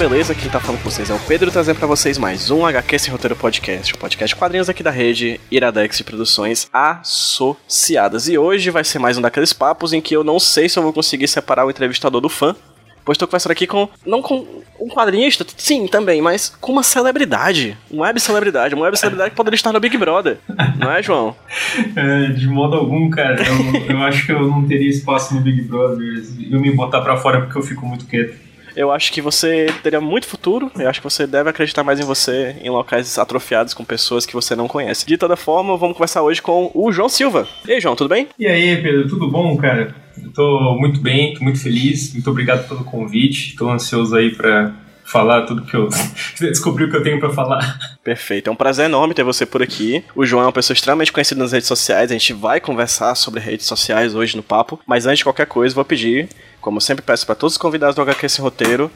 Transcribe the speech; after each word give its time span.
Beleza? 0.00 0.34
Quem 0.34 0.48
tá 0.48 0.58
falando 0.58 0.82
com 0.82 0.88
vocês 0.88 1.10
é 1.10 1.14
o 1.14 1.18
Pedro 1.18 1.50
trazendo 1.50 1.76
pra 1.76 1.86
vocês 1.86 2.16
mais 2.16 2.50
um 2.50 2.64
HQ 2.64 2.98
Sem 2.98 3.12
Roteiro 3.12 3.36
Podcast, 3.36 3.92
o 3.92 3.98
podcast 3.98 4.34
quadrinhos 4.34 4.70
aqui 4.70 4.82
da 4.82 4.90
rede 4.90 5.38
Iradex 5.50 6.00
Produções 6.00 6.70
Associadas. 6.72 8.26
E 8.26 8.38
hoje 8.38 8.70
vai 8.70 8.82
ser 8.82 8.98
mais 8.98 9.18
um 9.18 9.20
daqueles 9.20 9.52
papos 9.52 9.92
em 9.92 10.00
que 10.00 10.16
eu 10.16 10.24
não 10.24 10.40
sei 10.40 10.70
se 10.70 10.78
eu 10.78 10.82
vou 10.82 10.90
conseguir 10.90 11.28
separar 11.28 11.66
o 11.66 11.70
entrevistador 11.70 12.22
do 12.22 12.30
fã, 12.30 12.56
pois 13.04 13.16
estou 13.16 13.28
conversando 13.28 13.52
aqui 13.52 13.66
com, 13.66 13.90
não 14.06 14.22
com 14.22 14.46
um 14.80 14.88
quadrinista, 14.88 15.44
sim, 15.58 15.86
também, 15.86 16.22
mas 16.22 16.48
com 16.48 16.72
uma 16.72 16.82
celebridade, 16.82 17.76
uma 17.90 18.04
web 18.04 18.18
celebridade, 18.20 18.74
uma 18.74 18.84
web 18.84 18.98
celebridade 18.98 19.30
que 19.32 19.36
poderia 19.36 19.56
estar 19.56 19.70
no 19.70 19.80
Big 19.80 19.98
Brother, 19.98 20.38
não 20.78 20.90
é, 20.90 21.02
João? 21.02 21.36
É, 21.94 22.28
de 22.30 22.48
modo 22.48 22.74
algum, 22.74 23.10
cara, 23.10 23.36
eu, 23.42 23.96
eu 23.96 24.02
acho 24.02 24.24
que 24.24 24.32
eu 24.32 24.48
não 24.48 24.66
teria 24.66 24.88
espaço 24.88 25.34
no 25.34 25.42
Big 25.42 25.60
Brother, 25.62 26.24
eu 26.50 26.58
me 26.58 26.70
botar 26.72 27.02
pra 27.02 27.18
fora 27.18 27.42
porque 27.42 27.58
eu 27.58 27.62
fico 27.62 27.84
muito 27.84 28.06
quieto. 28.06 28.49
Eu 28.76 28.90
acho 28.92 29.12
que 29.12 29.20
você 29.20 29.66
teria 29.82 30.00
muito 30.00 30.26
futuro. 30.26 30.70
Eu 30.78 30.88
acho 30.88 31.00
que 31.00 31.08
você 31.08 31.26
deve 31.26 31.50
acreditar 31.50 31.82
mais 31.82 32.00
em 32.00 32.04
você 32.04 32.56
em 32.62 32.70
locais 32.70 33.18
atrofiados 33.18 33.74
com 33.74 33.84
pessoas 33.84 34.26
que 34.26 34.34
você 34.34 34.54
não 34.54 34.68
conhece. 34.68 35.06
De 35.06 35.16
toda 35.16 35.36
forma, 35.36 35.76
vamos 35.76 35.96
conversar 35.96 36.22
hoje 36.22 36.40
com 36.40 36.70
o 36.74 36.92
João 36.92 37.08
Silva. 37.08 37.46
E 37.66 37.72
aí, 37.72 37.80
João, 37.80 37.96
tudo 37.96 38.08
bem? 38.08 38.28
E 38.38 38.46
aí, 38.46 38.80
Pedro, 38.82 39.08
tudo 39.08 39.30
bom, 39.30 39.56
cara? 39.56 39.94
Eu 40.22 40.32
tô 40.32 40.76
muito 40.78 41.00
bem, 41.00 41.34
tô 41.34 41.44
muito 41.44 41.60
feliz. 41.60 42.12
Muito 42.12 42.30
obrigado 42.30 42.68
pelo 42.68 42.84
convite. 42.84 43.56
Tô 43.56 43.68
ansioso 43.70 44.14
aí 44.16 44.34
pra 44.34 44.72
falar 45.10 45.42
tudo 45.42 45.62
que 45.62 45.74
eu 45.74 45.88
descobri 46.40 46.84
o 46.84 46.90
que 46.90 46.96
eu 46.96 47.02
tenho 47.02 47.18
para 47.18 47.30
falar. 47.30 47.78
Perfeito, 48.02 48.48
é 48.48 48.52
um 48.52 48.56
prazer 48.56 48.86
enorme 48.86 49.14
ter 49.14 49.24
você 49.24 49.44
por 49.44 49.62
aqui. 49.62 50.04
O 50.14 50.24
João 50.24 50.42
é 50.42 50.46
uma 50.46 50.52
pessoa 50.52 50.74
extremamente 50.74 51.12
conhecida 51.12 51.42
nas 51.42 51.52
redes 51.52 51.68
sociais, 51.68 52.10
a 52.10 52.14
gente 52.14 52.32
vai 52.32 52.60
conversar 52.60 53.14
sobre 53.14 53.40
redes 53.40 53.66
sociais 53.66 54.14
hoje 54.14 54.36
no 54.36 54.42
papo, 54.42 54.80
mas 54.86 55.06
antes 55.06 55.18
de 55.18 55.24
qualquer 55.24 55.46
coisa, 55.46 55.74
vou 55.74 55.84
pedir 55.84 56.28
como 56.60 56.80
sempre 56.80 57.02
peço 57.02 57.26
para 57.26 57.34
todos 57.34 57.54
os 57.54 57.58
convidados 57.58 57.96
do 57.96 58.02
HQ 58.02 58.26
Esse 58.26 58.40
Roteiro, 58.40 58.90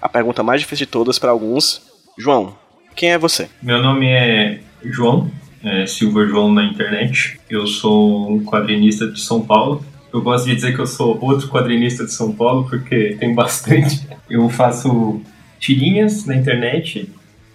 a 0.00 0.08
pergunta 0.08 0.42
mais 0.42 0.60
difícil 0.60 0.86
de 0.86 0.92
todas 0.92 1.18
para 1.18 1.30
alguns. 1.30 1.82
João, 2.18 2.54
quem 2.96 3.12
é 3.12 3.18
você? 3.18 3.48
Meu 3.62 3.82
nome 3.82 4.06
é 4.08 4.60
João, 4.82 5.30
é 5.62 5.86
Silva 5.86 6.26
João 6.26 6.52
na 6.52 6.64
internet. 6.64 7.38
Eu 7.48 7.66
sou 7.66 8.30
um 8.30 8.44
quadrinista 8.44 9.06
de 9.06 9.20
São 9.20 9.42
Paulo. 9.42 9.84
Eu 10.12 10.22
gosto 10.22 10.46
de 10.46 10.54
dizer 10.54 10.74
que 10.74 10.80
eu 10.80 10.86
sou 10.86 11.18
outro 11.20 11.48
quadrinista 11.48 12.04
de 12.04 12.12
São 12.12 12.32
Paulo 12.32 12.66
porque 12.68 13.16
tem 13.20 13.34
bastante. 13.34 14.08
Eu 14.28 14.48
faço 14.48 15.20
tirinhas 15.60 16.26
na 16.26 16.34
internet 16.34 17.08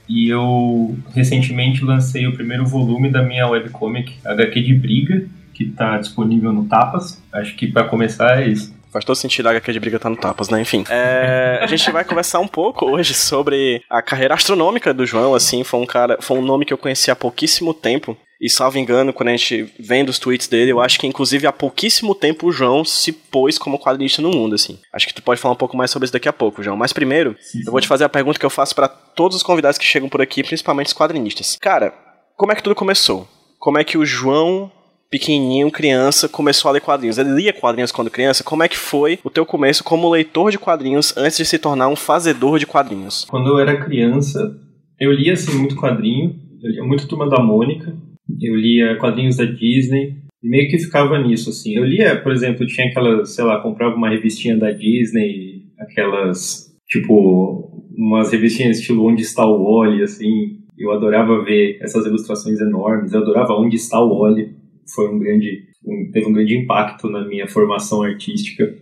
e 0.07 0.29
eu 0.29 0.95
recentemente 1.13 1.83
lancei 1.83 2.27
o 2.27 2.33
primeiro 2.33 2.65
volume 2.65 3.09
da 3.09 3.23
minha 3.23 3.47
webcomic 3.47 4.15
HQ 4.23 4.61
de 4.61 4.73
Briga, 4.75 5.25
que 5.53 5.63
está 5.63 5.97
disponível 5.97 6.53
no 6.53 6.65
Tapas. 6.65 7.21
Acho 7.33 7.55
que 7.55 7.67
para 7.67 7.85
começar 7.85 8.41
é 8.41 8.47
isso. 8.47 8.73
Faz 8.95 9.03
todo 9.03 9.15
sentido 9.17 9.47
a 9.47 9.49
HQ 9.49 9.73
de 9.73 9.79
briga 9.81 9.99
tá 9.99 10.09
no 10.09 10.15
tapas, 10.15 10.47
né? 10.47 10.61
Enfim. 10.61 10.85
É, 10.89 11.59
a 11.61 11.67
gente 11.67 11.91
vai 11.91 12.05
conversar 12.05 12.39
um 12.39 12.47
pouco 12.47 12.85
hoje 12.85 13.13
sobre 13.13 13.81
a 13.89 14.01
carreira 14.01 14.33
astronômica 14.33 14.93
do 14.93 15.05
João, 15.05 15.35
assim, 15.35 15.65
foi 15.65 15.81
um 15.81 15.85
cara, 15.85 16.17
foi 16.21 16.37
um 16.37 16.41
nome 16.41 16.63
que 16.63 16.71
eu 16.71 16.77
conheci 16.77 17.11
há 17.11 17.15
pouquíssimo 17.15 17.73
tempo. 17.73 18.17
E 18.41 18.49
salvo 18.49 18.77
engano, 18.77 19.13
quando 19.13 19.29
a 19.29 19.31
gente 19.31 19.73
vendo 19.79 20.09
os 20.09 20.19
tweets 20.19 20.47
dele, 20.47 20.71
eu 20.71 20.81
acho 20.81 20.99
que 20.99 21.07
inclusive 21.07 21.47
há 21.47 21.51
pouquíssimo 21.51 22.13
tempo 22.13 22.47
o 22.47 22.51
João 22.51 22.83
se 22.83 23.11
pôs 23.11 23.57
como 23.57 23.79
quadrinista 23.79 24.21
no 24.21 24.31
mundo, 24.31 24.55
assim. 24.55 24.77
Acho 24.93 25.07
que 25.07 25.13
tu 25.13 25.23
pode 25.23 25.39
falar 25.39 25.53
um 25.53 25.57
pouco 25.57 25.77
mais 25.77 25.91
sobre 25.91 26.05
isso 26.05 26.13
daqui 26.13 26.27
a 26.27 26.33
pouco, 26.33 26.61
João. 26.61 26.75
Mas 26.75 26.91
primeiro, 26.91 27.35
sim, 27.39 27.59
sim. 27.59 27.63
eu 27.65 27.71
vou 27.71 27.81
te 27.81 27.87
fazer 27.87 28.03
a 28.03 28.09
pergunta 28.09 28.39
que 28.39 28.45
eu 28.45 28.49
faço 28.49 28.75
para 28.75 28.87
todos 28.87 29.37
os 29.37 29.43
convidados 29.43 29.77
que 29.77 29.85
chegam 29.85 30.09
por 30.09 30.21
aqui, 30.21 30.43
principalmente 30.43 30.87
os 30.87 30.93
quadrinistas. 30.93 31.57
Cara, 31.61 31.93
como 32.35 32.51
é 32.51 32.55
que 32.55 32.63
tudo 32.63 32.75
começou? 32.75 33.27
Como 33.59 33.77
é 33.77 33.83
que 33.83 33.97
o 33.97 34.05
João 34.05 34.71
pequenininho, 35.09 35.71
criança, 35.71 36.27
começou 36.27 36.67
a 36.67 36.73
ler 36.73 36.81
quadrinhos. 36.81 37.17
Ele 37.17 37.29
lia 37.29 37.53
quadrinhos 37.53 37.91
quando 37.91 38.09
criança. 38.09 38.43
Como 38.43 38.63
é 38.63 38.67
que 38.67 38.77
foi 38.77 39.17
o 39.23 39.29
teu 39.29 39.45
começo 39.45 39.83
como 39.83 40.09
leitor 40.09 40.51
de 40.51 40.59
quadrinhos 40.59 41.15
antes 41.15 41.37
de 41.37 41.45
se 41.45 41.57
tornar 41.57 41.87
um 41.87 41.95
fazedor 41.95 42.59
de 42.59 42.67
quadrinhos? 42.67 43.25
Quando 43.25 43.49
eu 43.49 43.59
era 43.59 43.81
criança, 43.81 44.59
eu 44.99 45.11
lia 45.11 45.33
assim 45.33 45.57
muito 45.57 45.75
quadrinho. 45.75 46.35
Eu 46.61 46.71
lia 46.71 46.83
muito 46.83 47.07
Turma 47.07 47.29
da 47.29 47.41
Mônica. 47.41 47.95
Eu 48.41 48.55
lia 48.55 48.97
quadrinhos 48.97 49.37
da 49.37 49.45
Disney. 49.45 50.17
E 50.43 50.49
meio 50.49 50.69
que 50.69 50.77
ficava 50.77 51.17
nisso, 51.19 51.49
assim. 51.49 51.75
Eu 51.75 51.85
lia, 51.85 52.21
por 52.21 52.31
exemplo, 52.31 52.65
tinha 52.65 52.87
aquelas, 52.87 53.33
sei 53.33 53.43
lá, 53.43 53.61
comprava 53.61 53.95
uma 53.95 54.09
revistinha 54.09 54.57
da 54.57 54.71
Disney, 54.71 55.63
aquelas, 55.79 56.71
tipo, 56.87 57.83
umas 57.97 58.31
revistinhas 58.31 58.79
estilo 58.79 59.05
Onde 59.05 59.21
Está 59.21 59.45
o 59.45 59.63
Wally, 59.63 60.03
assim. 60.03 60.59
Eu 60.77 60.91
adorava 60.91 61.43
ver 61.43 61.77
essas 61.81 62.05
ilustrações 62.05 62.59
enormes. 62.59 63.13
Eu 63.13 63.21
adorava 63.21 63.53
Onde 63.53 63.75
Está 63.75 63.99
o 63.99 64.19
Wally 64.19 64.55
foi 64.93 65.09
um 65.09 65.19
grande, 65.19 65.63
um, 65.83 66.11
teve 66.11 66.27
um 66.27 66.33
grande 66.33 66.57
impacto 66.57 67.09
na 67.09 67.25
minha 67.27 67.47
formação 67.47 68.03
artística, 68.03 68.75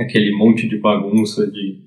aquele 0.00 0.34
monte 0.36 0.68
de 0.68 0.78
bagunça 0.78 1.46
de, 1.50 1.80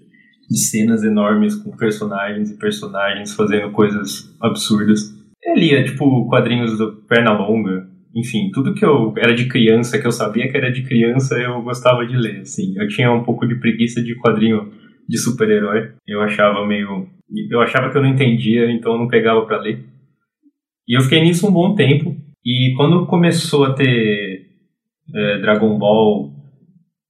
de 0.50 0.58
cenas 0.58 1.03
enormes 1.03 1.56
com 1.56 1.75
personagens 1.75 2.52
e 2.52 2.58
personagens 2.58 3.34
fazendo 3.34 3.72
coisas 3.72 4.35
absurdas. 4.40 5.16
Eu 5.47 5.56
lia, 5.56 5.84
tipo, 5.84 6.28
quadrinhos 6.28 6.78
do 6.78 6.97
Pernalonga, 7.08 7.88
enfim, 8.13 8.52
tudo 8.53 8.74
que 8.74 8.84
eu 8.84 9.13
era 9.18 9.34
de 9.34 9.47
criança, 9.47 9.97
que 9.97 10.06
eu 10.06 10.12
sabia 10.12 10.52
que 10.52 10.58
era 10.58 10.69
de 10.69 10.84
criança, 10.84 11.40
eu 11.40 11.62
gostava 11.62 12.06
de 12.06 12.18
ler, 12.18 12.41
assim. 12.41 12.74
Eu 12.78 12.88
tinha 12.90 13.12
um 13.12 13.24
pouco 13.24 13.47
de 13.47 13.56
preguiça 13.56 14.03
de 14.03 14.13
quadrinho 14.16 14.74
de 15.08 15.18
super-herói. 15.18 15.94
Eu 16.06 16.22
achava 16.22 16.68
meio... 16.68 17.08
Eu 17.50 17.62
achava 17.62 17.90
que 17.90 17.97
eu 17.97 18.02
não 18.02 18.09
entendia, 18.09 18.69
então 18.69 18.91
eu 18.91 19.00
não 19.00 19.08
pegava 19.08 19.46
para 19.46 19.62
ler. 19.62 19.85
E 20.85 20.97
eu 20.97 21.02
fiquei 21.02 21.22
nisso 21.22 21.47
um 21.47 21.52
bom 21.52 21.75
tempo, 21.75 22.16
e 22.46 22.74
quando 22.78 23.06
começou 23.08 23.66
a 23.66 23.74
ter 23.74 24.47
é, 25.14 25.38
Dragon 25.40 25.78
Ball, 25.78 26.31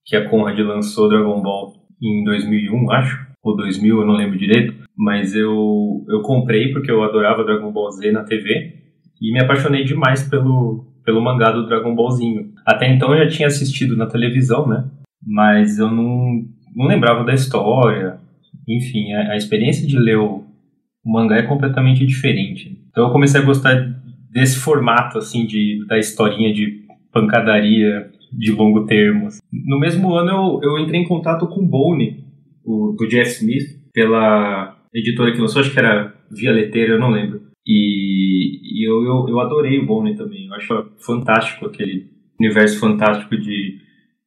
que 0.04 0.16
a 0.16 0.28
Conrad 0.28 0.58
lançou 0.60 1.10
Dragon 1.10 1.42
Ball 1.42 1.74
em 2.02 2.24
2001, 2.24 2.92
acho, 2.92 3.27
ou 3.50 3.58
2000, 3.58 4.00
eu 4.00 4.06
não 4.06 4.16
lembro 4.16 4.38
direito, 4.38 4.74
mas 4.96 5.36
eu, 5.36 6.06
eu 6.10 6.22
comprei 6.22 6.72
porque 6.72 6.92
eu 6.92 7.04
adorava 7.04 7.44
Dragon 7.44 7.72
Ball 7.72 7.92
Z 7.92 8.12
na 8.12 8.24
TV 8.24 8.74
e 9.22 9.32
me 9.32 9.40
apaixonei 9.40 9.84
demais 9.84 10.24
pelo, 10.28 10.86
pelo 11.04 11.22
mangá 11.22 11.52
do 11.52 11.66
Dragon 11.66 11.96
Ballzinho. 11.96 12.52
Até 12.66 12.92
então 12.92 13.14
eu 13.14 13.24
já 13.24 13.30
tinha 13.30 13.48
assistido 13.48 13.96
na 13.96 14.06
televisão, 14.06 14.68
né? 14.68 14.86
Mas 15.26 15.80
eu 15.80 15.90
não, 15.90 16.44
não 16.76 16.86
lembrava 16.86 17.24
da 17.24 17.34
história. 17.34 18.18
Enfim, 18.68 19.14
a, 19.14 19.32
a 19.32 19.36
experiência 19.36 19.88
de 19.88 19.98
ler 19.98 20.18
o, 20.18 20.44
o 21.04 21.12
mangá 21.12 21.38
é 21.38 21.44
completamente 21.44 22.06
diferente. 22.06 22.78
Então 22.90 23.06
eu 23.06 23.12
comecei 23.12 23.40
a 23.40 23.46
gostar 23.46 23.76
desse 24.32 24.58
formato, 24.58 25.18
assim, 25.18 25.46
de, 25.46 25.86
da 25.88 25.98
historinha 25.98 26.54
de 26.54 26.86
pancadaria 27.12 28.12
de 28.32 28.52
longo 28.52 28.86
termo. 28.86 29.30
No 29.52 29.80
mesmo 29.80 30.14
ano 30.14 30.30
eu, 30.30 30.72
eu 30.72 30.80
entrei 30.80 31.02
em 31.02 31.08
contato 31.08 31.48
com 31.48 31.66
Bone, 31.66 32.27
o, 32.68 32.94
do 32.98 33.08
Jeff 33.08 33.32
Smith, 33.32 33.82
pela 33.94 34.78
editora 34.94 35.32
que 35.32 35.40
lançou, 35.40 35.62
acho 35.62 35.72
que 35.72 35.80
era 35.80 36.14
Via 36.30 36.52
Leteira, 36.52 36.94
eu 36.94 37.00
não 37.00 37.10
lembro. 37.10 37.42
E, 37.66 38.60
e 38.64 38.88
eu, 38.88 39.04
eu, 39.04 39.30
eu, 39.30 39.40
adorei 39.40 39.80
o 39.80 39.86
Bone 39.86 40.16
também, 40.16 40.46
eu 40.46 40.54
acho 40.54 40.92
fantástico 41.00 41.66
aquele 41.66 42.10
universo 42.40 42.80
fantástico 42.80 43.36
de, 43.38 43.80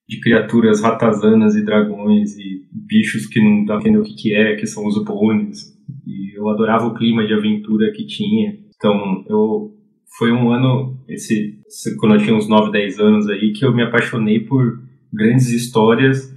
de 0.09 0.20
criaturas 0.20 0.82
ratazanas 0.82 1.55
e 1.55 1.65
dragões 1.65 2.37
e 2.38 2.67
bichos 2.73 3.26
que 3.26 3.41
não 3.41 3.65
dá 3.65 3.75
pra 3.75 3.82
entender 3.82 3.99
o 3.99 4.03
que, 4.03 4.15
que 4.15 4.35
é, 4.35 4.56
que 4.56 4.67
são 4.67 4.87
os 4.87 5.03
Bones. 5.05 5.79
E 6.06 6.37
eu 6.37 6.49
adorava 6.49 6.87
o 6.87 6.94
clima 6.94 7.26
de 7.26 7.35
aventura 7.35 7.93
que 7.93 8.06
tinha. 8.06 8.59
Então 8.75 9.25
eu, 9.29 9.75
foi 10.19 10.32
um 10.32 10.50
ano, 10.50 10.99
esse, 11.09 11.61
quando 11.99 12.15
eu 12.15 12.23
tinha 12.23 12.35
uns 12.35 12.49
9, 12.49 12.73
10 12.73 13.00
anos 13.00 13.29
aí, 13.29 13.53
que 13.53 13.65
eu 13.65 13.75
me 13.75 13.82
apaixonei 13.82 14.41
por 14.41 14.82
grandes 15.12 15.50
histórias 15.50 16.31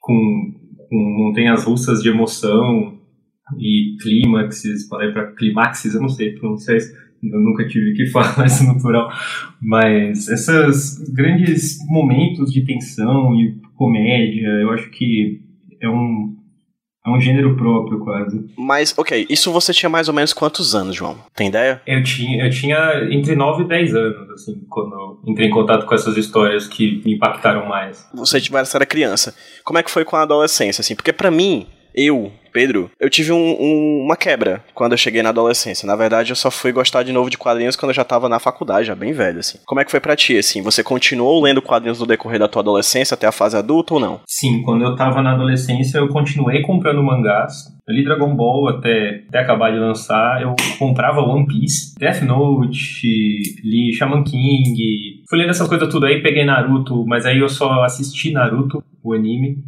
com, 0.00 0.47
com 0.88 0.96
montanhas 0.96 1.64
russas 1.64 2.02
de 2.02 2.08
emoção 2.08 2.98
e 3.58 3.96
clímaxes, 4.00 4.86
falei 4.88 5.12
para 5.12 5.32
clímaxes, 5.32 5.94
eu 5.94 6.00
não 6.00 6.08
sei 6.08 6.32
pronunciar 6.32 6.76
isso, 6.76 6.94
eu 7.22 7.40
nunca 7.40 7.66
tive 7.66 7.94
que 7.94 8.06
falar 8.12 8.46
isso 8.46 8.64
natural, 8.64 9.10
mas 9.60 10.28
esses 10.28 11.12
grandes 11.12 11.78
momentos 11.86 12.52
de 12.52 12.64
tensão 12.64 13.34
e 13.34 13.60
comédia, 13.74 14.48
eu 14.48 14.70
acho 14.70 14.90
que 14.90 15.40
é 15.80 15.88
um 15.88 16.37
é 17.08 17.18
um 17.18 17.20
gênero 17.20 17.56
próprio, 17.56 17.98
quase. 18.00 18.44
Mas, 18.56 18.94
ok, 18.96 19.26
isso 19.28 19.52
você 19.52 19.72
tinha 19.72 19.88
mais 19.88 20.08
ou 20.08 20.14
menos 20.14 20.32
quantos 20.32 20.74
anos, 20.74 20.94
João? 20.94 21.18
Tem 21.34 21.48
ideia? 21.48 21.80
Eu 21.86 22.02
tinha, 22.02 22.44
eu 22.44 22.50
tinha 22.50 23.08
entre 23.10 23.34
9 23.34 23.64
e 23.64 23.68
10 23.68 23.94
anos, 23.94 24.30
assim, 24.30 24.60
quando 24.68 24.94
eu 24.94 25.20
entrei 25.26 25.48
em 25.48 25.50
contato 25.50 25.86
com 25.86 25.94
essas 25.94 26.16
histórias 26.16 26.66
que 26.66 27.02
me 27.04 27.14
impactaram 27.14 27.66
mais. 27.66 28.06
Você 28.14 28.40
era 28.76 28.86
criança. 28.86 29.34
Como 29.64 29.78
é 29.78 29.82
que 29.82 29.90
foi 29.90 30.04
com 30.04 30.16
a 30.16 30.22
adolescência, 30.22 30.80
assim? 30.80 30.94
Porque 30.94 31.12
para 31.12 31.30
mim, 31.30 31.66
eu, 31.94 32.32
Pedro, 32.58 32.90
eu 32.98 33.08
tive 33.08 33.30
um, 33.30 33.36
um, 33.36 34.02
uma 34.04 34.16
quebra 34.16 34.64
quando 34.74 34.90
eu 34.90 34.98
cheguei 34.98 35.22
na 35.22 35.28
adolescência. 35.28 35.86
Na 35.86 35.94
verdade, 35.94 36.32
eu 36.32 36.34
só 36.34 36.50
fui 36.50 36.72
gostar 36.72 37.04
de 37.04 37.12
novo 37.12 37.30
de 37.30 37.38
quadrinhos 37.38 37.76
quando 37.76 37.90
eu 37.90 37.94
já 37.94 38.02
tava 38.02 38.28
na 38.28 38.40
faculdade, 38.40 38.88
já 38.88 38.96
bem 38.96 39.12
velho, 39.12 39.38
assim. 39.38 39.60
Como 39.64 39.80
é 39.80 39.84
que 39.84 39.92
foi 39.92 40.00
pra 40.00 40.16
ti, 40.16 40.36
assim? 40.36 40.60
Você 40.62 40.82
continuou 40.82 41.40
lendo 41.40 41.62
quadrinhos 41.62 42.00
no 42.00 42.06
decorrer 42.06 42.40
da 42.40 42.48
tua 42.48 42.60
adolescência 42.60 43.14
até 43.14 43.28
a 43.28 43.32
fase 43.32 43.56
adulta 43.56 43.94
ou 43.94 44.00
não? 44.00 44.20
Sim, 44.26 44.60
quando 44.62 44.82
eu 44.82 44.96
tava 44.96 45.22
na 45.22 45.34
adolescência, 45.34 45.98
eu 45.98 46.08
continuei 46.08 46.60
comprando 46.62 47.00
mangás. 47.00 47.54
Eu 47.86 47.94
li 47.94 48.02
Dragon 48.02 48.34
Ball 48.34 48.70
até, 48.70 49.22
até 49.28 49.38
acabar 49.38 49.70
de 49.70 49.78
lançar. 49.78 50.42
Eu 50.42 50.56
comprava 50.80 51.20
One 51.20 51.46
Piece, 51.46 51.94
Death 51.96 52.22
Note, 52.22 53.06
li 53.62 53.94
Shaman 53.96 54.24
King. 54.24 55.22
Fui 55.30 55.38
lendo 55.38 55.50
essas 55.50 55.68
coisas 55.68 55.88
tudo 55.88 56.06
aí, 56.06 56.20
peguei 56.20 56.44
Naruto, 56.44 57.06
mas 57.06 57.24
aí 57.24 57.38
eu 57.38 57.48
só 57.48 57.84
assisti 57.84 58.32
Naruto, 58.32 58.82
o 59.00 59.12
anime 59.12 59.58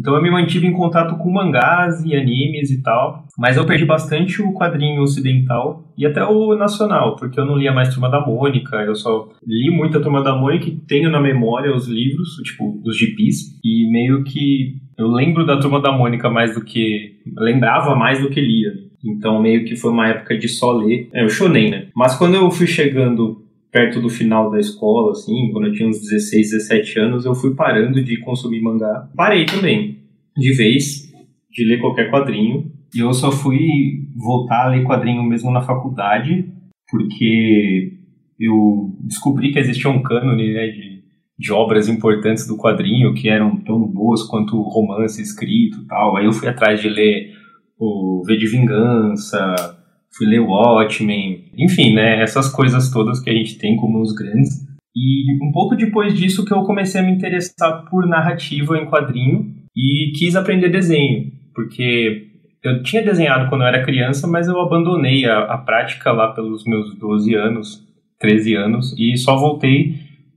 Então 0.00 0.16
eu 0.16 0.22
me 0.22 0.30
mantive 0.30 0.66
em 0.66 0.72
contato 0.72 1.18
com 1.18 1.30
mangás 1.30 2.02
e 2.02 2.16
animes 2.16 2.70
e 2.70 2.82
tal, 2.82 3.26
mas 3.36 3.58
eu 3.58 3.66
perdi 3.66 3.84
bastante 3.84 4.40
o 4.40 4.54
quadrinho 4.54 5.02
ocidental 5.02 5.84
e 5.96 6.06
até 6.06 6.24
o 6.24 6.56
nacional, 6.56 7.16
porque 7.16 7.38
eu 7.38 7.44
não 7.44 7.58
lia 7.58 7.70
mais 7.70 7.92
Turma 7.92 8.08
da 8.08 8.24
Mônica, 8.24 8.76
eu 8.76 8.94
só 8.94 9.28
li 9.46 9.70
muito 9.70 9.98
a 9.98 10.00
Turma 10.00 10.22
da 10.22 10.34
Mônica 10.34 10.68
e 10.70 10.76
tenho 10.76 11.10
na 11.10 11.20
memória 11.20 11.74
os 11.76 11.86
livros, 11.86 12.36
tipo, 12.42 12.80
os 12.82 12.96
gibis, 12.96 13.58
e 13.62 13.90
meio 13.92 14.24
que 14.24 14.76
eu 14.96 15.08
lembro 15.08 15.44
da 15.44 15.58
Turma 15.58 15.82
da 15.82 15.92
Mônica 15.92 16.30
mais 16.30 16.54
do 16.54 16.64
que... 16.64 17.18
lembrava 17.36 17.94
mais 17.94 18.22
do 18.22 18.30
que 18.30 18.40
lia. 18.40 18.72
Então 19.04 19.40
meio 19.40 19.64
que 19.64 19.76
foi 19.76 19.90
uma 19.90 20.08
época 20.08 20.36
de 20.36 20.48
só 20.48 20.72
ler. 20.72 21.08
É, 21.12 21.24
eu 21.24 21.28
chonei, 21.28 21.70
né? 21.70 21.88
Mas 21.94 22.14
quando 22.16 22.34
eu 22.34 22.50
fui 22.50 22.66
chegando 22.66 23.42
perto 23.70 24.00
do 24.00 24.08
final 24.08 24.50
da 24.50 24.58
escola, 24.58 25.12
assim, 25.12 25.50
quando 25.52 25.68
eu 25.68 25.72
tinha 25.72 25.88
uns 25.88 26.00
16, 26.00 26.50
17 26.50 26.98
anos, 26.98 27.24
eu 27.24 27.34
fui 27.34 27.54
parando 27.54 28.02
de 28.02 28.18
consumir 28.20 28.60
mangá. 28.60 29.08
Parei 29.16 29.46
também, 29.46 29.98
de 30.36 30.52
vez, 30.54 31.12
de 31.50 31.64
ler 31.64 31.80
qualquer 31.80 32.10
quadrinho. 32.10 32.70
E 32.94 32.98
eu 32.98 33.12
só 33.12 33.30
fui 33.30 34.08
voltar 34.16 34.66
a 34.66 34.68
ler 34.70 34.84
quadrinho 34.84 35.22
mesmo 35.22 35.50
na 35.50 35.62
faculdade, 35.62 36.52
porque 36.90 37.92
eu 38.38 38.96
descobri 39.00 39.52
que 39.52 39.58
existia 39.58 39.90
um 39.90 40.02
cânone 40.02 40.52
né, 40.52 40.66
de, 40.68 41.04
de 41.38 41.52
obras 41.52 41.88
importantes 41.88 42.46
do 42.46 42.56
quadrinho 42.56 43.14
que 43.14 43.28
eram 43.28 43.56
tão 43.58 43.80
boas 43.80 44.22
quanto 44.24 44.60
romance 44.62 45.22
escrito 45.22 45.86
tal. 45.86 46.16
Aí 46.16 46.24
eu 46.24 46.32
fui 46.32 46.48
atrás 46.48 46.80
de 46.80 46.88
ler 46.88 47.32
o 47.78 48.22
V 48.26 48.36
de 48.36 48.46
Vingança, 48.46 49.79
fui 50.12 50.26
ler 50.26 50.40
Watchmen, 50.40 51.44
enfim, 51.56 51.94
né, 51.94 52.22
essas 52.22 52.48
coisas 52.48 52.90
todas 52.90 53.20
que 53.20 53.30
a 53.30 53.32
gente 53.32 53.58
tem 53.58 53.76
como 53.76 54.00
os 54.00 54.12
grandes. 54.12 54.66
E 54.94 55.32
um 55.42 55.52
pouco 55.52 55.76
depois 55.76 56.14
disso 56.14 56.44
que 56.44 56.52
eu 56.52 56.62
comecei 56.62 57.00
a 57.00 57.04
me 57.04 57.12
interessar 57.12 57.84
por 57.88 58.06
narrativa 58.06 58.76
em 58.76 58.86
quadrinho 58.86 59.54
e 59.76 60.12
quis 60.18 60.34
aprender 60.34 60.68
desenho, 60.68 61.30
porque 61.54 62.26
eu 62.62 62.82
tinha 62.82 63.02
desenhado 63.02 63.48
quando 63.48 63.62
eu 63.62 63.68
era 63.68 63.84
criança, 63.84 64.26
mas 64.26 64.48
eu 64.48 64.60
abandonei 64.60 65.24
a, 65.24 65.44
a 65.44 65.58
prática 65.58 66.12
lá 66.12 66.32
pelos 66.32 66.64
meus 66.64 66.94
12 66.98 67.34
anos, 67.34 67.86
13 68.18 68.54
anos, 68.56 68.94
e 68.98 69.16
só 69.16 69.36
voltei 69.36 69.94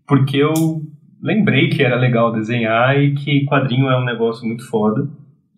porque 0.08 0.38
eu 0.38 0.54
lembrei 1.22 1.70
que 1.70 1.82
era 1.82 1.96
legal 1.96 2.32
desenhar 2.32 3.02
e 3.02 3.14
que 3.14 3.46
quadrinho 3.46 3.90
é 3.90 4.00
um 4.00 4.06
negócio 4.06 4.46
muito 4.46 4.68
foda 4.70 5.10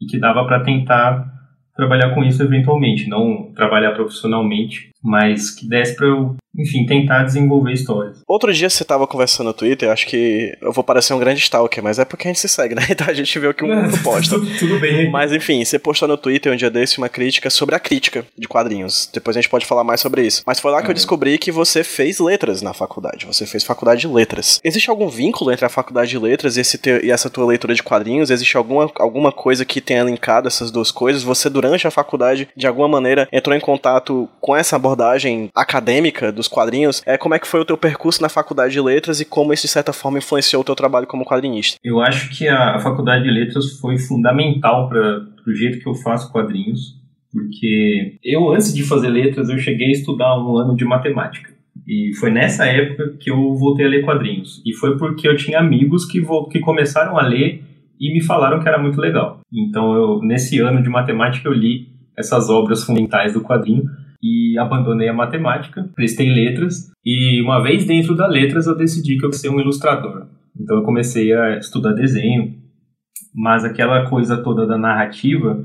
e 0.01 0.05
que 0.05 0.19
dava 0.19 0.45
para 0.45 0.63
tentar 0.63 1.34
trabalhar 1.75 2.13
com 2.13 2.23
isso 2.23 2.41
eventualmente, 2.41 3.09
não 3.09 3.51
trabalhar 3.53 3.91
profissionalmente, 3.91 4.89
mas 5.03 5.51
que 5.51 5.67
desse 5.67 5.95
para 5.95 6.07
eu, 6.07 6.35
enfim, 6.57 6.85
tentar 6.85 7.23
desenvolver 7.23 7.73
histórias. 7.73 8.21
Outro 8.27 8.53
dia 8.53 8.69
você 8.69 8.83
tava 8.83 9.07
conversando 9.07 9.47
no 9.47 9.53
Twitter, 9.53 9.89
acho 9.91 10.07
que 10.07 10.57
eu 10.61 10.71
vou 10.71 10.83
parecer 10.83 11.13
um 11.13 11.19
grande 11.19 11.39
stalker, 11.41 11.83
mas 11.83 11.99
é 11.99 12.05
porque 12.05 12.27
a 12.27 12.31
gente 12.31 12.39
se 12.39 12.49
segue, 12.49 12.75
né? 12.75 12.81
Então 12.95 13.07
a 13.07 13.13
gente 13.13 13.37
vê 13.37 13.47
o 13.47 13.53
que 13.53 13.63
um 13.63 13.75
mundo 13.75 13.97
posta. 14.01 14.35
tudo, 14.35 14.57
tudo 14.57 14.79
bem. 14.79 15.11
Mas 15.11 15.31
enfim, 15.33 15.63
você 15.63 15.77
postou 15.77 16.07
no 16.07 16.17
Twitter 16.17 16.53
um 16.53 16.55
dia 16.55 16.69
desse 16.69 16.97
uma 16.97 17.09
crítica 17.09 17.49
sobre 17.49 17.75
a 17.75 17.79
crítica 17.79 18.25
de 18.37 18.47
quadrinhos. 18.47 19.09
Depois 19.13 19.35
a 19.35 19.41
gente 19.41 19.49
pode 19.49 19.65
falar 19.65 19.83
mais 19.83 19.99
sobre 19.99 20.25
isso. 20.25 20.43
Mas 20.45 20.59
foi 20.59 20.71
lá 20.71 20.81
que 20.81 20.89
eu 20.89 20.93
descobri 20.93 21.37
que 21.37 21.51
você 21.51 21.83
fez 21.83 22.19
letras 22.19 22.61
na 22.61 22.73
faculdade. 22.73 23.25
Você 23.25 23.45
fez 23.45 23.63
faculdade 23.63 24.01
de 24.01 24.07
letras. 24.07 24.61
Existe 24.63 24.89
algum 24.89 25.09
vínculo 25.09 25.51
entre 25.51 25.65
a 25.65 25.69
faculdade 25.69 26.09
de 26.09 26.17
letras 26.17 26.55
e, 26.55 26.61
esse 26.61 26.79
e 27.03 27.11
essa 27.11 27.29
tua 27.29 27.45
leitura 27.45 27.73
de 27.73 27.83
quadrinhos? 27.83 28.29
Existe 28.29 28.55
alguma, 28.55 28.89
alguma 28.95 29.31
coisa 29.31 29.65
que 29.65 29.81
tenha 29.81 30.03
linkado 30.03 30.47
essas 30.47 30.71
duas 30.71 30.91
coisas? 30.91 31.23
Você, 31.23 31.49
durante 31.49 31.85
a 31.85 31.91
faculdade, 31.91 32.47
de 32.55 32.67
alguma 32.67 32.87
maneira, 32.87 33.27
entrou 33.31 33.55
em 33.55 33.59
contato 33.59 34.29
com 34.39 34.55
essa 34.55 34.75
abordagem 34.75 35.49
acadêmica 35.53 36.31
dos 36.45 36.47
quadrinhos? 36.47 37.01
É, 37.05 37.17
como 37.17 37.35
é 37.35 37.39
que 37.39 37.47
foi 37.47 37.59
o 37.59 37.65
teu 37.65 37.77
percurso 37.77 38.21
na 38.21 38.29
faculdade 38.29 38.73
de 38.73 38.81
letras 38.81 39.19
e 39.19 39.25
como 39.25 39.53
isso, 39.53 39.63
de 39.63 39.73
certa 39.73 39.91
forma, 39.91 40.17
influenciou 40.17 40.61
o 40.61 40.65
teu 40.65 40.75
trabalho 40.75 41.07
como 41.07 41.25
quadrinista? 41.25 41.77
Eu 41.83 41.99
acho 41.99 42.29
que 42.35 42.47
a, 42.47 42.75
a 42.75 42.79
faculdade 42.79 43.23
de 43.23 43.31
letras 43.31 43.79
foi 43.79 43.97
fundamental 43.97 44.87
para 44.87 45.25
o 45.47 45.53
jeito 45.53 45.79
que 45.79 45.87
eu 45.87 45.95
faço 45.95 46.31
quadrinhos, 46.31 46.95
porque 47.31 48.17
eu, 48.23 48.51
antes 48.51 48.73
de 48.73 48.83
fazer 48.83 49.09
letras, 49.09 49.49
eu 49.49 49.57
cheguei 49.57 49.87
a 49.87 49.91
estudar 49.91 50.39
um 50.39 50.57
ano 50.57 50.75
de 50.75 50.85
matemática. 50.85 51.53
E 51.87 52.15
foi 52.15 52.31
nessa 52.31 52.65
época 52.65 53.15
que 53.19 53.29
eu 53.29 53.53
voltei 53.55 53.85
a 53.85 53.89
ler 53.89 54.03
quadrinhos. 54.03 54.61
E 54.65 54.73
foi 54.73 54.97
porque 54.97 55.27
eu 55.27 55.35
tinha 55.35 55.59
amigos 55.59 56.05
que, 56.05 56.25
que 56.49 56.59
começaram 56.59 57.17
a 57.17 57.21
ler 57.21 57.63
e 57.99 58.13
me 58.13 58.23
falaram 58.23 58.59
que 58.59 58.67
era 58.67 58.81
muito 58.81 58.99
legal. 58.99 59.41
Então, 59.53 59.93
eu, 59.93 60.19
nesse 60.21 60.59
ano 60.59 60.81
de 60.81 60.89
matemática, 60.89 61.47
eu 61.47 61.53
li 61.53 61.89
essas 62.17 62.49
obras 62.49 62.83
fundamentais 62.83 63.33
do 63.33 63.41
quadrinho 63.41 63.83
e 64.25 64.57
abandonei 64.57 65.07
a 65.07 65.13
matemática, 65.13 65.87
prestei 65.95 66.27
letras 66.27 66.91
e 67.05 67.39
uma 67.43 67.61
vez 67.61 67.85
dentro 67.85 68.15
da 68.15 68.25
letras 68.25 68.65
eu 68.65 68.75
decidi 68.75 69.17
que 69.17 69.25
eu 69.25 69.29
ia 69.29 69.33
ser 69.33 69.49
um 69.49 69.59
ilustrador. 69.59 70.27
Então 70.59 70.77
eu 70.77 70.83
comecei 70.83 71.31
a 71.31 71.57
estudar 71.57 71.93
desenho, 71.93 72.55
mas 73.35 73.63
aquela 73.63 74.09
coisa 74.09 74.41
toda 74.41 74.65
da 74.65 74.77
narrativa 74.77 75.63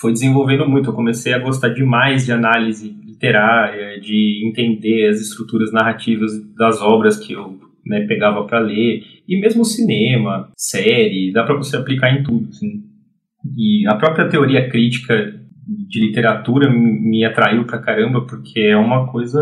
foi 0.00 0.12
desenvolvendo 0.12 0.66
muito. 0.66 0.88
Eu 0.88 0.94
comecei 0.94 1.34
a 1.34 1.38
gostar 1.38 1.68
demais 1.68 2.24
de 2.24 2.32
análise 2.32 2.96
literária, 3.04 4.00
de 4.00 4.48
entender 4.48 5.08
as 5.08 5.20
estruturas 5.20 5.70
narrativas 5.70 6.32
das 6.54 6.80
obras 6.80 7.18
que 7.18 7.34
eu 7.34 7.58
né, 7.86 8.06
pegava 8.06 8.46
para 8.46 8.60
ler, 8.60 9.02
e 9.28 9.38
mesmo 9.38 9.62
cinema, 9.62 10.50
série, 10.56 11.32
dá 11.32 11.44
para 11.44 11.56
você 11.56 11.76
aplicar 11.76 12.10
em 12.12 12.22
tudo. 12.22 12.48
Assim. 12.48 12.82
E 13.56 13.86
a 13.86 13.96
própria 13.96 14.28
teoria 14.28 14.70
crítica 14.70 15.43
de 15.66 16.00
literatura 16.00 16.70
me 16.70 17.24
atraiu 17.24 17.64
pra 17.64 17.78
caramba, 17.78 18.22
porque 18.22 18.60
é 18.60 18.76
uma 18.76 19.06
coisa 19.06 19.40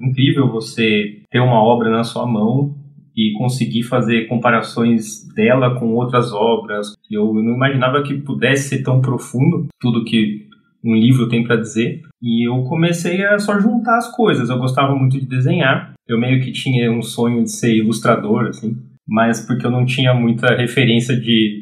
incrível 0.00 0.50
você 0.50 1.22
ter 1.30 1.40
uma 1.40 1.62
obra 1.62 1.90
na 1.90 2.04
sua 2.04 2.26
mão 2.26 2.74
e 3.16 3.32
conseguir 3.36 3.82
fazer 3.82 4.26
comparações 4.26 5.26
dela 5.34 5.78
com 5.78 5.94
outras 5.94 6.32
obras. 6.32 6.94
Eu 7.10 7.32
não 7.34 7.54
imaginava 7.54 8.02
que 8.02 8.14
pudesse 8.14 8.70
ser 8.70 8.82
tão 8.82 9.00
profundo 9.00 9.66
tudo 9.80 10.04
que 10.04 10.46
um 10.84 10.94
livro 10.94 11.28
tem 11.28 11.44
para 11.44 11.56
dizer. 11.56 12.02
E 12.20 12.48
eu 12.48 12.62
comecei 12.64 13.24
a 13.24 13.38
só 13.38 13.58
juntar 13.58 13.98
as 13.98 14.14
coisas. 14.14 14.48
Eu 14.48 14.58
gostava 14.58 14.94
muito 14.94 15.18
de 15.18 15.26
desenhar. 15.26 15.92
Eu 16.08 16.18
meio 16.18 16.42
que 16.42 16.52
tinha 16.52 16.90
um 16.90 17.02
sonho 17.02 17.44
de 17.44 17.50
ser 17.50 17.76
ilustrador, 17.76 18.48
assim, 18.48 18.76
mas 19.06 19.46
porque 19.46 19.66
eu 19.66 19.70
não 19.70 19.84
tinha 19.84 20.12
muita 20.14 20.54
referência 20.54 21.18
de 21.18 21.61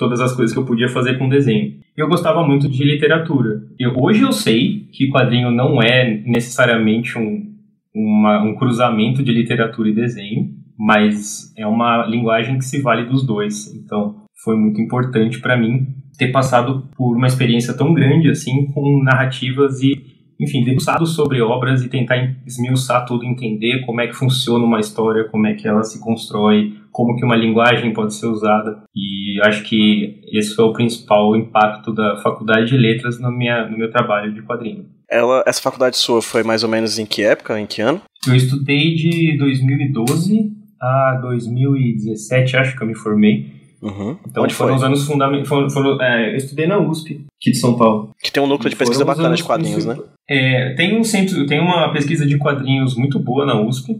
todas 0.00 0.18
as 0.22 0.32
coisas 0.32 0.54
que 0.54 0.58
eu 0.58 0.64
podia 0.64 0.88
fazer 0.88 1.18
com 1.18 1.28
desenho. 1.28 1.74
Eu 1.94 2.08
gostava 2.08 2.42
muito 2.42 2.66
de 2.70 2.82
literatura. 2.82 3.60
Eu, 3.78 3.92
hoje 3.98 4.22
eu 4.22 4.32
sei 4.32 4.88
que 4.90 5.10
quadrinho 5.10 5.50
não 5.50 5.80
é 5.82 6.22
necessariamente 6.24 7.18
um, 7.18 7.54
uma, 7.94 8.42
um 8.42 8.54
cruzamento 8.54 9.22
de 9.22 9.30
literatura 9.30 9.90
e 9.90 9.94
desenho, 9.94 10.48
mas 10.78 11.52
é 11.54 11.66
uma 11.66 12.06
linguagem 12.06 12.56
que 12.56 12.64
se 12.64 12.80
vale 12.80 13.04
dos 13.04 13.26
dois. 13.26 13.74
Então, 13.74 14.24
foi 14.42 14.56
muito 14.56 14.80
importante 14.80 15.38
para 15.38 15.54
mim 15.54 15.88
ter 16.16 16.28
passado 16.32 16.88
por 16.96 17.16
uma 17.16 17.26
experiência 17.26 17.76
tão 17.76 17.92
grande 17.92 18.30
assim 18.30 18.66
com 18.72 19.02
narrativas 19.04 19.82
e 19.82 20.18
enfim, 20.40 20.64
debruçado 20.64 21.04
sobre 21.04 21.42
obras 21.42 21.84
e 21.84 21.90
tentar 21.90 22.16
esmiuçar 22.46 23.04
tudo, 23.04 23.26
entender 23.26 23.84
como 23.84 24.00
é 24.00 24.06
que 24.06 24.14
funciona 24.14 24.64
uma 24.64 24.80
história, 24.80 25.28
como 25.28 25.46
é 25.46 25.52
que 25.52 25.68
ela 25.68 25.82
se 25.82 26.00
constrói, 26.00 26.79
como 26.90 27.16
que 27.16 27.24
uma 27.24 27.36
linguagem 27.36 27.92
pode 27.92 28.14
ser 28.14 28.26
usada. 28.26 28.82
E 28.94 29.40
acho 29.44 29.62
que 29.64 30.20
esse 30.32 30.54
foi 30.54 30.64
o 30.64 30.72
principal 30.72 31.36
impacto 31.36 31.92
da 31.92 32.16
Faculdade 32.18 32.66
de 32.66 32.76
Letras 32.76 33.20
no, 33.20 33.30
minha, 33.30 33.68
no 33.68 33.78
meu 33.78 33.90
trabalho 33.90 34.32
de 34.32 34.42
quadrinho. 34.42 34.86
Ela, 35.08 35.42
essa 35.46 35.60
faculdade 35.60 35.96
sua 35.96 36.22
foi 36.22 36.42
mais 36.42 36.62
ou 36.62 36.68
menos 36.68 36.98
em 36.98 37.06
que 37.06 37.22
época, 37.22 37.58
em 37.58 37.66
que 37.66 37.82
ano? 37.82 38.00
Eu 38.28 38.34
estudei 38.34 38.94
de 38.94 39.36
2012 39.38 40.52
a 40.80 41.18
2017, 41.20 42.56
acho 42.56 42.76
que 42.76 42.82
eu 42.82 42.86
me 42.86 42.94
formei. 42.94 43.60
Uhum. 43.82 44.18
Então 44.28 44.44
Onde 44.44 44.54
foram 44.54 44.74
foi? 44.74 44.78
os 44.78 44.84
anos 44.84 45.06
fundamentais. 45.06 45.74
É, 46.00 46.32
eu 46.32 46.36
estudei 46.36 46.66
na 46.66 46.78
USP, 46.78 47.24
aqui 47.40 47.50
de 47.50 47.56
São 47.56 47.76
Paulo. 47.76 48.10
Que 48.22 48.30
tem 48.30 48.42
um 48.42 48.46
núcleo 48.46 48.70
de 48.70 48.76
pesquisa 48.76 49.04
bacana 49.04 49.34
de 49.34 49.42
quadrinhos, 49.42 49.86
né? 49.86 49.96
É, 50.28 50.74
tem 50.74 50.98
um 50.98 51.02
centro, 51.02 51.46
tem 51.46 51.60
uma 51.60 51.90
pesquisa 51.92 52.26
de 52.26 52.38
quadrinhos 52.38 52.94
muito 52.94 53.18
boa 53.18 53.46
na 53.46 53.60
USP, 53.60 53.96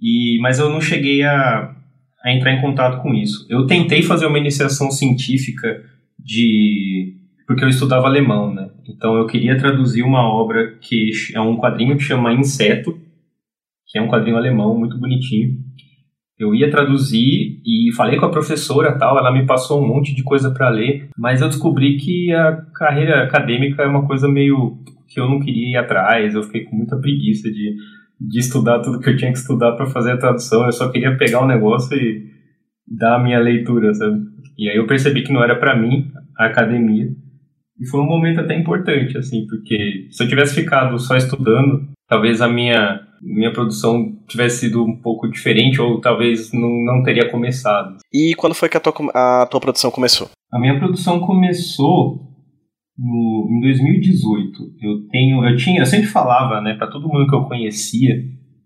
e, 0.00 0.38
mas 0.40 0.58
eu 0.58 0.68
não 0.68 0.80
cheguei 0.80 1.22
a, 1.22 1.74
a 2.24 2.32
entrar 2.32 2.52
em 2.52 2.60
contato 2.60 3.02
com 3.02 3.14
isso. 3.14 3.46
Eu 3.48 3.66
tentei 3.66 4.02
fazer 4.02 4.26
uma 4.26 4.38
iniciação 4.38 4.90
científica 4.90 5.82
de 6.18 7.16
porque 7.46 7.64
eu 7.64 7.68
estudava 7.68 8.06
alemão, 8.06 8.54
né? 8.54 8.70
Então 8.88 9.16
eu 9.16 9.26
queria 9.26 9.58
traduzir 9.58 10.02
uma 10.02 10.22
obra 10.22 10.76
que 10.80 11.10
é 11.34 11.40
um 11.40 11.56
quadrinho 11.56 11.96
que 11.96 12.02
chama 12.02 12.32
Inseto, 12.32 12.98
que 13.86 13.98
é 13.98 14.02
um 14.02 14.08
quadrinho 14.08 14.36
alemão 14.36 14.78
muito 14.78 14.98
bonitinho. 14.98 15.58
Eu 16.38 16.54
ia 16.54 16.70
traduzir 16.70 17.60
e 17.64 17.92
falei 17.94 18.18
com 18.18 18.26
a 18.26 18.30
professora 18.30 18.98
tal, 18.98 19.18
ela 19.18 19.30
me 19.30 19.44
passou 19.44 19.82
um 19.82 19.86
monte 19.86 20.14
de 20.14 20.22
coisa 20.22 20.50
para 20.50 20.70
ler, 20.70 21.08
mas 21.16 21.40
eu 21.40 21.48
descobri 21.48 21.96
que 21.96 22.32
a 22.32 22.52
carreira 22.74 23.22
acadêmica 23.22 23.82
é 23.82 23.86
uma 23.86 24.06
coisa 24.06 24.28
meio 24.28 24.78
que 25.06 25.20
eu 25.20 25.28
não 25.28 25.38
queria 25.38 25.72
ir 25.72 25.76
atrás, 25.76 26.34
eu 26.34 26.42
fiquei 26.42 26.64
com 26.64 26.74
muita 26.74 26.96
preguiça 26.96 27.50
de, 27.50 27.76
de 28.28 28.38
estudar 28.38 28.80
tudo 28.80 29.00
que 29.00 29.10
eu 29.10 29.16
tinha 29.16 29.32
que 29.32 29.38
estudar 29.38 29.72
para 29.72 29.86
fazer 29.86 30.12
a 30.12 30.18
tradução, 30.18 30.64
eu 30.64 30.72
só 30.72 30.90
queria 30.90 31.16
pegar 31.16 31.40
o 31.40 31.46
negócio 31.46 31.96
e 31.96 32.30
dar 32.86 33.16
a 33.16 33.22
minha 33.22 33.38
leitura, 33.38 33.92
sabe? 33.94 34.20
E 34.58 34.68
aí 34.68 34.76
eu 34.76 34.86
percebi 34.86 35.22
que 35.22 35.32
não 35.32 35.42
era 35.42 35.56
para 35.56 35.76
mim 35.76 36.10
a 36.38 36.46
academia. 36.46 37.08
E 37.80 37.86
foi 37.86 38.00
um 38.00 38.06
momento 38.06 38.40
até 38.40 38.56
importante, 38.56 39.16
assim, 39.18 39.46
porque 39.46 40.08
se 40.10 40.22
eu 40.22 40.28
tivesse 40.28 40.54
ficado 40.54 40.98
só 40.98 41.16
estudando, 41.16 41.88
talvez 42.08 42.40
a 42.40 42.48
minha 42.48 43.00
minha 43.22 43.52
produção 43.52 44.18
tivesse 44.28 44.66
sido 44.66 44.84
um 44.84 45.00
pouco 45.00 45.30
diferente 45.30 45.80
ou 45.80 46.00
talvez 46.00 46.52
não, 46.52 46.68
não 46.84 47.02
teria 47.04 47.30
começado. 47.30 47.98
E 48.12 48.34
quando 48.36 48.54
foi 48.54 48.68
que 48.68 48.76
a 48.76 48.80
tua, 48.80 48.92
a 49.14 49.46
tua 49.46 49.60
produção 49.60 49.92
começou? 49.92 50.28
A 50.52 50.58
minha 50.58 50.76
produção 50.76 51.20
começou 51.20 52.31
no, 52.98 53.48
em 53.50 53.60
2018. 53.60 54.74
Eu 54.80 55.08
tenho, 55.08 55.44
eu 55.44 55.56
tinha, 55.56 55.80
eu 55.80 55.86
sempre 55.86 56.06
falava, 56.06 56.60
né, 56.60 56.74
para 56.74 56.86
todo 56.86 57.08
mundo 57.08 57.28
que 57.28 57.34
eu 57.34 57.44
conhecia 57.44 58.24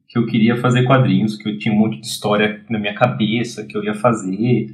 que 0.08 0.18
eu 0.18 0.26
queria 0.26 0.56
fazer 0.56 0.84
quadrinhos, 0.84 1.36
que 1.36 1.48
eu 1.48 1.58
tinha 1.58 1.74
um 1.74 1.78
monte 1.78 2.00
de 2.00 2.06
história 2.06 2.64
na 2.70 2.78
minha 2.78 2.94
cabeça 2.94 3.66
que 3.66 3.76
eu 3.76 3.84
ia 3.84 3.94
fazer, 3.94 4.68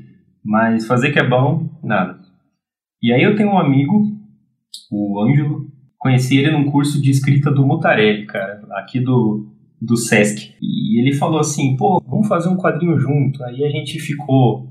mas 0.45 0.87
fazer 0.87 1.11
que 1.11 1.19
é 1.19 1.27
bom, 1.27 1.69
nada. 1.83 2.21
E 3.03 3.13
aí 3.13 3.23
eu 3.23 3.35
tenho 3.35 3.51
um 3.51 3.59
amigo, 3.59 4.07
o 4.91 5.23
Ângelo, 5.23 5.67
conheci 5.99 6.37
ele 6.37 6.51
num 6.51 6.71
curso 6.71 7.01
de 7.01 7.11
escrita 7.11 7.51
do 7.51 7.67
Mutarelli, 7.67 8.27
cara, 8.27 8.63
aqui 8.73 9.01
do, 9.01 9.47
do 9.81 9.97
Sesc. 9.97 10.55
E 10.61 11.01
ele 11.01 11.15
falou 11.15 11.41
assim, 11.41 11.77
pô, 11.77 12.03
vamos 12.07 12.29
fazer 12.29 12.49
um 12.49 12.57
quadrinho 12.57 12.99
junto. 12.99 13.43
Aí 13.45 13.65
a 13.65 13.71
gente 13.71 13.99
ficou 13.99 14.69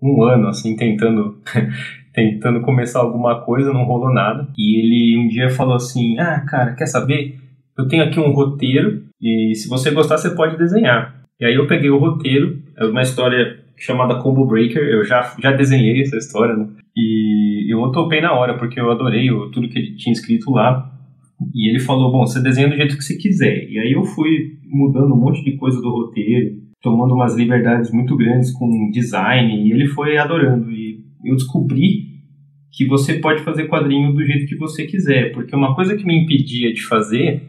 um 0.00 0.22
ano, 0.22 0.48
assim, 0.48 0.76
tentando 0.76 1.42
tentando 2.16 2.62
começar 2.62 3.00
alguma 3.00 3.42
coisa, 3.42 3.72
não 3.72 3.84
rolou 3.84 4.12
nada. 4.12 4.48
E 4.56 4.80
ele 4.80 5.18
um 5.18 5.28
dia 5.28 5.50
falou 5.50 5.76
assim: 5.76 6.18
Ah, 6.18 6.40
cara, 6.40 6.74
quer 6.74 6.86
saber? 6.86 7.38
Eu 7.78 7.86
tenho 7.86 8.02
aqui 8.02 8.18
um 8.18 8.32
roteiro 8.32 9.04
e 9.20 9.54
se 9.54 9.68
você 9.68 9.90
gostar, 9.90 10.16
você 10.16 10.34
pode 10.34 10.56
desenhar. 10.56 11.22
E 11.38 11.44
aí 11.44 11.54
eu 11.54 11.66
peguei 11.66 11.90
o 11.90 11.98
roteiro, 11.98 12.58
é 12.78 12.86
uma 12.86 13.02
história 13.02 13.58
chamada 13.76 14.22
Combo 14.22 14.46
Breaker, 14.46 14.82
eu 14.82 15.04
já, 15.04 15.34
já 15.38 15.52
desenhei 15.52 16.00
essa 16.00 16.16
história, 16.16 16.56
né? 16.56 16.66
E 16.96 17.70
eu 17.70 17.92
topei 17.92 18.22
na 18.22 18.32
hora, 18.32 18.56
porque 18.56 18.80
eu 18.80 18.90
adorei 18.90 19.28
tudo 19.52 19.68
que 19.68 19.78
ele 19.78 19.96
tinha 19.96 20.14
escrito 20.14 20.50
lá. 20.50 20.90
E 21.54 21.68
ele 21.68 21.78
falou: 21.78 22.10
Bom, 22.10 22.26
você 22.26 22.42
desenha 22.42 22.70
do 22.70 22.76
jeito 22.76 22.96
que 22.96 23.04
você 23.04 23.18
quiser. 23.18 23.68
E 23.68 23.78
aí 23.78 23.92
eu 23.92 24.02
fui 24.02 24.56
mudando 24.64 25.12
um 25.12 25.20
monte 25.20 25.44
de 25.44 25.58
coisa 25.58 25.78
do 25.82 25.90
roteiro, 25.90 26.56
tomando 26.80 27.14
umas 27.14 27.36
liberdades 27.36 27.92
muito 27.92 28.16
grandes 28.16 28.50
com 28.52 28.90
design, 28.90 29.68
e 29.68 29.70
ele 29.70 29.86
foi 29.88 30.16
adorando. 30.16 30.70
E 30.72 31.04
eu 31.24 31.34
descobri 31.34 32.16
que 32.72 32.86
você 32.86 33.14
pode 33.14 33.42
fazer 33.42 33.68
quadrinho 33.68 34.12
do 34.12 34.24
jeito 34.24 34.46
que 34.46 34.56
você 34.56 34.86
quiser, 34.86 35.32
porque 35.32 35.56
uma 35.56 35.74
coisa 35.74 35.96
que 35.96 36.04
me 36.04 36.22
impedia 36.22 36.72
de 36.72 36.82
fazer 36.82 37.42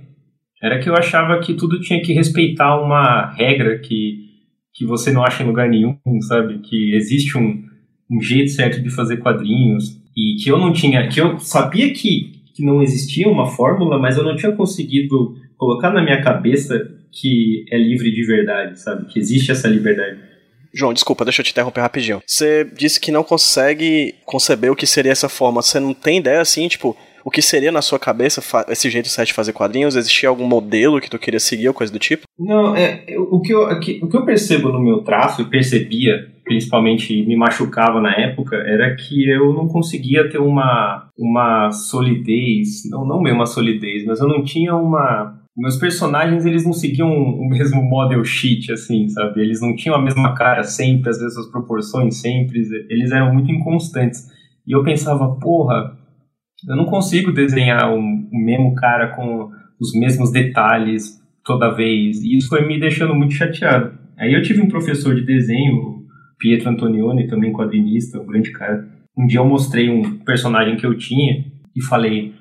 era 0.62 0.80
que 0.80 0.90
eu 0.90 0.96
achava 0.96 1.40
que 1.40 1.54
tudo 1.54 1.80
tinha 1.80 2.02
que 2.02 2.14
respeitar 2.14 2.82
uma 2.82 3.32
regra 3.34 3.78
que, 3.80 4.26
que 4.74 4.86
você 4.86 5.12
não 5.12 5.24
acha 5.24 5.44
em 5.44 5.48
lugar 5.48 5.70
nenhum, 5.70 5.98
sabe? 6.22 6.60
Que 6.60 6.96
existe 6.96 7.38
um, 7.38 7.64
um 8.10 8.22
jeito 8.22 8.52
certo 8.52 8.82
de 8.82 8.90
fazer 8.90 9.18
quadrinhos 9.18 10.02
e 10.16 10.36
que 10.42 10.50
eu 10.50 10.58
não 10.58 10.74
tinha, 10.74 11.08
que 11.10 11.20
eu 11.20 11.38
sabia 11.40 11.94
que, 11.94 12.32
que 12.56 12.64
não 12.64 12.82
existia 12.82 13.28
uma 13.28 13.46
fórmula, 13.48 14.00
mas 14.00 14.18
eu 14.18 14.24
não 14.24 14.36
tinha 14.36 14.52
conseguido 14.54 15.36
colocar 15.58 15.92
na 15.92 16.02
minha 16.02 16.22
cabeça 16.22 16.90
que 17.12 17.66
é 17.70 17.78
livre 17.78 18.12
de 18.12 18.26
verdade, 18.26 18.80
sabe? 18.80 19.06
Que 19.08 19.20
existe 19.20 19.52
essa 19.52 19.68
liberdade. 19.68 20.20
João, 20.78 20.94
desculpa, 20.94 21.26
deixa 21.26 21.42
eu 21.42 21.46
te 21.46 21.52
interromper 21.52 21.82
rapidinho. 21.82 22.22
Você 22.26 22.64
disse 22.64 23.00
que 23.00 23.12
não 23.12 23.24
consegue 23.24 24.14
conceber 24.24 24.72
o 24.72 24.76
que 24.76 24.86
seria 24.86 25.12
essa 25.12 25.28
forma. 25.28 25.62
Você 25.62 25.80
não 25.80 25.92
tem 25.92 26.20
ideia 26.20 26.40
assim, 26.40 26.68
tipo, 26.68 26.96
o 27.26 27.32
que 27.32 27.42
seria 27.42 27.72
na 27.72 27.82
sua 27.82 27.98
cabeça 27.98 28.44
esse 28.70 28.90
jeito 28.90 29.10
certo 29.10 29.30
de 29.30 29.34
fazer 29.34 29.54
quadrinhos? 29.54 29.96
Existia 29.96 30.30
algum 30.30 30.46
modelo 30.46 31.02
que 31.02 31.10
tu 31.10 31.18
queria 31.18 31.40
seguir 31.40 31.68
ou 31.68 31.74
coisa 31.74 31.92
do 31.92 31.98
tipo? 31.98 32.28
Não, 32.40 32.76
é, 32.76 33.04
o, 33.18 33.42
que 33.42 33.54
eu, 33.54 33.64
o 33.64 33.80
que 33.80 34.00
eu 34.02 34.24
percebo 34.24 34.70
no 34.70 34.80
meu 34.80 35.00
traço, 35.00 35.42
eu 35.42 35.50
percebia, 35.50 36.28
principalmente 36.44 37.26
me 37.26 37.36
machucava 37.36 38.00
na 38.00 38.14
época, 38.14 38.56
era 38.56 38.96
que 38.96 39.28
eu 39.30 39.52
não 39.54 39.68
conseguia 39.68 40.30
ter 40.30 40.38
uma, 40.38 41.10
uma 41.18 41.72
solidez, 41.72 42.90
não, 42.90 43.04
não 43.04 43.20
mesmo 43.20 43.40
uma 43.40 43.48
solidez, 43.48 44.06
mas 44.06 44.20
eu 44.20 44.28
não 44.28 44.44
tinha 44.44 44.76
uma 44.76 45.38
meus 45.58 45.78
personagens 45.78 46.46
eles 46.46 46.66
não 46.66 46.74
seguiam 46.74 47.10
o 47.10 47.48
mesmo 47.50 47.82
model 47.82 48.24
sheet 48.24 48.72
assim 48.72 49.08
sabe? 49.10 49.42
Eles 49.42 49.62
não 49.62 49.76
tinham 49.76 49.96
a 49.96 50.02
mesma 50.02 50.34
cara 50.36 50.64
sempre 50.64 51.10
as 51.10 51.20
mesmas 51.20 51.50
proporções 51.52 52.22
sempre 52.22 52.60
eles 52.90 53.12
eram 53.12 53.34
muito 53.34 53.52
inconstantes. 53.52 54.28
E 54.66 54.72
eu 54.76 54.84
pensava 54.84 55.36
porra 55.36 55.98
eu 56.68 56.76
não 56.76 56.86
consigo 56.86 57.32
desenhar 57.32 57.92
o, 57.94 58.00
o 58.00 58.46
mesmo 58.46 58.74
cara 58.76 59.16
com 59.16 59.52
os 59.80 59.94
mesmos 59.94 60.32
detalhes 60.32 61.22
toda 61.46 61.74
vez. 61.74 62.22
E 62.22 62.38
isso 62.38 62.50
foi 62.50 62.68
me 62.68 62.80
deixando 62.80 63.16
muito 63.16 63.34
chateado. 63.34 63.98
Aí 64.18 64.34
eu 64.34 64.42
tive 64.42 64.62
um 64.62 64.68
professor 64.68 65.14
de 65.14 65.24
desenho 65.24 66.06
Pietro 66.40 66.70
Antonioni 66.70 67.28
também 67.28 67.54
quadrinista 67.54 68.20
um 68.20 68.26
grande 68.26 68.52
cara. 68.52 68.88
Um 69.18 69.26
dia 69.26 69.40
eu 69.40 69.46
mostrei 69.46 69.90
um 69.90 70.20
personagem 70.20 70.76
que 70.76 70.86
eu 70.86 70.96
tinha 70.98 71.46
e 71.76 71.84
falei 71.84 72.34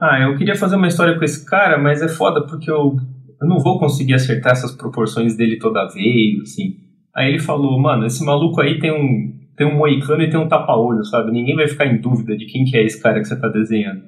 ah, 0.00 0.20
eu 0.20 0.36
queria 0.36 0.56
fazer 0.56 0.76
uma 0.76 0.88
história 0.88 1.16
com 1.16 1.24
esse 1.24 1.44
cara, 1.48 1.78
mas 1.78 2.02
é 2.02 2.08
foda 2.08 2.46
porque 2.46 2.70
eu, 2.70 2.96
eu 3.40 3.48
não 3.48 3.58
vou 3.60 3.78
conseguir 3.78 4.14
acertar 4.14 4.52
essas 4.52 4.72
proporções 4.72 5.36
dele 5.36 5.58
toda 5.58 5.88
vez, 5.88 6.40
assim. 6.42 6.76
Aí 7.14 7.28
ele 7.28 7.38
falou, 7.38 7.80
mano, 7.80 8.06
esse 8.06 8.24
maluco 8.24 8.60
aí 8.60 8.78
tem 8.78 8.92
um, 8.92 9.32
tem 9.56 9.66
um 9.66 9.76
moicano 9.76 10.22
e 10.22 10.30
tem 10.30 10.38
um 10.38 10.48
tapa-olho, 10.48 11.04
sabe? 11.04 11.30
Ninguém 11.30 11.54
vai 11.54 11.68
ficar 11.68 11.86
em 11.86 12.00
dúvida 12.00 12.36
de 12.36 12.46
quem 12.46 12.64
que 12.64 12.76
é 12.76 12.84
esse 12.84 13.00
cara 13.00 13.20
que 13.20 13.28
você 13.28 13.40
tá 13.40 13.48
desenhando. 13.48 14.02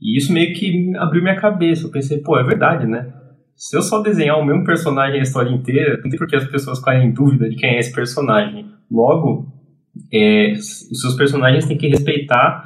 E 0.00 0.16
isso 0.16 0.32
meio 0.32 0.54
que 0.54 0.94
abriu 0.96 1.22
minha 1.22 1.36
cabeça. 1.36 1.86
Eu 1.86 1.90
pensei, 1.90 2.18
pô, 2.18 2.38
é 2.38 2.42
verdade, 2.42 2.86
né? 2.86 3.12
Se 3.54 3.76
eu 3.76 3.82
só 3.82 4.02
desenhar 4.02 4.38
o 4.38 4.44
mesmo 4.44 4.64
personagem 4.64 5.18
a 5.18 5.22
história 5.22 5.50
inteira, 5.50 6.00
não 6.02 6.10
tem 6.10 6.18
por 6.18 6.26
que 6.26 6.36
as 6.36 6.46
pessoas 6.48 6.78
ficarem 6.78 7.08
em 7.08 7.12
dúvida 7.12 7.48
de 7.48 7.56
quem 7.56 7.70
é 7.70 7.78
esse 7.78 7.92
personagem. 7.92 8.66
Logo, 8.90 9.46
é, 10.12 10.52
os 10.52 11.00
seus 11.00 11.14
personagens 11.14 11.66
têm 11.66 11.78
que 11.78 11.88
respeitar 11.88 12.62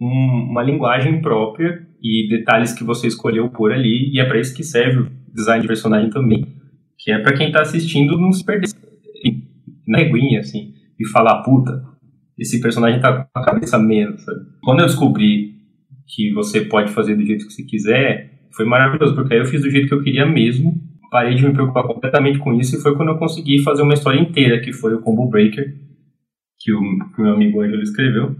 um, 0.00 0.48
uma 0.50 0.62
linguagem 0.62 1.20
própria 1.20 1.86
e 2.02 2.28
detalhes 2.28 2.72
que 2.72 2.82
você 2.82 3.06
escolheu 3.06 3.48
por 3.48 3.72
ali, 3.72 4.10
e 4.12 4.18
é 4.18 4.24
para 4.24 4.40
isso 4.40 4.54
que 4.54 4.64
serve 4.64 5.00
o 5.00 5.10
design 5.32 5.62
de 5.62 5.68
personagem 5.68 6.10
também, 6.10 6.44
que 6.98 7.12
é 7.12 7.18
para 7.18 7.36
quem 7.36 7.52
tá 7.52 7.62
assistindo 7.62 8.18
não 8.18 8.32
se 8.32 8.44
perder 8.44 8.68
na 9.86 9.98
reguinha, 9.98 10.40
assim, 10.40 10.74
e 10.98 11.08
falar, 11.08 11.42
puta, 11.42 11.82
esse 12.38 12.60
personagem 12.60 13.00
tá 13.00 13.24
com 13.24 13.38
a 13.38 13.44
cabeça 13.44 13.78
menos, 13.78 14.22
sabe? 14.24 14.40
Quando 14.62 14.80
eu 14.80 14.86
descobri 14.86 15.54
que 16.08 16.32
você 16.32 16.62
pode 16.62 16.92
fazer 16.92 17.16
do 17.16 17.24
jeito 17.24 17.46
que 17.46 17.52
você 17.52 17.64
quiser, 17.64 18.46
foi 18.54 18.66
maravilhoso, 18.66 19.14
porque 19.14 19.34
aí 19.34 19.40
eu 19.40 19.46
fiz 19.46 19.62
do 19.62 19.70
jeito 19.70 19.88
que 19.88 19.94
eu 19.94 20.02
queria 20.02 20.26
mesmo, 20.26 20.74
parei 21.10 21.34
de 21.34 21.44
me 21.44 21.52
preocupar 21.52 21.84
completamente 21.84 22.38
com 22.38 22.52
isso, 22.54 22.76
e 22.76 22.80
foi 22.80 22.96
quando 22.96 23.10
eu 23.10 23.18
consegui 23.18 23.62
fazer 23.62 23.82
uma 23.82 23.94
história 23.94 24.20
inteira, 24.20 24.60
que 24.60 24.72
foi 24.72 24.94
o 24.94 25.00
Combo 25.00 25.28
Breaker, 25.28 25.74
que 26.58 26.72
o, 26.72 26.80
que 27.14 27.20
o 27.20 27.24
meu 27.24 27.34
amigo 27.34 27.60
Angelo 27.60 27.82
escreveu, 27.82 28.36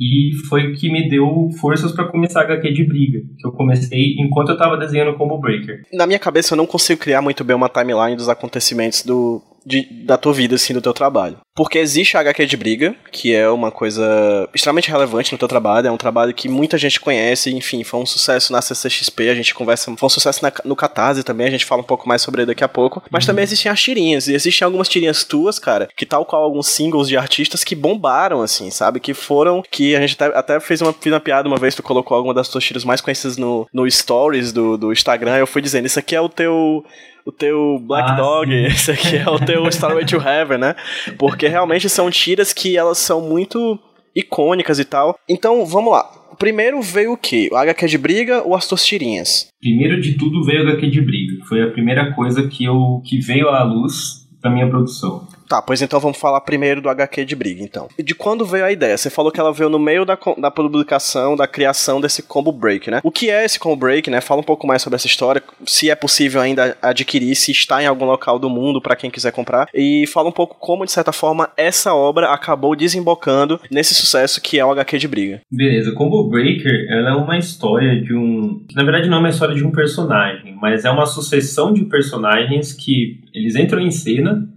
e 0.00 0.32
foi 0.48 0.72
o 0.72 0.74
que 0.74 0.90
me 0.90 1.08
deu 1.08 1.48
forças 1.60 1.92
para 1.92 2.08
começar 2.08 2.40
a 2.40 2.44
HQ 2.44 2.72
de 2.72 2.84
briga, 2.84 3.20
que 3.38 3.46
eu 3.46 3.52
comecei 3.52 4.14
enquanto 4.18 4.50
eu 4.50 4.56
tava 4.56 4.76
desenhando 4.76 5.16
Combo 5.16 5.38
Breaker. 5.38 5.82
Na 5.92 6.06
minha 6.06 6.18
cabeça 6.18 6.54
eu 6.54 6.56
não 6.56 6.66
consigo 6.66 7.00
criar 7.00 7.22
muito 7.22 7.44
bem 7.44 7.56
uma 7.56 7.68
timeline 7.68 8.16
dos 8.16 8.28
acontecimentos 8.28 9.02
do, 9.02 9.42
de, 9.66 9.82
da 10.04 10.16
tua 10.16 10.32
vida, 10.32 10.54
assim, 10.54 10.72
do 10.72 10.80
teu 10.80 10.94
trabalho. 10.94 11.38
Porque 11.54 11.78
existe 11.78 12.16
a 12.16 12.20
HQ 12.20 12.46
de 12.46 12.56
briga, 12.56 12.94
que 13.10 13.34
é 13.34 13.48
uma 13.48 13.72
coisa 13.72 14.48
extremamente 14.54 14.90
relevante 14.90 15.32
no 15.32 15.38
teu 15.38 15.48
trabalho, 15.48 15.88
é 15.88 15.90
um 15.90 15.96
trabalho 15.96 16.32
que 16.32 16.48
muita 16.48 16.78
gente 16.78 17.00
conhece, 17.00 17.52
enfim, 17.52 17.82
foi 17.82 17.98
um 17.98 18.06
sucesso 18.06 18.52
na 18.52 18.62
CCXP, 18.62 19.30
a 19.30 19.34
gente 19.34 19.54
conversa, 19.54 19.92
foi 19.96 20.06
um 20.06 20.10
sucesso 20.10 20.42
na, 20.42 20.52
no 20.64 20.76
Catarse 20.76 21.24
também, 21.24 21.48
a 21.48 21.50
gente 21.50 21.64
fala 21.64 21.80
um 21.80 21.84
pouco 21.84 22.08
mais 22.08 22.22
sobre 22.22 22.42
ele 22.42 22.46
daqui 22.46 22.62
a 22.62 22.68
pouco, 22.68 23.02
mas 23.10 23.24
uhum. 23.24 23.28
também 23.28 23.42
existem 23.42 23.72
as 23.72 23.80
tirinhas, 23.80 24.28
e 24.28 24.34
existem 24.34 24.64
algumas 24.64 24.88
tirinhas 24.88 25.24
tuas, 25.24 25.58
cara, 25.58 25.88
que 25.96 26.06
tal 26.06 26.24
qual 26.24 26.42
alguns 26.42 26.68
singles 26.68 27.08
de 27.08 27.16
artistas 27.16 27.64
que 27.64 27.74
bombaram, 27.74 28.42
assim, 28.42 28.70
sabe, 28.70 29.00
que 29.00 29.14
foram, 29.14 29.62
que 29.68 29.96
a 29.96 30.00
gente 30.00 30.14
até, 30.22 30.38
até 30.38 30.60
fez 30.60 30.82
uma, 30.82 30.92
fez 30.92 31.12
uma 31.12 31.20
piada 31.20 31.48
uma 31.48 31.58
vez, 31.58 31.74
tu 31.74 31.82
colocou 31.82 32.16
alguma 32.16 32.34
das 32.34 32.48
tuas 32.48 32.64
tiras 32.64 32.84
mais 32.84 33.00
conhecidas 33.00 33.38
no, 33.38 33.66
no 33.72 33.90
stories 33.90 34.52
do, 34.52 34.76
do 34.76 34.92
Instagram, 34.92 35.38
eu 35.38 35.46
fui 35.46 35.62
dizendo, 35.62 35.86
isso 35.86 35.98
aqui 35.98 36.14
é 36.14 36.20
o 36.20 36.28
teu 36.28 36.84
o 37.26 37.32
teu 37.32 37.78
Black 37.80 38.12
ah, 38.12 38.14
Dog, 38.14 38.50
sim. 38.50 38.64
esse 38.66 38.90
aqui 38.92 39.16
é 39.16 39.28
o 39.28 39.38
teu 39.44 39.66
Starway 39.68 40.06
to 40.06 40.16
Heaven, 40.16 40.58
né? 40.58 40.76
Porque 41.18 41.48
realmente 41.48 41.88
são 41.88 42.08
tiras 42.08 42.52
que 42.52 42.76
elas 42.76 42.98
são 42.98 43.20
muito 43.20 43.76
icônicas 44.14 44.78
e 44.78 44.84
tal. 44.84 45.18
Então, 45.28 45.66
vamos 45.66 45.92
lá. 45.92 46.04
Primeiro 46.38 46.80
veio 46.80 47.12
o 47.12 47.16
quê? 47.16 47.48
O 47.50 47.56
HQ 47.56 47.86
de 47.88 47.98
briga 47.98 48.42
ou 48.42 48.54
as 48.54 48.68
tuas 48.68 48.84
tirinhas? 48.84 49.48
Primeiro 49.60 50.00
de 50.00 50.14
tudo 50.16 50.44
veio 50.44 50.64
o 50.64 50.68
HQ 50.68 50.88
de 50.88 51.00
briga. 51.00 51.44
Foi 51.46 51.62
a 51.62 51.70
primeira 51.70 52.12
coisa 52.14 52.46
que, 52.46 52.64
eu, 52.64 53.02
que 53.04 53.18
veio 53.18 53.48
à 53.48 53.64
luz 53.64 54.26
da 54.40 54.48
minha 54.48 54.68
produção. 54.68 55.26
Tá, 55.48 55.62
pois 55.62 55.80
então 55.80 56.00
vamos 56.00 56.18
falar 56.18 56.40
primeiro 56.40 56.80
do 56.80 56.88
HQ 56.88 57.24
de 57.24 57.36
briga, 57.36 57.62
então. 57.62 57.88
De 57.98 58.14
quando 58.14 58.44
veio 58.44 58.64
a 58.64 58.72
ideia? 58.72 58.96
Você 58.96 59.10
falou 59.10 59.30
que 59.30 59.38
ela 59.38 59.52
veio 59.52 59.70
no 59.70 59.78
meio 59.78 60.04
da, 60.04 60.18
da 60.38 60.50
publicação, 60.50 61.36
da 61.36 61.46
criação 61.46 62.00
desse 62.00 62.22
combo 62.22 62.50
break, 62.50 62.90
né? 62.90 63.00
O 63.02 63.10
que 63.10 63.30
é 63.30 63.44
esse 63.44 63.58
combo 63.58 63.76
break, 63.76 64.10
né? 64.10 64.20
Fala 64.20 64.40
um 64.40 64.44
pouco 64.44 64.66
mais 64.66 64.82
sobre 64.82 64.96
essa 64.96 65.06
história, 65.06 65.42
se 65.64 65.90
é 65.90 65.94
possível 65.94 66.40
ainda 66.40 66.76
adquirir, 66.82 67.34
se 67.36 67.52
está 67.52 67.82
em 67.82 67.86
algum 67.86 68.04
local 68.04 68.38
do 68.38 68.50
mundo 68.50 68.80
para 68.80 68.96
quem 68.96 69.10
quiser 69.10 69.32
comprar, 69.32 69.68
e 69.72 70.06
fala 70.08 70.28
um 70.28 70.32
pouco 70.32 70.56
como, 70.58 70.84
de 70.84 70.92
certa 70.92 71.12
forma, 71.12 71.50
essa 71.56 71.94
obra 71.94 72.30
acabou 72.30 72.74
desembocando 72.74 73.60
nesse 73.70 73.94
sucesso 73.94 74.40
que 74.40 74.58
é 74.58 74.64
o 74.64 74.70
HQ 74.72 74.98
de 74.98 75.08
briga. 75.08 75.40
Beleza, 75.50 75.92
Combo 75.92 76.28
Breaker, 76.28 76.86
ela 76.90 77.10
é 77.10 77.14
uma 77.14 77.38
história 77.38 78.00
de 78.00 78.14
um... 78.14 78.64
Na 78.74 78.82
verdade 78.82 79.08
não 79.08 79.18
é 79.18 79.20
uma 79.20 79.28
história 79.28 79.54
de 79.54 79.64
um 79.64 79.70
personagem, 79.70 80.56
mas 80.60 80.84
é 80.84 80.90
uma 80.90 81.06
sucessão 81.06 81.72
de 81.72 81.84
personagens 81.84 82.72
que 82.72 83.20
eles 83.32 83.54
entram 83.54 83.80
em 83.80 83.90
cena 83.90 84.48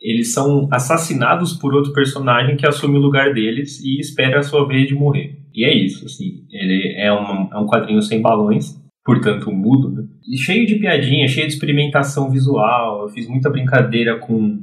eles 0.00 0.32
são 0.32 0.66
assassinados 0.70 1.52
por 1.52 1.74
outro 1.74 1.92
personagem 1.92 2.56
que 2.56 2.66
assume 2.66 2.96
o 2.96 3.00
lugar 3.00 3.34
deles 3.34 3.84
e 3.84 4.00
espera 4.00 4.38
a 4.38 4.42
sua 4.42 4.66
vez 4.66 4.88
de 4.88 4.94
morrer. 4.94 5.38
E 5.54 5.64
é 5.64 5.74
isso, 5.74 6.06
assim. 6.06 6.44
Ele 6.50 6.94
é 6.96 7.12
um, 7.12 7.48
é 7.52 7.58
um 7.58 7.66
quadrinho 7.66 8.00
sem 8.00 8.22
balões, 8.22 8.80
portanto 9.04 9.52
mudo, 9.52 9.90
né? 9.90 10.04
cheio 10.36 10.66
de 10.66 10.76
piadinha, 10.76 11.28
cheio 11.28 11.46
de 11.46 11.52
experimentação 11.52 12.30
visual. 12.30 13.02
Eu 13.02 13.08
fiz 13.08 13.28
muita 13.28 13.50
brincadeira 13.50 14.18
com, 14.18 14.60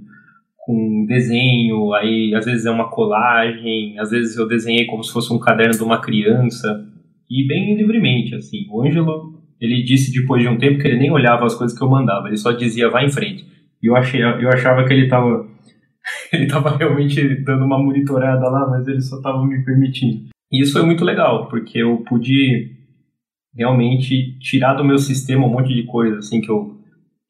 com 0.58 1.06
desenho, 1.08 1.94
aí 1.94 2.34
às 2.34 2.46
vezes 2.46 2.66
é 2.66 2.72
uma 2.72 2.90
colagem, 2.90 4.00
às 4.00 4.10
vezes 4.10 4.38
eu 4.38 4.48
desenhei 4.48 4.86
como 4.86 5.04
se 5.04 5.14
fosse 5.14 5.32
um 5.32 5.40
caderno 5.40 5.78
de 5.78 5.84
uma 5.84 6.02
criança. 6.02 6.84
E 7.30 7.46
bem 7.46 7.76
livremente, 7.76 8.34
assim. 8.34 8.66
O 8.72 8.82
Ângelo, 8.82 9.40
ele 9.62 9.84
disse 9.84 10.12
depois 10.12 10.42
de 10.42 10.48
um 10.48 10.58
tempo 10.58 10.80
que 10.80 10.88
ele 10.88 10.98
nem 10.98 11.12
olhava 11.12 11.46
as 11.46 11.54
coisas 11.54 11.78
que 11.78 11.84
eu 11.84 11.90
mandava, 11.90 12.28
ele 12.28 12.38
só 12.38 12.54
dizia, 12.54 12.90
vai 12.90 13.06
em 13.06 13.12
frente. 13.12 13.46
E 13.82 13.90
eu, 13.90 13.96
achei, 13.96 14.22
eu 14.24 14.50
achava 14.50 14.86
que 14.86 14.94
ele 14.94 15.06
estava 15.06 15.48
ele 16.32 16.44
estava 16.44 16.76
realmente 16.76 17.44
dando 17.44 17.66
uma 17.66 17.78
monitorada 17.78 18.48
lá, 18.50 18.68
mas 18.70 18.88
ele 18.88 19.02
só 19.02 19.18
estava 19.18 19.46
me 19.46 19.64
permitindo. 19.64 20.26
E 20.52 20.62
isso 20.62 20.74
foi 20.74 20.84
muito 20.84 21.04
legal, 21.04 21.48
porque 21.50 21.80
eu 21.80 21.98
pude 22.08 22.72
realmente 23.56 24.38
tirar 24.40 24.76
do 24.76 24.86
meu 24.86 24.98
sistema 24.98 25.46
um 25.46 25.50
monte 25.50 25.74
de 25.74 25.84
coisa 25.84 26.20
assim 26.20 26.40
que 26.40 26.50
eu, 26.50 26.78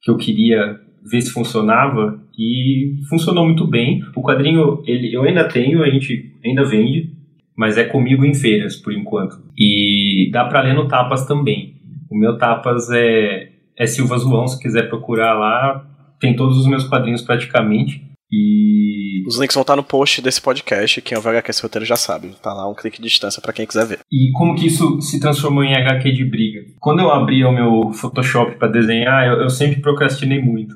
que 0.02 0.12
eu 0.12 0.18
queria 0.18 0.80
ver 1.10 1.22
se 1.22 1.32
funcionava 1.32 2.22
e 2.38 2.98
funcionou 3.10 3.46
muito 3.46 3.66
bem. 3.66 4.04
O 4.16 4.22
quadrinho 4.22 4.84
ele, 4.86 5.14
eu 5.14 5.24
ainda 5.24 5.48
tenho, 5.48 5.84
a 5.84 5.90
gente 5.90 6.36
ainda 6.46 6.64
vende, 6.64 7.12
mas 7.56 7.78
é 7.78 7.86
comigo 7.86 8.26
em 8.26 8.34
feiras 8.34 8.76
por 8.76 8.94
enquanto. 8.94 9.42
E 9.58 10.30
dá 10.32 10.46
para 10.46 10.62
ler 10.62 10.76
no 10.76 10.88
Tapas 10.88 11.26
também. 11.26 11.76
O 12.12 12.18
meu 12.18 12.38
Tapas 12.38 12.90
é, 12.92 13.50
é 13.76 13.86
Silva 13.88 14.18
João, 14.18 14.48
se 14.48 14.62
quiser 14.62 14.90
procurar 14.90 15.34
lá, 15.34 15.97
tem 16.20 16.36
todos 16.36 16.58
os 16.58 16.68
meus 16.68 16.84
quadrinhos 16.84 17.22
praticamente. 17.22 18.06
E. 18.32 19.24
Os 19.26 19.40
links 19.40 19.56
vão 19.56 19.62
estar 19.62 19.76
no 19.76 19.84
post 19.84 20.22
desse 20.22 20.42
podcast. 20.42 21.02
Quem 21.02 21.16
é 21.16 21.20
o 21.20 21.22
VHQ 21.22 21.62
roteiro 21.64 21.86
já 21.86 21.96
sabe. 21.96 22.36
Tá 22.42 22.54
lá 22.54 22.70
um 22.70 22.76
clique 22.76 23.02
de 23.02 23.08
distância 23.08 23.42
para 23.42 23.54
quem 23.54 23.66
quiser 23.66 23.86
ver. 23.86 24.00
E 24.12 24.32
como 24.34 24.56
que 24.56 24.68
isso 24.68 25.00
se 25.02 25.20
transformou 25.20 25.64
em 25.64 25.76
HQ 25.76 26.12
de 26.12 26.26
briga? 26.26 26.60
Quando 26.80 27.00
eu 27.00 27.12
abri 27.12 27.44
o 27.46 27.52
meu 27.52 27.92
Photoshop 27.94 28.58
para 28.58 28.68
desenhar, 28.68 29.26
eu, 29.28 29.42
eu 29.42 29.50
sempre 29.50 29.82
procrastinei 29.82 30.42
muito. 30.42 30.76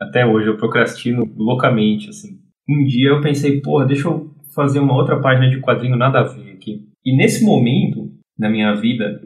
Até 0.00 0.26
hoje, 0.26 0.48
eu 0.48 0.56
procrastino 0.56 1.30
loucamente, 1.36 2.08
assim. 2.08 2.38
Um 2.68 2.84
dia 2.84 3.10
eu 3.10 3.20
pensei, 3.20 3.60
porra, 3.60 3.86
deixa 3.86 4.08
eu 4.08 4.30
fazer 4.54 4.80
uma 4.80 4.94
outra 4.94 5.20
página 5.20 5.48
de 5.48 5.60
quadrinho 5.60 5.96
nada 5.96 6.20
a 6.20 6.24
ver 6.24 6.52
aqui. 6.52 6.82
E 7.04 7.16
nesse 7.16 7.44
momento, 7.44 8.10
na 8.38 8.48
minha 8.48 8.74
vida, 8.74 9.20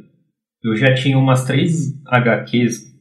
eu 0.62 0.76
já 0.76 0.94
tinha 0.94 1.18
umas 1.18 1.44
três 1.44 1.92
HQs, 2.06 2.91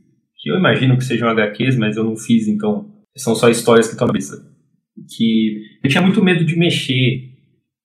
que 0.41 0.50
eu 0.50 0.57
imagino 0.57 0.98
que 0.98 1.05
sejam 1.05 1.29
HQs, 1.29 1.77
mas 1.77 1.95
eu 1.95 2.03
não 2.03 2.17
fiz, 2.17 2.48
então 2.48 2.89
são 3.15 3.36
só 3.36 3.50
histórias 3.50 3.88
que 3.88 3.93
estão 3.93 4.07
na 4.07 4.13
cabeça 4.13 4.51
que 5.07 5.62
eu 5.83 5.89
tinha 5.89 6.01
muito 6.01 6.24
medo 6.24 6.45
de 6.45 6.57
mexer, 6.57 7.29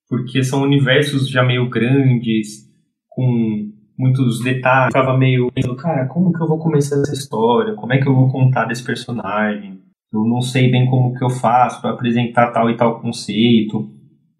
porque 0.09 0.43
são 0.43 0.61
universos 0.63 1.29
já 1.29 1.43
meio 1.43 1.69
grandes, 1.69 2.67
com 3.09 3.71
muitos 3.97 4.43
detalhes. 4.43 4.93
Eu 4.93 5.01
ficava 5.01 5.17
meio 5.17 5.51
cara, 5.77 6.07
como 6.07 6.31
que 6.31 6.41
eu 6.41 6.47
vou 6.47 6.59
começar 6.59 6.95
essa 6.97 7.13
história? 7.13 7.73
Como 7.75 7.93
é 7.93 7.97
que 7.97 8.07
eu 8.07 8.15
vou 8.15 8.31
contar 8.31 8.65
desse 8.65 8.83
personagem? 8.83 9.79
Eu 10.13 10.23
não 10.23 10.41
sei 10.41 10.71
bem 10.71 10.85
como 10.85 11.13
que 11.13 11.23
eu 11.23 11.29
faço 11.29 11.81
para 11.81 11.91
apresentar 11.91 12.51
tal 12.51 12.69
e 12.69 12.77
tal 12.77 13.01
conceito. 13.01 13.91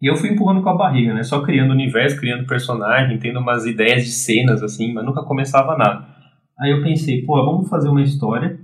E 0.02 0.10
eu 0.10 0.16
fui 0.16 0.30
empurrando 0.30 0.62
com 0.62 0.70
a 0.70 0.78
barriga, 0.78 1.14
né? 1.14 1.24
Só 1.24 1.42
criando 1.42 1.72
universo, 1.72 2.20
criando 2.20 2.46
personagem, 2.46 3.18
tendo 3.18 3.40
umas 3.40 3.66
ideias 3.66 4.06
de 4.06 4.12
cenas 4.12 4.62
assim, 4.62 4.94
mas 4.94 5.04
nunca 5.04 5.24
começava 5.24 5.76
nada. 5.76 6.06
Aí 6.60 6.72
eu 6.72 6.82
pensei, 6.82 7.24
pô, 7.24 7.44
vamos 7.46 7.70
fazer 7.70 7.90
uma 7.90 8.02
história 8.02 8.60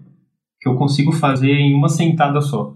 que 0.59 0.69
eu 0.69 0.75
consigo 0.75 1.11
fazer 1.11 1.51
em 1.51 1.75
uma 1.75 1.89
sentada 1.89 2.41
só. 2.41 2.75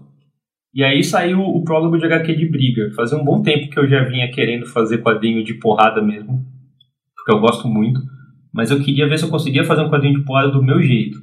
E 0.74 0.84
aí 0.84 1.02
saiu 1.02 1.40
o 1.40 1.64
prólogo 1.64 1.96
de 1.96 2.04
HQ 2.04 2.36
de 2.36 2.48
briga. 2.48 2.92
Fazia 2.94 3.18
um 3.18 3.24
bom 3.24 3.42
tempo 3.42 3.70
que 3.70 3.78
eu 3.78 3.88
já 3.88 4.04
vinha 4.04 4.30
querendo 4.30 4.66
fazer 4.66 4.98
quadrinho 4.98 5.42
de 5.42 5.54
porrada 5.54 6.02
mesmo, 6.02 6.44
porque 7.16 7.32
eu 7.32 7.40
gosto 7.40 7.66
muito. 7.66 8.00
Mas 8.52 8.70
eu 8.70 8.80
queria 8.80 9.08
ver 9.08 9.18
se 9.18 9.24
eu 9.24 9.30
conseguia 9.30 9.64
fazer 9.64 9.82
um 9.82 9.90
quadrinho 9.90 10.18
de 10.18 10.24
porrada 10.24 10.50
do 10.50 10.62
meu 10.62 10.80
jeito, 10.82 11.18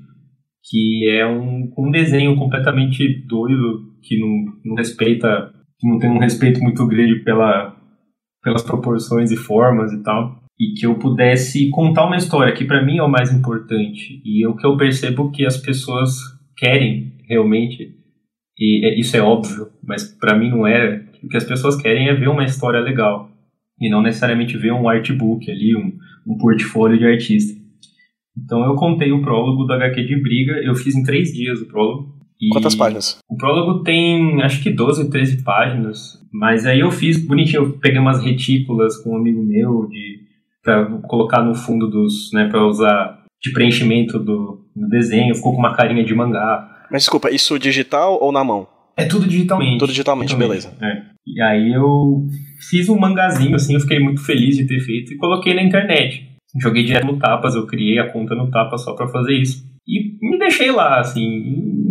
que 0.63 1.10
é 1.10 1.25
um, 1.25 1.71
um 1.77 1.91
desenho 1.91 2.36
completamente 2.36 3.25
doido, 3.27 3.93
que 4.01 4.19
não, 4.19 4.29
não 4.65 4.75
respeita, 4.75 5.53
que 5.79 5.88
não 5.88 5.99
tem 5.99 6.10
um 6.10 6.19
respeito 6.19 6.60
muito 6.60 6.86
grande 6.88 7.23
pela, 7.23 7.75
pelas 8.43 8.63
proporções 8.63 9.31
e 9.31 9.38
formas 9.38 9.93
e 9.93 10.01
tal. 10.01 10.44
E 10.59 10.73
que 10.73 10.85
eu 10.85 10.95
pudesse 10.95 11.69
contar 11.69 12.05
uma 12.05 12.17
história, 12.17 12.53
que 12.53 12.65
para 12.65 12.83
mim 12.83 12.97
é 12.97 13.03
o 13.03 13.09
mais 13.09 13.31
importante. 13.31 14.21
E 14.23 14.45
o 14.47 14.55
que 14.55 14.65
eu 14.65 14.77
percebo 14.77 15.31
que 15.31 15.45
as 15.45 15.57
pessoas 15.57 16.15
querem 16.57 17.13
realmente 17.27 17.95
e 18.57 18.85
é, 18.85 18.99
isso 18.99 19.15
é 19.17 19.21
óbvio, 19.21 19.67
mas 19.85 20.03
para 20.03 20.37
mim 20.37 20.49
não 20.49 20.65
era. 20.65 21.05
O 21.23 21.27
que 21.27 21.37
as 21.37 21.43
pessoas 21.43 21.75
querem 21.75 22.07
é 22.07 22.13
ver 22.13 22.29
uma 22.29 22.45
história 22.45 22.79
legal 22.79 23.29
e 23.79 23.89
não 23.89 24.01
necessariamente 24.01 24.57
ver 24.57 24.71
um 24.71 24.87
artbook 24.87 25.49
ali, 25.51 25.75
um, 25.75 25.91
um 26.25 26.37
portfólio 26.37 26.97
de 26.97 27.05
artista. 27.05 27.59
Então 28.37 28.63
eu 28.63 28.75
contei 28.75 29.11
o 29.11 29.21
prólogo 29.21 29.65
do 29.65 29.73
HQ 29.73 30.03
de 30.03 30.21
Briga, 30.21 30.53
eu 30.63 30.75
fiz 30.75 30.95
em 30.95 31.03
três 31.03 31.33
dias 31.33 31.61
o 31.61 31.67
prólogo. 31.67 32.15
Quantas 32.51 32.75
páginas? 32.75 33.17
O 33.29 33.37
prólogo 33.37 33.83
tem 33.83 34.41
acho 34.43 34.61
que 34.61 34.69
12, 34.69 35.09
13 35.09 35.43
páginas, 35.43 36.21
mas 36.31 36.65
aí 36.65 36.81
eu 36.81 36.91
fiz 36.91 37.25
bonitinho, 37.25 37.63
eu 37.63 37.79
peguei 37.79 37.99
umas 37.99 38.23
retículas 38.23 38.97
com 38.97 39.11
um 39.11 39.17
amigo 39.17 39.41
meu 39.41 39.87
de 39.87 40.24
para 40.65 40.86
colocar 41.04 41.43
no 41.43 41.54
fundo 41.54 41.88
dos, 41.88 42.32
né, 42.34 42.49
para 42.49 42.65
usar 42.65 43.23
de 43.41 43.51
preenchimento 43.54 44.17
do, 44.17 44.65
do 44.75 44.89
desenho, 44.89 45.36
ficou 45.36 45.54
com 45.54 45.60
uma 45.60 45.75
carinha 45.75 46.04
de 46.04 46.15
mangá. 46.15 46.86
Mas 46.91 47.04
desculpa, 47.04 47.30
isso 47.30 47.60
digital 47.60 48.17
ou 48.19 48.32
na 48.32 48.43
mão? 48.43 48.67
É 48.97 49.06
tudo 49.06 49.28
digitalmente. 49.28 49.78
Tudo 49.78 49.91
digitalmente, 49.91 50.36
beleza. 50.36 50.73
É. 50.82 51.04
E 51.28 51.41
aí 51.41 51.73
eu 51.73 52.28
fiz 52.69 52.89
um 52.89 52.97
mangazinho, 52.97 53.56
assim, 53.56 53.75
eu 53.75 53.80
fiquei 53.80 53.99
muito 53.99 54.25
feliz 54.25 54.58
de 54.58 54.65
ter 54.65 54.80
feito 54.80 55.13
e 55.13 55.17
coloquei 55.17 55.54
na 55.54 55.62
internet. 55.62 56.28
Joguei 56.62 56.84
direto 56.84 57.06
no 57.06 57.19
Tapas, 57.19 57.56
eu 57.56 57.67
criei 57.67 57.99
a 57.99 58.12
conta 58.12 58.34
no 58.34 58.49
Tapas 58.49 58.84
só 58.84 58.95
para 58.95 59.08
fazer 59.10 59.34
isso. 59.34 59.63
E 59.88 60.17
me 60.21 60.39
deixei 60.39 60.71
lá, 60.71 60.99
assim, 60.99 61.43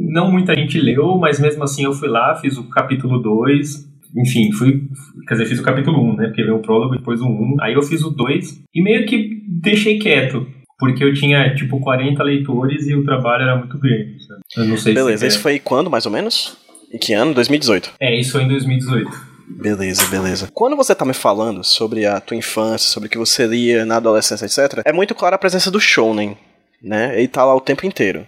não 0.09 0.31
muita 0.31 0.55
gente 0.55 0.81
leu, 0.81 1.17
mas 1.19 1.39
mesmo 1.39 1.63
assim 1.63 1.85
eu 1.85 1.93
fui 1.93 2.09
lá, 2.09 2.35
fiz 2.37 2.57
o 2.57 2.69
capítulo 2.69 3.21
2, 3.21 3.94
enfim, 4.17 4.53
fui, 4.53 4.83
quer 5.27 5.35
dizer, 5.35 5.47
fiz 5.47 5.59
o 5.59 5.65
capítulo 5.65 5.99
1, 5.99 6.11
um, 6.11 6.17
né, 6.17 6.27
porque 6.27 6.43
veio 6.43 6.57
o 6.57 6.63
prólogo, 6.63 6.97
depois 6.97 7.21
o 7.21 7.27
1, 7.27 7.29
um, 7.29 7.57
aí 7.61 7.75
eu 7.75 7.83
fiz 7.83 8.03
o 8.03 8.11
2 8.11 8.63
e 8.75 8.83
meio 8.83 9.07
que 9.07 9.43
deixei 9.49 9.99
quieto 9.99 10.47
porque 10.79 11.05
eu 11.05 11.15
tinha, 11.15 11.55
tipo, 11.55 11.81
40 11.81 12.23
leitores 12.23 12.87
e 12.87 12.95
o 12.95 13.05
trabalho 13.05 13.45
era 13.45 13.57
muito 13.57 13.79
grande. 13.79 14.17
Sabe? 14.27 14.41
Eu 14.57 14.65
não 14.67 14.77
sei 14.77 14.93
Beleza, 14.93 15.21
se 15.21 15.27
isso 15.29 15.41
foi 15.41 15.59
quando, 15.59 15.89
mais 15.89 16.05
ou 16.05 16.13
menos? 16.13 16.57
Em 16.93 16.99
que 16.99 17.13
ano? 17.13 17.33
2018? 17.33 17.93
É, 18.01 18.19
isso 18.19 18.33
foi 18.33 18.43
em 18.43 18.49
2018. 18.49 19.35
Beleza, 19.49 20.07
beleza. 20.07 20.49
Quando 20.53 20.77
você 20.77 20.95
tá 20.95 21.05
me 21.05 21.15
falando 21.15 21.63
sobre 21.63 22.07
a 22.07 22.21
tua 22.21 22.37
infância, 22.37 22.91
sobre 22.91 23.07
o 23.07 23.11
que 23.11 23.19
você 23.19 23.47
lia 23.47 23.85
na 23.85 23.97
adolescência, 23.97 24.47
etc., 24.47 24.83
é 24.85 24.93
muito 24.93 25.15
clara 25.15 25.37
a 25.37 25.39
presença 25.39 25.71
do 25.71 25.81
shounen, 25.81 26.37
né? 26.83 27.17
Ele 27.17 27.29
tá 27.29 27.45
lá 27.45 27.55
o 27.55 27.61
tempo 27.61 27.87
inteiro. 27.87 28.27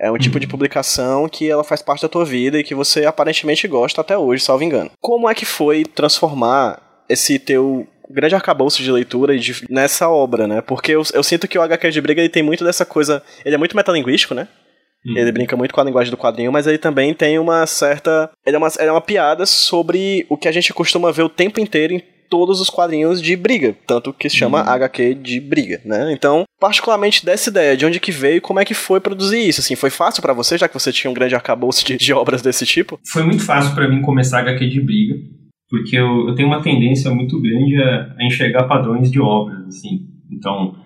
É 0.00 0.08
um 0.08 0.12
uhum. 0.12 0.18
tipo 0.18 0.38
de 0.38 0.46
publicação 0.46 1.28
que 1.28 1.50
ela 1.50 1.64
faz 1.64 1.82
parte 1.82 2.02
da 2.02 2.08
tua 2.08 2.24
vida 2.24 2.58
e 2.58 2.64
que 2.64 2.74
você 2.74 3.04
aparentemente 3.04 3.66
gosta 3.66 4.00
até 4.00 4.16
hoje, 4.16 4.44
salvo 4.44 4.62
engano. 4.62 4.90
Como 5.00 5.28
é 5.28 5.34
que 5.34 5.44
foi 5.44 5.84
transformar 5.84 6.80
esse 7.08 7.38
teu 7.38 7.86
grande 8.10 8.34
arcabouço 8.34 8.82
de 8.82 8.90
leitura 8.90 9.36
de, 9.36 9.64
nessa 9.68 10.08
obra, 10.08 10.46
né? 10.46 10.60
Porque 10.60 10.92
eu, 10.92 11.02
eu 11.12 11.22
sinto 11.22 11.48
que 11.48 11.58
o 11.58 11.62
HQ 11.62 11.90
de 11.90 12.00
Briga 12.00 12.20
ele 12.20 12.28
tem 12.28 12.42
muito 12.42 12.64
dessa 12.64 12.84
coisa. 12.84 13.22
Ele 13.44 13.54
é 13.54 13.58
muito 13.58 13.76
metalinguístico, 13.76 14.34
né? 14.34 14.48
Hum. 15.06 15.16
Ele 15.16 15.32
brinca 15.32 15.56
muito 15.56 15.74
com 15.74 15.80
a 15.80 15.84
linguagem 15.84 16.10
do 16.10 16.16
quadrinho, 16.16 16.52
mas 16.52 16.66
ele 16.66 16.78
também 16.78 17.14
tem 17.14 17.38
uma 17.38 17.66
certa. 17.66 18.30
Ele 18.46 18.56
é 18.56 18.58
uma, 18.58 18.68
ele 18.78 18.88
é 18.88 18.92
uma 18.92 19.00
piada 19.00 19.46
sobre 19.46 20.26
o 20.28 20.36
que 20.36 20.48
a 20.48 20.52
gente 20.52 20.72
costuma 20.72 21.12
ver 21.12 21.22
o 21.22 21.28
tempo 21.28 21.60
inteiro 21.60 21.94
em 21.94 22.02
todos 22.28 22.60
os 22.60 22.70
quadrinhos 22.70 23.20
de 23.20 23.36
briga, 23.36 23.76
tanto 23.86 24.12
que 24.12 24.28
se 24.28 24.36
chama 24.36 24.62
uhum. 24.62 24.68
HQ 24.68 25.14
de 25.14 25.40
briga, 25.40 25.80
né? 25.84 26.12
Então, 26.12 26.44
particularmente 26.60 27.24
dessa 27.24 27.50
ideia, 27.50 27.76
de 27.76 27.86
onde 27.86 28.00
que 28.00 28.12
veio 28.12 28.36
e 28.36 28.40
como 28.40 28.60
é 28.60 28.64
que 28.64 28.74
foi 28.74 29.00
produzir 29.00 29.48
isso, 29.48 29.60
assim, 29.60 29.74
foi 29.74 29.90
fácil 29.90 30.22
para 30.22 30.32
você, 30.32 30.58
já 30.58 30.68
que 30.68 30.74
você 30.74 30.92
tinha 30.92 31.10
um 31.10 31.14
grande 31.14 31.34
arcabouço 31.34 31.84
de, 31.84 31.96
de 31.96 32.12
obras 32.12 32.42
desse 32.42 32.66
tipo? 32.66 32.98
Foi 33.10 33.22
muito 33.22 33.42
fácil 33.42 33.74
para 33.74 33.88
mim 33.88 34.02
começar 34.02 34.40
HQ 34.40 34.68
de 34.68 34.80
briga, 34.80 35.14
porque 35.68 35.96
eu, 35.96 36.28
eu 36.28 36.34
tenho 36.34 36.48
uma 36.48 36.62
tendência 36.62 37.10
muito 37.10 37.40
grande 37.40 37.76
a, 37.82 38.14
a, 38.18 38.26
enxergar 38.26 38.64
padrões 38.64 39.10
de 39.10 39.20
obras, 39.20 39.66
assim. 39.66 40.06
Então, 40.30 40.76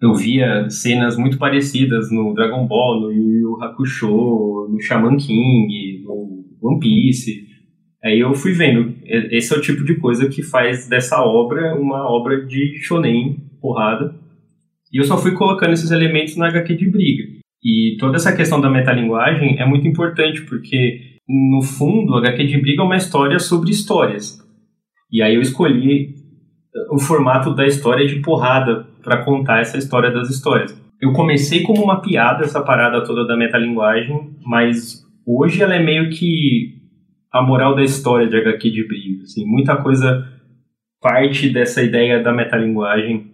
eu 0.00 0.14
via 0.14 0.68
cenas 0.68 1.16
muito 1.16 1.38
parecidas 1.38 2.10
no 2.10 2.34
Dragon 2.34 2.66
Ball, 2.66 3.00
no 3.00 3.12
Yu 3.12 3.40
Yu 3.40 3.62
Hakusho, 3.62 4.68
no 4.70 4.80
Shaman 4.80 5.16
King, 5.16 6.02
no 6.04 6.44
One 6.60 6.78
Piece. 6.80 7.45
Aí 8.04 8.20
eu 8.20 8.34
fui 8.34 8.52
vendo, 8.52 8.94
esse 9.04 9.52
é 9.54 9.56
o 9.56 9.60
tipo 9.60 9.84
de 9.84 9.96
coisa 9.96 10.28
que 10.28 10.42
faz 10.42 10.88
dessa 10.88 11.20
obra 11.22 11.74
uma 11.74 12.08
obra 12.08 12.44
de 12.46 12.78
shonen, 12.82 13.38
porrada. 13.60 14.14
E 14.92 15.00
eu 15.00 15.04
só 15.04 15.18
fui 15.18 15.32
colocando 15.32 15.72
esses 15.72 15.90
elementos 15.90 16.36
na 16.36 16.48
HQ 16.48 16.76
de 16.76 16.90
briga. 16.90 17.24
E 17.64 17.96
toda 17.98 18.16
essa 18.16 18.36
questão 18.36 18.60
da 18.60 18.70
metalinguagem 18.70 19.58
é 19.58 19.66
muito 19.66 19.88
importante, 19.88 20.42
porque 20.42 21.16
no 21.28 21.60
fundo, 21.62 22.12
o 22.12 22.16
HQ 22.18 22.46
de 22.46 22.60
Briga 22.60 22.82
é 22.82 22.84
uma 22.84 22.96
história 22.96 23.38
sobre 23.38 23.70
histórias. 23.70 24.38
E 25.10 25.20
aí 25.20 25.34
eu 25.34 25.40
escolhi 25.40 26.14
o 26.90 26.98
formato 26.98 27.54
da 27.54 27.66
história 27.66 28.06
de 28.06 28.20
porrada 28.20 28.86
para 29.02 29.24
contar 29.24 29.60
essa 29.60 29.76
história 29.76 30.10
das 30.10 30.30
histórias. 30.30 30.80
Eu 31.00 31.12
comecei 31.12 31.62
como 31.62 31.82
uma 31.82 32.00
piada 32.00 32.44
essa 32.44 32.62
parada 32.62 33.04
toda 33.04 33.26
da 33.26 33.36
metalinguagem, 33.36 34.36
mas 34.44 35.04
hoje 35.26 35.62
ela 35.62 35.74
é 35.74 35.82
meio 35.82 36.10
que 36.10 36.75
a 37.38 37.42
moral 37.42 37.74
da 37.74 37.84
história 37.84 38.28
de 38.28 38.36
HQ 38.36 38.70
de 38.70 38.86
Briga. 38.86 39.22
Assim, 39.22 39.44
muita 39.46 39.76
coisa 39.76 40.26
parte 41.00 41.50
dessa 41.50 41.82
ideia 41.82 42.22
da 42.22 42.32
metalinguagem 42.32 43.30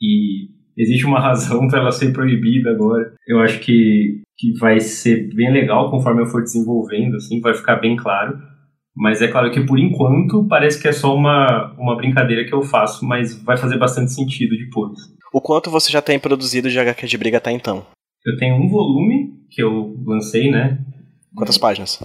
e 0.00 0.48
existe 0.76 1.06
uma 1.06 1.20
razão 1.20 1.66
para 1.68 1.80
ela 1.80 1.92
ser 1.92 2.12
proibida 2.12 2.70
agora. 2.70 3.14
Eu 3.26 3.40
acho 3.40 3.60
que, 3.60 4.22
que 4.36 4.52
vai 4.58 4.80
ser 4.80 5.34
bem 5.34 5.52
legal 5.52 5.90
conforme 5.90 6.22
eu 6.22 6.26
for 6.26 6.42
desenvolvendo, 6.42 7.16
assim, 7.16 7.40
vai 7.40 7.54
ficar 7.54 7.76
bem 7.76 7.96
claro. 7.96 8.38
Mas 8.96 9.22
é 9.22 9.28
claro 9.28 9.50
que 9.52 9.64
por 9.64 9.78
enquanto 9.78 10.44
parece 10.48 10.80
que 10.82 10.88
é 10.88 10.92
só 10.92 11.14
uma, 11.14 11.72
uma 11.78 11.96
brincadeira 11.96 12.44
que 12.44 12.52
eu 12.52 12.62
faço, 12.62 13.06
mas 13.06 13.40
vai 13.44 13.56
fazer 13.56 13.78
bastante 13.78 14.12
sentido 14.12 14.56
depois. 14.56 14.98
O 15.32 15.40
quanto 15.40 15.70
você 15.70 15.92
já 15.92 16.02
tem 16.02 16.18
produzido 16.18 16.68
de 16.68 16.78
HQ 16.78 17.06
de 17.06 17.18
briga 17.18 17.38
até 17.38 17.52
então? 17.52 17.86
Eu 18.26 18.36
tenho 18.36 18.56
um 18.56 18.68
volume 18.68 19.34
que 19.50 19.62
eu 19.62 19.96
lancei, 20.04 20.50
né? 20.50 20.78
Quantas 21.34 21.58
páginas? 21.58 22.00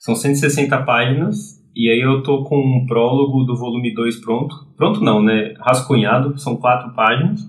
São 0.00 0.14
160 0.16 0.82
páginas 0.82 1.60
e 1.76 1.90
aí 1.90 2.00
eu 2.00 2.22
tô 2.22 2.42
com 2.44 2.58
um 2.58 2.86
prólogo 2.86 3.44
do 3.44 3.54
volume 3.56 3.94
2 3.94 4.16
pronto. 4.16 4.54
Pronto 4.76 5.00
não, 5.00 5.22
né? 5.22 5.54
Rascunhado, 5.60 6.36
são 6.38 6.56
quatro 6.56 6.94
páginas. 6.94 7.40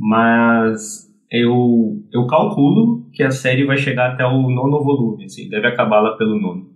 Mas 0.00 1.06
eu, 1.30 2.02
eu 2.12 2.26
calculo 2.26 3.08
que 3.12 3.22
a 3.22 3.30
série 3.30 3.66
vai 3.66 3.76
chegar 3.76 4.12
até 4.12 4.24
o 4.24 4.50
nono 4.50 4.82
volume, 4.82 5.24
assim. 5.24 5.48
Deve 5.50 5.68
acabar 5.68 6.00
lá 6.00 6.16
pelo 6.16 6.40
nono. 6.40 6.72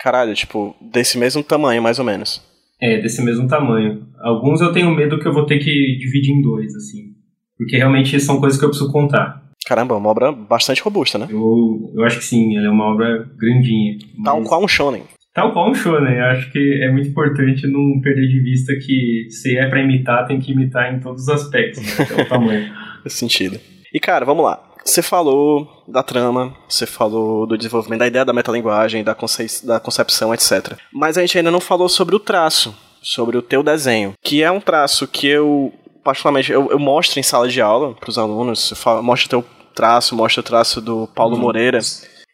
Caralho, 0.00 0.34
tipo, 0.34 0.74
desse 0.80 1.18
mesmo 1.18 1.42
tamanho, 1.42 1.82
mais 1.82 1.98
ou 1.98 2.04
menos. 2.04 2.42
É, 2.80 2.98
desse 3.00 3.22
mesmo 3.22 3.46
tamanho. 3.46 4.06
Alguns 4.20 4.60
eu 4.60 4.72
tenho 4.72 4.94
medo 4.94 5.18
que 5.18 5.28
eu 5.28 5.32
vou 5.32 5.44
ter 5.44 5.58
que 5.58 5.96
dividir 5.98 6.32
em 6.32 6.40
dois, 6.40 6.74
assim. 6.74 7.12
Porque 7.56 7.76
realmente 7.76 8.18
são 8.18 8.40
coisas 8.40 8.58
que 8.58 8.64
eu 8.64 8.70
preciso 8.70 8.90
contar. 8.90 9.47
Caramba, 9.68 9.94
uma 9.96 10.08
obra 10.08 10.32
bastante 10.32 10.80
robusta, 10.80 11.18
né? 11.18 11.26
Eu, 11.28 11.92
eu 11.94 12.02
acho 12.02 12.20
que 12.20 12.24
sim, 12.24 12.56
ela 12.56 12.68
é 12.68 12.70
uma 12.70 12.86
obra 12.86 13.28
grandinha. 13.36 13.98
Tal 14.24 14.42
qual 14.42 14.64
um 14.64 14.66
shonen. 14.66 15.02
Tal 15.34 15.52
qual 15.52 15.70
um 15.70 15.74
shonen. 15.74 16.16
Eu 16.16 16.24
acho 16.24 16.50
que 16.50 16.82
é 16.82 16.90
muito 16.90 17.10
importante 17.10 17.66
não 17.66 18.00
perder 18.00 18.28
de 18.28 18.40
vista 18.40 18.72
que 18.76 19.26
se 19.28 19.58
é 19.58 19.68
para 19.68 19.82
imitar, 19.82 20.26
tem 20.26 20.40
que 20.40 20.52
imitar 20.52 20.90
em 20.94 21.00
todos 21.00 21.24
os 21.24 21.28
aspectos, 21.28 21.82
né? 21.82 22.02
Até 22.02 22.22
o 22.22 22.24
tamanho. 22.30 22.72
Faz 23.02 23.12
sentido. 23.12 23.60
E 23.92 24.00
cara, 24.00 24.24
vamos 24.24 24.42
lá. 24.42 24.58
Você 24.82 25.02
falou 25.02 25.84
da 25.86 26.02
trama, 26.02 26.54
você 26.66 26.86
falou 26.86 27.46
do 27.46 27.58
desenvolvimento 27.58 28.00
da 28.00 28.06
ideia 28.06 28.24
da 28.24 28.32
metalinguagem, 28.32 29.04
da, 29.04 29.14
conce 29.14 29.66
da 29.66 29.78
concepção, 29.78 30.32
etc. 30.32 30.78
Mas 30.90 31.18
a 31.18 31.20
gente 31.20 31.36
ainda 31.36 31.50
não 31.50 31.60
falou 31.60 31.90
sobre 31.90 32.16
o 32.16 32.18
traço, 32.18 32.74
sobre 33.02 33.36
o 33.36 33.42
teu 33.42 33.62
desenho, 33.62 34.14
que 34.24 34.42
é 34.42 34.50
um 34.50 34.60
traço 34.60 35.06
que 35.06 35.26
eu 35.26 35.74
particularmente 36.02 36.50
eu, 36.50 36.70
eu 36.70 36.78
mostro 36.78 37.20
em 37.20 37.22
sala 37.22 37.46
de 37.46 37.60
aula 37.60 37.92
para 37.92 38.08
os 38.08 38.16
alunos, 38.16 38.72
mostro 39.02 39.26
o 39.26 39.28
teu 39.28 39.57
traço, 39.78 40.16
mostra 40.16 40.40
o 40.40 40.44
traço 40.44 40.80
do 40.80 41.06
Paulo 41.14 41.36
uhum. 41.36 41.42
Moreira, 41.42 41.78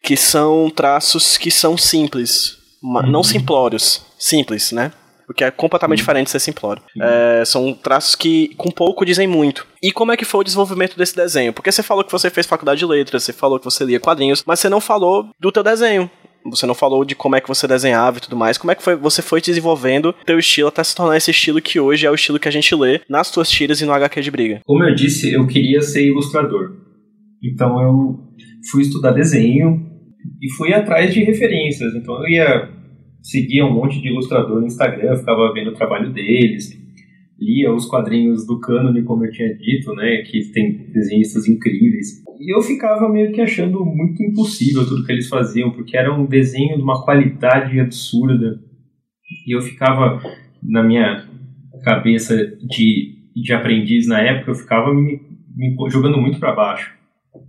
que 0.03 0.17
são 0.17 0.71
traços 0.71 1.37
que 1.37 1.51
são 1.51 1.77
simples, 1.77 2.57
uhum. 2.83 3.03
não 3.03 3.23
simplórios, 3.23 4.01
simples, 4.19 4.73
né? 4.73 4.91
O 5.29 5.35
que 5.35 5.45
é 5.45 5.51
completamente 5.51 5.99
uhum. 5.99 6.03
diferente 6.03 6.27
de 6.27 6.31
ser 6.31 6.39
simplório. 6.39 6.83
É, 6.99 7.43
são 7.45 7.75
traços 7.75 8.15
que, 8.15 8.55
com 8.57 8.71
pouco, 8.71 9.05
dizem 9.05 9.27
muito. 9.27 9.67
E 9.83 9.93
como 9.93 10.13
é 10.13 10.17
que 10.17 10.25
foi 10.25 10.41
o 10.41 10.45
desenvolvimento 10.45 10.97
desse 10.97 11.15
desenho? 11.15 11.53
Porque 11.53 11.71
você 11.71 11.83
falou 11.83 12.03
que 12.03 12.13
você 12.13 12.31
fez 12.31 12.47
faculdade 12.47 12.79
de 12.79 12.87
letras, 12.87 13.25
você 13.25 13.33
falou 13.33 13.59
que 13.59 13.65
você 13.65 13.85
lia 13.85 14.01
quadrinhos, 14.01 14.43
mas 14.47 14.61
você 14.61 14.69
não 14.71 14.81
falou 14.81 15.29
do 15.39 15.53
teu 15.53 15.63
desenho. 15.63 16.11
Você 16.47 16.67
não 16.67 16.75
falou 16.75 17.05
de 17.07 17.15
como 17.15 17.37
é 17.37 17.41
que 17.41 17.49
você 17.49 17.67
desenhava 17.67 18.19
e 18.19 18.21
tudo 18.21 18.37
mais. 18.37 18.59
Como 18.59 18.71
é 18.71 18.75
que 18.75 18.83
foi, 18.83 18.97
você 18.97 19.23
foi 19.23 19.41
desenvolvendo 19.41 20.15
teu 20.27 20.39
estilo 20.39 20.69
até 20.69 20.85
se 20.85 20.95
tornar 20.95 21.17
esse 21.17 21.31
estilo 21.31 21.61
que 21.61 21.81
hoje 21.81 22.07
é 22.07 22.11
o 22.11 22.15
estilo 22.15 22.39
que 22.39 22.49
a 22.49 22.53
gente 22.53 22.75
lê 22.75 23.01
nas 23.09 23.31
tuas 23.31 23.51
tiras 23.51 23.81
e 23.81 23.87
no 23.87 23.93
HQ 23.93 24.21
de 24.21 24.31
briga? 24.31 24.61
Como 24.65 24.85
eu 24.85 24.95
disse, 24.95 25.33
eu 25.33 25.47
queria 25.47 25.81
ser 25.81 26.07
ilustrador. 26.07 26.85
Então 27.45 27.81
eu 27.83 28.19
fui 28.71 28.83
estudar 28.83 29.13
desenho 29.13 29.87
e 30.41 30.51
fui 30.55 30.73
atrás 30.73 31.13
de 31.13 31.23
referências. 31.23 31.95
Então 31.95 32.17
eu 32.23 32.29
ia 32.29 32.69
seguir 33.23 33.63
um 33.63 33.73
monte 33.73 34.01
de 34.01 34.09
ilustrador 34.09 34.61
no 34.61 34.67
Instagram, 34.67 35.17
ficava 35.17 35.53
vendo 35.53 35.71
o 35.71 35.75
trabalho 35.75 36.13
deles, 36.13 36.71
lia 37.39 37.73
os 37.73 37.87
quadrinhos 37.87 38.47
do 38.47 38.59
cânone, 38.61 39.03
como 39.03 39.27
eu 39.27 39.31
tinha 39.31 39.55
dito, 39.55 39.95
né, 39.95 40.23
que 40.23 40.51
tem 40.53 40.91
desenhistas 40.93 41.47
incríveis. 41.47 42.23
E 42.41 42.55
eu 42.55 42.63
ficava 42.63 43.09
meio 43.09 43.33
que 43.33 43.41
achando 43.41 43.85
muito 43.85 44.23
impossível 44.23 44.87
tudo 44.87 45.05
que 45.05 45.13
eles 45.13 45.29
faziam, 45.29 45.71
porque 45.71 45.97
era 45.97 46.13
um 46.13 46.27
desenho 46.27 46.77
de 46.77 46.83
uma 46.83 47.05
qualidade 47.05 47.79
absurda. 47.79 48.59
E 49.47 49.55
eu 49.55 49.61
ficava 49.61 50.21
na 50.63 50.83
minha 50.83 51.27
cabeça 51.83 52.37
de, 52.37 53.15
de 53.35 53.53
aprendiz 53.53 54.07
na 54.07 54.21
época, 54.21 54.51
eu 54.51 54.55
ficava 54.55 54.93
me, 54.93 55.21
me 55.55 55.77
jogando 55.91 56.19
muito 56.19 56.39
para 56.39 56.55
baixo 56.55 56.95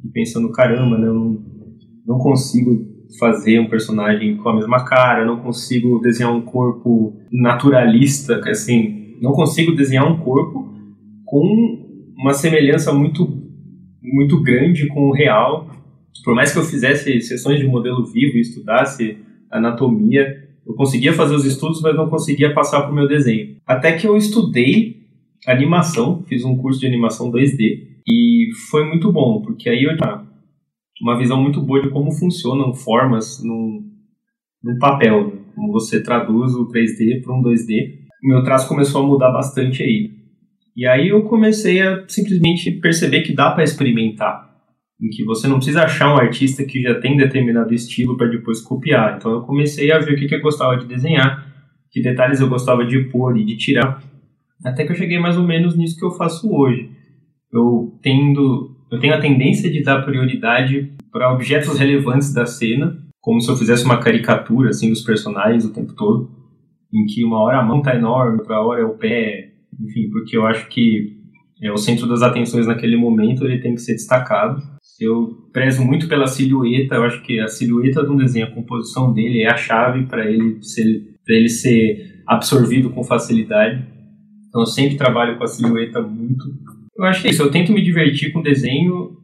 e 0.04 0.10
pensando, 0.10 0.52
caramba, 0.52 0.98
né, 0.98 1.08
não, 1.08 1.44
não 2.06 2.18
consigo 2.18 2.96
fazer 3.20 3.60
um 3.60 3.70
personagem 3.70 4.38
com 4.38 4.50
a 4.50 4.56
mesma 4.56 4.84
cara, 4.84 5.26
não 5.26 5.38
consigo 5.38 6.00
desenhar 6.00 6.34
um 6.34 6.42
corpo 6.42 7.14
naturalista, 7.32 8.42
assim, 8.50 9.16
não 9.22 9.32
consigo 9.32 9.76
desenhar 9.76 10.10
um 10.12 10.18
corpo 10.18 10.74
com 11.26 12.14
uma 12.18 12.34
semelhança 12.34 12.94
muito 12.94 13.44
muito 14.02 14.42
grande 14.42 14.88
com 14.88 15.10
o 15.10 15.14
real. 15.14 15.68
Por 16.24 16.36
mais 16.36 16.54
que 16.54 16.60
eu 16.60 16.64
fizesse 16.64 17.20
sessões 17.22 17.60
de 17.60 17.66
modelo 17.66 18.06
vivo 18.06 18.38
e 18.38 18.42
estudasse 18.42 19.18
anatomia, 19.52 20.46
eu 20.66 20.74
conseguia 20.76 21.12
fazer 21.12 21.36
os 21.36 21.46
estudos, 21.46 21.82
mas 21.82 21.96
não 21.96 22.10
conseguia 22.10 22.54
passar 22.54 22.82
para 22.82 22.92
o 22.92 22.96
meu 22.96 23.08
desenho. 23.08 23.58
Até 23.66 23.94
que 23.94 24.08
eu 24.08 24.16
estudei 24.16 25.04
animação, 25.48 26.24
fiz 26.28 26.44
um 26.44 26.56
curso 26.56 26.80
de 26.80 26.88
animação 26.88 27.32
2D 27.32 27.95
e 28.08 28.50
foi 28.70 28.86
muito 28.86 29.12
bom, 29.12 29.42
porque 29.42 29.68
aí 29.68 29.84
eu 29.84 29.98
tinha 29.98 30.22
uma 31.02 31.18
visão 31.18 31.42
muito 31.42 31.62
boa 31.62 31.82
de 31.82 31.90
como 31.90 32.12
funcionam 32.12 32.74
formas 32.74 33.44
no, 33.44 33.84
no 34.64 34.78
papel, 34.78 35.28
né? 35.28 35.34
como 35.56 35.72
você 35.72 36.04
traduz 36.04 36.54
o 36.54 36.68
3D 36.68 37.24
para 37.24 37.34
um 37.34 37.42
2D. 37.42 38.06
Meu 38.24 38.44
traço 38.44 38.68
começou 38.68 39.04
a 39.04 39.08
mudar 39.08 39.32
bastante 39.32 39.82
aí. 39.82 40.12
E 40.76 40.86
aí 40.86 41.10
eu 41.10 41.24
comecei 41.24 41.82
a 41.82 42.04
simplesmente 42.08 42.70
perceber 42.72 43.22
que 43.22 43.34
dá 43.34 43.52
para 43.52 43.64
experimentar, 43.64 44.54
em 45.02 45.10
que 45.10 45.24
você 45.24 45.48
não 45.48 45.56
precisa 45.56 45.84
achar 45.84 46.14
um 46.14 46.18
artista 46.18 46.64
que 46.64 46.82
já 46.82 47.00
tem 47.00 47.18
determinado 47.18 47.74
estilo 47.74 48.18
para 48.18 48.28
depois 48.28 48.62
copiar. 48.62 49.16
Então 49.18 49.32
eu 49.32 49.42
comecei 49.42 49.92
a 49.92 50.00
ver 50.00 50.14
o 50.14 50.16
que 50.16 50.36
eu 50.36 50.42
gostava 50.42 50.78
de 50.78 50.86
desenhar, 50.86 51.48
que 51.90 52.02
detalhes 52.02 52.40
eu 52.40 52.50
gostava 52.50 52.86
de 52.86 53.00
pôr 53.06 53.38
e 53.38 53.46
de 53.46 53.56
tirar, 53.56 54.04
até 54.64 54.86
que 54.86 54.92
eu 54.92 54.96
cheguei 54.96 55.18
mais 55.18 55.38
ou 55.38 55.44
menos 55.44 55.78
nisso 55.78 55.98
que 55.98 56.06
eu 56.06 56.12
faço 56.12 56.54
hoje 56.54 56.90
eu 57.56 57.98
tendo 58.02 58.76
eu 58.92 59.00
tenho 59.00 59.16
a 59.16 59.20
tendência 59.20 59.70
de 59.70 59.84
dar 59.84 60.04
prioridade 60.04 60.94
para 61.12 61.34
objetos 61.34 61.78
relevantes 61.78 62.34
da 62.34 62.46
cena, 62.46 62.98
como 63.20 63.42
se 63.42 63.50
eu 63.50 63.56
fizesse 63.56 63.84
uma 63.84 64.00
caricatura 64.00 64.70
assim 64.70 64.90
dos 64.90 65.02
personagens 65.02 65.66
o 65.66 65.74
tempo 65.74 65.94
todo, 65.94 66.30
em 66.94 67.06
que 67.06 67.24
uma 67.24 67.40
hora 67.40 67.60
a 67.60 67.64
mão 67.64 67.82
tá 67.82 67.96
enorme, 67.96 68.40
outra 68.40 68.62
hora 68.62 68.82
é 68.82 68.86
o 68.86 68.98
pé, 68.98 69.54
enfim, 69.80 70.10
porque 70.12 70.38
eu 70.38 70.46
acho 70.46 70.68
que 70.70 71.16
é 71.62 71.72
o 71.72 71.78
centro 71.78 72.08
das 72.08 72.22
atenções 72.22 72.68
naquele 72.68 72.96
momento, 72.96 73.46
ele 73.46 73.60
tem 73.60 73.74
que 73.74 73.82
ser 73.82 73.94
destacado. 73.94 74.62
Eu 75.00 75.50
prezo 75.52 75.84
muito 75.84 76.08
pela 76.08 76.28
silhueta, 76.28 76.96
eu 76.96 77.04
acho 77.04 77.22
que 77.24 77.40
a 77.40 77.48
silhueta 77.48 78.04
de 78.04 78.12
um 78.12 78.18
desenho, 78.18 78.46
a 78.46 78.52
composição 78.52 79.12
dele 79.12 79.42
é 79.42 79.52
a 79.52 79.58
chave 79.58 80.06
para 80.06 80.30
ele 80.30 80.62
ser 80.62 81.16
para 81.26 81.36
ele 81.36 81.50
ser 81.50 82.22
absorvido 82.28 82.92
com 82.92 83.04
facilidade. 83.04 83.84
Então 84.48 84.62
eu 84.62 84.68
sempre 84.68 84.96
trabalho 84.96 85.38
com 85.38 85.44
a 85.44 85.48
silhueta 85.48 86.02
muito 86.02 86.46
eu 86.98 87.06
acho 87.06 87.22
que 87.22 87.28
é 87.28 87.32
isso. 87.32 87.42
Eu 87.42 87.52
tento 87.52 87.72
me 87.72 87.84
divertir 87.84 88.32
com 88.32 88.40
o 88.40 88.44
desenho 88.44 89.18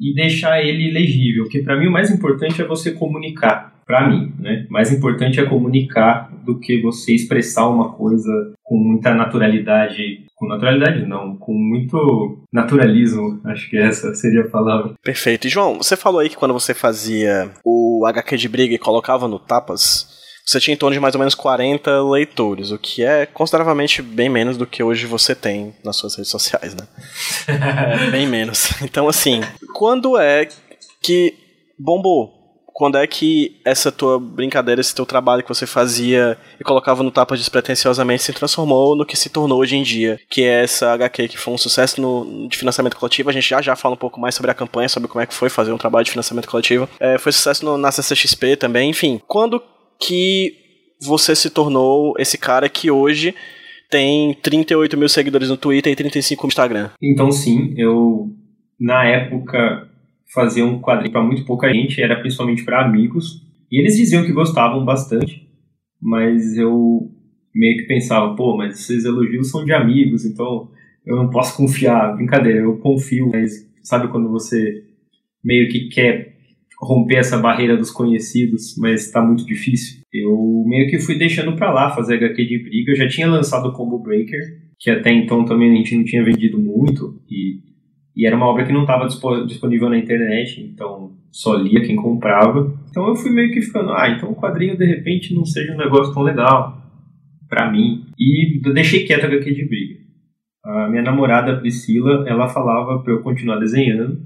e 0.00 0.14
deixar 0.14 0.62
ele 0.62 0.92
legível, 0.92 1.44
porque 1.44 1.60
para 1.60 1.78
mim 1.78 1.88
o 1.88 1.92
mais 1.92 2.10
importante 2.10 2.62
é 2.62 2.66
você 2.66 2.92
comunicar. 2.92 3.76
Para 3.84 4.06
mim, 4.06 4.34
né? 4.38 4.66
Mais 4.68 4.92
importante 4.92 5.40
é 5.40 5.46
comunicar 5.46 6.30
do 6.44 6.60
que 6.60 6.78
você 6.82 7.14
expressar 7.14 7.68
uma 7.70 7.94
coisa 7.94 8.52
com 8.62 8.76
muita 8.76 9.14
naturalidade. 9.14 10.26
Com 10.36 10.46
naturalidade, 10.46 11.06
não, 11.06 11.34
com 11.36 11.54
muito 11.54 12.44
naturalismo, 12.52 13.40
acho 13.44 13.68
que 13.70 13.78
essa 13.78 14.14
seria 14.14 14.42
a 14.42 14.50
palavra. 14.50 14.92
Perfeito. 15.02 15.46
E 15.46 15.50
João, 15.50 15.78
você 15.78 15.96
falou 15.96 16.20
aí 16.20 16.28
que 16.28 16.36
quando 16.36 16.52
você 16.52 16.74
fazia 16.74 17.50
o 17.64 18.04
HQ 18.06 18.36
de 18.36 18.48
briga 18.48 18.74
e 18.74 18.78
colocava 18.78 19.26
no 19.26 19.38
Tapas, 19.38 20.17
você 20.48 20.58
tinha 20.58 20.72
em 20.74 20.78
torno 20.78 20.94
de 20.94 21.00
mais 21.00 21.14
ou 21.14 21.18
menos 21.18 21.34
40 21.34 22.02
leitores, 22.04 22.70
o 22.70 22.78
que 22.78 23.04
é 23.04 23.26
consideravelmente 23.26 24.00
bem 24.00 24.30
menos 24.30 24.56
do 24.56 24.66
que 24.66 24.82
hoje 24.82 25.04
você 25.04 25.34
tem 25.34 25.74
nas 25.84 25.96
suas 25.96 26.14
redes 26.14 26.30
sociais, 26.30 26.74
né? 26.74 26.88
bem 28.10 28.26
menos. 28.26 28.70
Então, 28.80 29.06
assim, 29.08 29.42
quando 29.74 30.16
é 30.16 30.48
que 31.02 31.34
bombou? 31.78 32.34
Quando 32.72 32.96
é 32.96 33.06
que 33.06 33.60
essa 33.62 33.92
tua 33.92 34.18
brincadeira, 34.18 34.80
esse 34.80 34.94
teu 34.94 35.04
trabalho 35.04 35.42
que 35.42 35.48
você 35.48 35.66
fazia 35.66 36.38
e 36.58 36.64
colocava 36.64 37.02
no 37.02 37.10
tapa 37.10 37.36
despretensiosamente 37.36 38.22
se 38.22 38.32
transformou 38.32 38.96
no 38.96 39.04
que 39.04 39.16
se 39.16 39.28
tornou 39.28 39.58
hoje 39.58 39.76
em 39.76 39.82
dia, 39.82 40.18
que 40.30 40.44
é 40.44 40.62
essa 40.62 40.92
HQ 40.92 41.28
que 41.28 41.36
foi 41.36 41.52
um 41.52 41.58
sucesso 41.58 42.00
no, 42.00 42.48
de 42.48 42.56
financiamento 42.56 42.96
coletivo. 42.96 43.28
A 43.28 43.32
gente 43.32 43.48
já 43.48 43.60
já 43.60 43.76
fala 43.76 43.94
um 43.94 43.98
pouco 43.98 44.18
mais 44.18 44.34
sobre 44.34 44.50
a 44.50 44.54
campanha, 44.54 44.88
sobre 44.88 45.08
como 45.08 45.20
é 45.20 45.26
que 45.26 45.34
foi 45.34 45.50
fazer 45.50 45.72
um 45.72 45.78
trabalho 45.78 46.04
de 46.04 46.12
financiamento 46.12 46.48
coletivo. 46.48 46.88
É, 47.00 47.18
foi 47.18 47.32
sucesso 47.32 47.64
no, 47.64 47.76
na 47.76 47.90
CCXP 47.90 48.56
também, 48.56 48.88
enfim. 48.88 49.20
Quando 49.26 49.60
que 50.00 50.54
você 51.00 51.34
se 51.34 51.50
tornou 51.50 52.14
esse 52.18 52.36
cara 52.38 52.68
que 52.68 52.90
hoje 52.90 53.34
tem 53.90 54.34
38 54.34 54.96
mil 54.96 55.08
seguidores 55.08 55.48
no 55.48 55.56
Twitter 55.56 55.92
e 55.92 55.96
35 55.96 56.42
no 56.42 56.48
Instagram. 56.48 56.90
Então 57.02 57.32
sim, 57.32 57.74
eu 57.76 58.30
na 58.78 59.04
época 59.04 59.88
fazia 60.32 60.64
um 60.64 60.80
quadrinho 60.80 61.12
para 61.12 61.22
muito 61.22 61.44
pouca 61.44 61.72
gente, 61.72 62.02
era 62.02 62.20
principalmente 62.20 62.64
para 62.64 62.84
amigos, 62.84 63.42
e 63.70 63.80
eles 63.80 63.96
diziam 63.96 64.24
que 64.24 64.32
gostavam 64.32 64.84
bastante, 64.84 65.48
mas 66.00 66.56
eu 66.56 67.10
meio 67.54 67.78
que 67.78 67.86
pensava, 67.86 68.34
pô, 68.36 68.56
mas 68.56 68.78
esses 68.78 69.04
elogios 69.04 69.50
são 69.50 69.64
de 69.64 69.72
amigos, 69.72 70.24
então 70.24 70.70
eu 71.04 71.16
não 71.16 71.30
posso 71.30 71.56
confiar. 71.56 72.14
Brincadeira, 72.14 72.60
eu 72.60 72.78
confio, 72.78 73.28
mas 73.30 73.66
sabe 73.82 74.08
quando 74.08 74.30
você 74.30 74.84
meio 75.42 75.68
que 75.68 75.88
quer 75.88 76.37
romper 76.80 77.16
essa 77.16 77.38
barreira 77.38 77.76
dos 77.76 77.90
conhecidos, 77.90 78.76
mas 78.78 79.06
está 79.06 79.20
muito 79.20 79.44
difícil. 79.44 80.00
Eu 80.12 80.64
meio 80.66 80.88
que 80.88 80.98
fui 80.98 81.18
deixando 81.18 81.56
para 81.56 81.72
lá 81.72 81.90
fazer 81.90 82.14
HQ 82.14 82.44
de 82.44 82.62
briga. 82.62 82.92
Eu 82.92 82.96
já 82.96 83.08
tinha 83.08 83.28
lançado 83.28 83.68
o 83.68 83.72
Combo 83.72 83.98
Breaker, 83.98 84.40
que 84.78 84.90
até 84.90 85.12
então 85.12 85.44
também 85.44 85.72
a 85.72 85.76
gente 85.76 85.96
não 85.96 86.04
tinha 86.04 86.24
vendido 86.24 86.58
muito 86.58 87.20
e, 87.28 87.60
e 88.16 88.26
era 88.26 88.36
uma 88.36 88.46
obra 88.46 88.64
que 88.64 88.72
não 88.72 88.82
estava 88.82 89.06
disponível 89.46 89.90
na 89.90 89.98
internet, 89.98 90.60
então 90.60 91.16
só 91.32 91.54
lia 91.56 91.82
quem 91.82 91.96
comprava. 91.96 92.72
Então 92.88 93.08
eu 93.08 93.16
fui 93.16 93.30
meio 93.30 93.52
que 93.52 93.60
ficando, 93.60 93.92
ah, 93.92 94.08
então 94.08 94.30
o 94.30 94.36
quadrinho 94.36 94.76
de 94.76 94.86
repente 94.86 95.34
não 95.34 95.44
seja 95.44 95.74
um 95.74 95.78
negócio 95.78 96.14
tão 96.14 96.22
legal 96.22 96.78
para 97.48 97.70
mim 97.70 98.04
e 98.18 98.60
deixei 98.72 99.04
quieto 99.04 99.24
a 99.24 99.26
HQ 99.26 99.52
de 99.52 99.66
briga. 99.66 99.98
A 100.64 100.88
minha 100.88 101.02
namorada 101.02 101.58
Priscila, 101.58 102.24
ela 102.28 102.48
falava 102.48 103.02
para 103.02 103.12
eu 103.12 103.22
continuar 103.22 103.58
desenhando, 103.58 104.20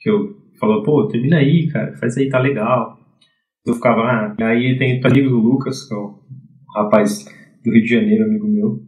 que 0.00 0.10
eu 0.10 0.41
falou, 0.62 0.82
pô, 0.84 1.08
termina 1.08 1.38
aí, 1.38 1.66
cara, 1.66 1.96
faz 1.96 2.16
aí, 2.16 2.28
tá 2.28 2.38
legal. 2.38 2.96
Eu 3.66 3.74
ficava, 3.74 4.02
ah, 4.02 4.36
aí 4.46 4.78
tem 4.78 5.00
o 5.00 5.06
amigo 5.06 5.28
do 5.28 5.38
Lucas, 5.40 5.88
que 5.88 5.92
é 5.92 5.98
um 5.98 6.14
rapaz 6.76 7.24
do 7.64 7.72
Rio 7.72 7.82
de 7.82 7.88
Janeiro, 7.88 8.24
amigo 8.24 8.46
meu, 8.46 8.80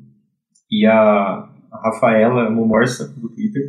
e 0.70 0.86
a, 0.86 0.94
a 0.94 1.80
Rafaela 1.84 2.48
Momorsa, 2.48 3.08
do 3.08 3.28
Twitter, 3.28 3.62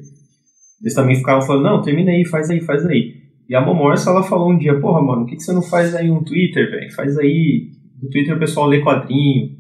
eles 0.82 0.94
também 0.94 1.16
ficavam 1.16 1.42
falando, 1.42 1.64
não, 1.64 1.82
termina 1.82 2.12
aí, 2.12 2.24
faz 2.26 2.50
aí, 2.52 2.62
faz 2.62 2.86
aí. 2.86 3.16
E 3.50 3.56
a 3.56 3.62
Momorsa, 3.62 4.12
ela 4.12 4.22
falou 4.22 4.52
um 4.52 4.58
dia, 4.58 4.80
porra, 4.80 5.02
mano, 5.02 5.22
por 5.22 5.30
que, 5.30 5.36
que 5.38 5.44
você 5.44 5.54
não 5.54 5.64
faz 5.64 5.96
aí 5.96 6.10
um 6.10 6.24
Twitter, 6.24 6.70
velho? 6.70 6.94
Faz 6.94 7.18
aí, 7.18 7.72
no 8.02 8.10
Twitter 8.10 8.36
o 8.36 8.40
pessoal 8.40 8.68
lê 8.68 8.84
quadrinho. 8.84 9.58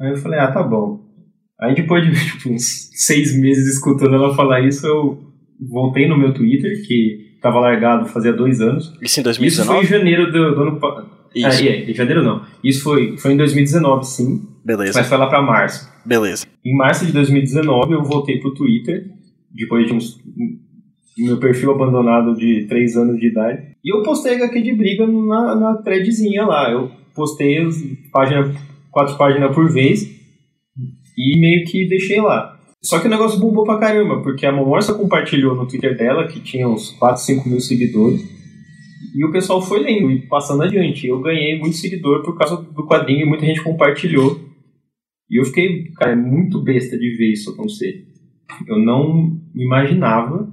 Aí 0.00 0.10
eu 0.10 0.16
falei, 0.16 0.40
ah, 0.40 0.50
tá 0.50 0.62
bom. 0.64 1.00
Aí 1.60 1.76
depois 1.76 2.04
de 2.04 2.10
tipo, 2.38 2.50
uns 2.50 2.90
seis 2.92 3.38
meses 3.38 3.74
escutando 3.74 4.16
ela 4.16 4.34
falar 4.34 4.66
isso, 4.66 4.84
eu 4.84 5.32
voltei 5.70 6.08
no 6.08 6.18
meu 6.18 6.34
Twitter, 6.34 6.84
que 6.86 7.31
estava 7.42 7.58
largado 7.58 8.08
fazia 8.08 8.32
dois 8.32 8.60
anos. 8.60 8.96
Isso 9.02 9.18
em 9.18 9.22
2019? 9.24 9.46
Isso 9.46 9.64
foi 9.66 9.96
em 9.96 9.98
janeiro 9.98 10.30
do, 10.30 10.54
do 10.54 10.62
ano 10.62 10.80
passado. 10.80 11.10
Isso. 11.34 11.46
Ah, 11.46 11.66
é, 11.66 11.90
em 11.90 11.94
janeiro 11.94 12.22
não. 12.22 12.42
Isso 12.62 12.82
foi, 12.84 13.16
foi 13.16 13.32
em 13.32 13.36
2019, 13.36 14.06
sim. 14.06 14.42
Beleza. 14.64 14.98
Mas 14.98 15.08
foi 15.08 15.18
lá 15.18 15.26
para 15.26 15.42
março. 15.42 15.90
Beleza. 16.04 16.46
Em 16.64 16.76
março 16.76 17.06
de 17.06 17.12
2019 17.12 17.92
eu 17.94 18.04
voltei 18.04 18.38
pro 18.38 18.54
Twitter, 18.54 19.06
depois 19.50 19.86
de 19.86 19.94
uns 19.94 20.20
meu 21.18 21.38
perfil 21.38 21.72
abandonado 21.72 22.34
de 22.34 22.66
3 22.68 22.96
anos 22.96 23.18
de 23.18 23.28
idade. 23.28 23.62
E 23.84 23.94
eu 23.94 24.02
postei 24.02 24.34
HQ 24.34 24.62
de 24.62 24.74
briga 24.74 25.06
na, 25.06 25.54
na 25.56 25.74
threadzinha 25.82 26.44
lá. 26.44 26.70
Eu 26.70 26.90
postei 27.14 27.58
página, 28.12 28.54
quatro 28.90 29.16
páginas 29.16 29.54
por 29.54 29.70
vez 29.70 30.02
e 31.16 31.40
meio 31.40 31.64
que 31.64 31.88
deixei 31.88 32.20
lá. 32.20 32.51
Só 32.84 32.98
que 32.98 33.06
o 33.06 33.10
negócio 33.10 33.38
bombou 33.38 33.64
pra 33.64 33.78
caramba, 33.78 34.22
porque 34.22 34.44
a 34.44 34.52
Momorça 34.52 34.92
compartilhou 34.94 35.54
no 35.54 35.66
Twitter 35.66 35.96
dela, 35.96 36.26
que 36.26 36.40
tinha 36.40 36.68
uns 36.68 36.90
4, 36.90 37.22
5 37.22 37.48
mil 37.48 37.60
seguidores, 37.60 38.20
e 39.14 39.24
o 39.24 39.30
pessoal 39.30 39.60
foi 39.60 39.80
lendo 39.80 40.10
e 40.10 40.26
passando 40.26 40.62
adiante. 40.62 41.06
Eu 41.06 41.20
ganhei 41.20 41.58
muito 41.58 41.76
seguidor 41.76 42.22
por 42.22 42.36
causa 42.36 42.56
do 42.56 42.86
quadrinho 42.86 43.26
e 43.26 43.28
muita 43.28 43.44
gente 43.44 43.62
compartilhou. 43.62 44.40
E 45.30 45.40
eu 45.40 45.44
fiquei, 45.44 45.84
cara, 45.96 46.16
muito 46.16 46.62
besta 46.62 46.98
de 46.98 47.16
ver 47.16 47.32
isso 47.32 47.50
acontecer. 47.50 48.06
Eu 48.66 48.78
não 48.78 49.38
imaginava 49.54 50.50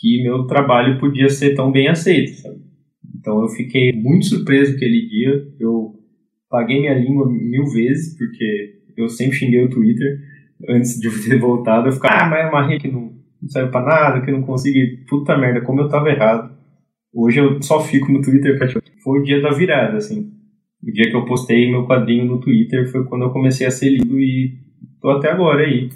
que 0.00 0.22
meu 0.22 0.46
trabalho 0.46 0.98
podia 0.98 1.28
ser 1.28 1.54
tão 1.54 1.70
bem 1.70 1.88
aceito, 1.88 2.40
sabe? 2.40 2.58
Então 3.18 3.42
eu 3.42 3.48
fiquei 3.48 3.92
muito 3.92 4.26
surpreso 4.26 4.74
aquele 4.74 5.06
dia. 5.08 5.46
Eu 5.60 5.94
paguei 6.48 6.80
minha 6.80 6.98
língua 6.98 7.30
mil 7.30 7.64
vezes, 7.66 8.16
porque 8.16 8.78
eu 8.96 9.08
sempre 9.08 9.36
xinguei 9.36 9.64
o 9.64 9.70
Twitter 9.70 10.18
antes 10.68 10.98
de 10.98 11.10
ter 11.28 11.38
voltado, 11.38 11.88
eu 11.88 11.92
ficava, 11.92 12.24
ah, 12.24 12.28
mas 12.28 12.46
é 12.46 12.48
uma 12.48 12.66
rede 12.66 12.88
que 12.88 12.94
não, 12.94 13.12
não 13.40 13.48
serve 13.48 13.70
pra 13.70 13.82
nada, 13.82 14.20
que 14.20 14.32
não 14.32 14.42
consigo. 14.42 14.78
Puta 15.08 15.36
merda, 15.36 15.60
como 15.60 15.80
eu 15.80 15.88
tava 15.88 16.10
errado. 16.10 16.56
Hoje 17.12 17.40
eu 17.40 17.60
só 17.62 17.80
fico 17.80 18.10
no 18.10 18.20
Twitter 18.20 18.58
pra, 18.58 18.68
foi 19.02 19.20
o 19.20 19.22
dia 19.22 19.40
da 19.40 19.50
virada, 19.50 19.96
assim. 19.96 20.32
O 20.82 20.92
dia 20.92 21.10
que 21.10 21.16
eu 21.16 21.24
postei 21.24 21.70
meu 21.70 21.86
quadrinho 21.86 22.24
no 22.24 22.40
Twitter 22.40 22.90
foi 22.90 23.04
quando 23.04 23.22
eu 23.22 23.30
comecei 23.30 23.66
a 23.66 23.70
ser 23.70 23.90
lido 23.90 24.18
e 24.20 24.58
tô 25.00 25.10
até 25.10 25.30
agora 25.30 25.64
aí 25.64 25.90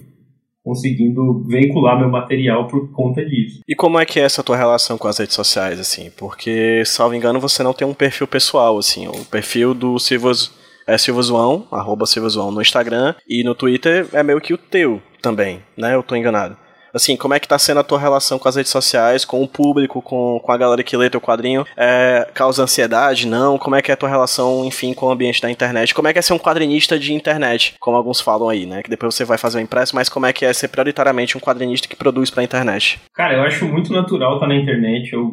conseguindo 0.64 1.42
veicular 1.44 1.98
meu 1.98 2.08
material 2.08 2.68
por 2.68 2.90
conta 2.92 3.24
disso. 3.24 3.60
E 3.66 3.74
como 3.74 3.98
é 3.98 4.04
que 4.04 4.20
é 4.20 4.22
essa 4.22 4.44
tua 4.44 4.56
relação 4.56 4.96
com 4.96 5.08
as 5.08 5.18
redes 5.18 5.34
sociais, 5.34 5.78
assim? 5.80 6.10
Porque, 6.16 6.84
salvo 6.86 7.14
engano, 7.14 7.40
você 7.40 7.62
não 7.62 7.72
tem 7.72 7.86
um 7.86 7.94
perfil 7.94 8.28
pessoal, 8.28 8.78
assim. 8.78 9.08
O 9.08 9.24
perfil 9.24 9.74
do 9.74 9.98
Silvas 9.98 10.52
é 10.86 10.98
Silva 10.98 11.22
Zoão, 11.22 11.66
arroba 11.70 12.06
Silva 12.06 12.28
Zoão 12.28 12.50
no 12.50 12.62
Instagram, 12.62 13.14
e 13.28 13.42
no 13.44 13.54
Twitter 13.54 14.06
é 14.12 14.22
meio 14.22 14.40
que 14.40 14.54
o 14.54 14.58
teu 14.58 15.02
também, 15.20 15.62
né? 15.76 15.94
Eu 15.94 16.02
tô 16.02 16.16
enganado. 16.16 16.56
Assim, 16.94 17.16
como 17.16 17.32
é 17.32 17.40
que 17.40 17.48
tá 17.48 17.58
sendo 17.58 17.80
a 17.80 17.82
tua 17.82 17.98
relação 17.98 18.38
com 18.38 18.48
as 18.48 18.56
redes 18.56 18.70
sociais, 18.70 19.24
com 19.24 19.42
o 19.42 19.48
público, 19.48 20.02
com, 20.02 20.38
com 20.38 20.52
a 20.52 20.56
galera 20.58 20.82
que 20.82 20.96
lê 20.96 21.08
teu 21.08 21.20
quadrinho? 21.20 21.64
É, 21.76 22.28
causa 22.34 22.62
ansiedade? 22.62 23.26
Não? 23.26 23.56
Como 23.56 23.74
é 23.74 23.80
que 23.80 23.90
é 23.90 23.94
a 23.94 23.96
tua 23.96 24.10
relação, 24.10 24.64
enfim, 24.66 24.92
com 24.92 25.06
o 25.06 25.10
ambiente 25.10 25.40
da 25.40 25.50
internet? 25.50 25.94
Como 25.94 26.06
é 26.06 26.12
que 26.12 26.18
é 26.18 26.22
ser 26.22 26.34
um 26.34 26.38
quadrinista 26.38 26.98
de 26.98 27.14
internet, 27.14 27.76
como 27.80 27.96
alguns 27.96 28.20
falam 28.20 28.48
aí, 28.48 28.66
né? 28.66 28.82
Que 28.82 28.90
depois 28.90 29.14
você 29.14 29.24
vai 29.24 29.38
fazer 29.38 29.58
o 29.58 29.62
impresso, 29.62 29.94
mas 29.94 30.10
como 30.10 30.26
é 30.26 30.32
que 30.34 30.44
é 30.44 30.52
ser 30.52 30.68
prioritariamente 30.68 31.36
um 31.36 31.40
quadrinista 31.40 31.88
que 31.88 31.96
produz 31.96 32.30
pra 32.30 32.44
internet? 32.44 33.00
Cara, 33.14 33.34
eu 33.36 33.42
acho 33.42 33.64
muito 33.64 33.90
natural 33.90 34.34
estar 34.34 34.46
tá 34.46 34.52
na 34.52 34.60
internet. 34.60 35.10
Eu 35.14 35.32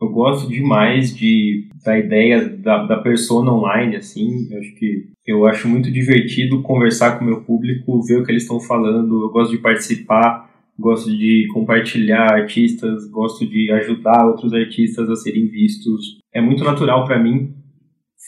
eu 0.00 0.10
gosto 0.10 0.48
demais 0.48 1.14
de, 1.14 1.68
da 1.84 1.98
ideia 1.98 2.48
da, 2.48 2.84
da 2.84 2.98
persona 2.98 3.52
online, 3.52 3.96
assim. 3.96 4.46
Eu 4.50 4.58
acho 4.60 4.74
que 4.74 5.08
eu 5.26 5.46
acho 5.46 5.68
muito 5.68 5.90
divertido 5.90 6.62
conversar 6.62 7.18
com 7.18 7.24
o 7.24 7.28
meu 7.28 7.42
público, 7.42 8.02
ver 8.02 8.18
o 8.18 8.24
que 8.24 8.30
eles 8.30 8.42
estão 8.42 8.60
falando. 8.60 9.22
Eu 9.22 9.30
gosto 9.30 9.52
de 9.52 9.58
participar, 9.58 10.50
gosto 10.78 11.10
de 11.10 11.48
compartilhar 11.52 12.32
artistas, 12.32 13.08
gosto 13.10 13.46
de 13.46 13.70
ajudar 13.72 14.26
outros 14.26 14.52
artistas 14.52 15.08
a 15.08 15.16
serem 15.16 15.48
vistos. 15.48 16.18
É 16.32 16.40
muito 16.40 16.62
natural 16.62 17.04
para 17.06 17.22
mim 17.22 17.54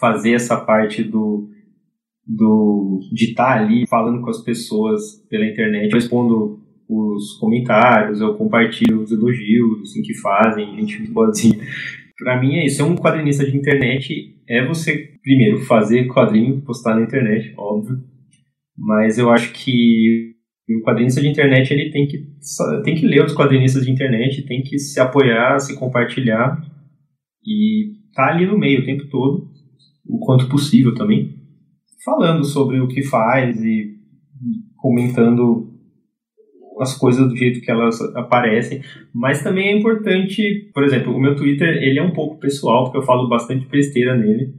fazer 0.00 0.32
essa 0.32 0.56
parte 0.56 1.02
do 1.02 1.50
do 2.26 3.00
de 3.10 3.30
estar 3.30 3.54
tá 3.54 3.60
ali 3.60 3.86
falando 3.86 4.20
com 4.20 4.30
as 4.30 4.42
pessoas 4.42 5.24
pela 5.30 5.46
internet. 5.46 5.90
Eu 5.90 5.98
respondo 5.98 6.60
os 6.88 7.34
comentários, 7.38 8.20
eu 8.20 8.34
compartilho 8.34 9.02
os 9.02 9.12
elogios 9.12 9.82
assim, 9.82 10.02
que 10.02 10.14
fazem, 10.14 10.74
gente 10.76 11.02
boazinha. 11.10 11.58
Pra 12.16 12.40
mim 12.40 12.56
é 12.56 12.66
isso, 12.66 12.82
é 12.82 12.84
um 12.84 12.96
quadrinista 12.96 13.48
de 13.48 13.56
internet, 13.56 14.34
é 14.48 14.66
você, 14.66 15.10
primeiro, 15.22 15.60
fazer 15.60 16.08
quadrinho, 16.08 16.62
postar 16.62 16.94
na 16.94 17.02
internet, 17.02 17.52
óbvio, 17.56 18.02
mas 18.76 19.18
eu 19.18 19.30
acho 19.30 19.52
que 19.52 20.34
o 20.68 20.82
quadrinista 20.82 21.20
de 21.20 21.28
internet 21.28 21.72
ele 21.72 21.90
tem 21.90 22.06
que, 22.06 22.26
tem 22.84 22.94
que 22.94 23.06
ler 23.06 23.24
os 23.24 23.34
quadrinistas 23.34 23.84
de 23.84 23.90
internet, 23.90 24.46
tem 24.46 24.62
que 24.62 24.78
se 24.78 24.98
apoiar, 24.98 25.58
se 25.60 25.78
compartilhar 25.78 26.60
e 27.44 27.92
tá 28.14 28.28
ali 28.28 28.46
no 28.46 28.58
meio 28.58 28.80
o 28.80 28.84
tempo 28.84 29.06
todo, 29.08 29.48
o 30.06 30.18
quanto 30.18 30.48
possível 30.48 30.94
também, 30.94 31.36
falando 32.04 32.44
sobre 32.44 32.80
o 32.80 32.88
que 32.88 33.02
faz 33.02 33.62
e 33.62 33.96
comentando 34.76 35.67
as 36.80 36.96
coisas 36.96 37.28
do 37.28 37.36
jeito 37.36 37.60
que 37.60 37.70
elas 37.70 38.00
aparecem, 38.14 38.82
mas 39.14 39.42
também 39.42 39.68
é 39.68 39.76
importante, 39.76 40.70
por 40.72 40.84
exemplo, 40.84 41.14
o 41.14 41.20
meu 41.20 41.36
Twitter, 41.36 41.68
ele 41.82 41.98
é 41.98 42.02
um 42.02 42.12
pouco 42.12 42.38
pessoal, 42.38 42.84
porque 42.84 42.98
eu 42.98 43.02
falo 43.02 43.28
bastante 43.28 43.66
besteira 43.66 44.16
nele, 44.16 44.54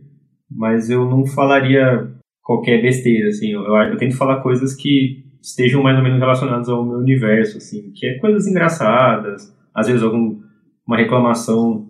mas 0.50 0.90
eu 0.90 1.06
não 1.10 1.26
falaria 1.26 2.10
qualquer 2.42 2.82
besteira, 2.82 3.30
assim, 3.30 3.52
eu, 3.52 3.62
eu 3.62 3.98
tento 3.98 4.18
falar 4.18 4.42
coisas 4.42 4.76
que 4.76 5.24
estejam 5.42 5.82
mais 5.82 5.98
ou 5.98 6.04
menos 6.04 6.20
relacionadas 6.20 6.68
ao 6.68 6.86
meu 6.86 6.98
universo, 6.98 7.58
assim, 7.58 7.92
que 7.94 8.06
é 8.06 8.18
coisas 8.20 8.48
engraçadas, 8.48 9.56
às 9.74 9.88
vezes 9.88 10.04
alguma 10.04 10.98
reclamação 10.98 11.88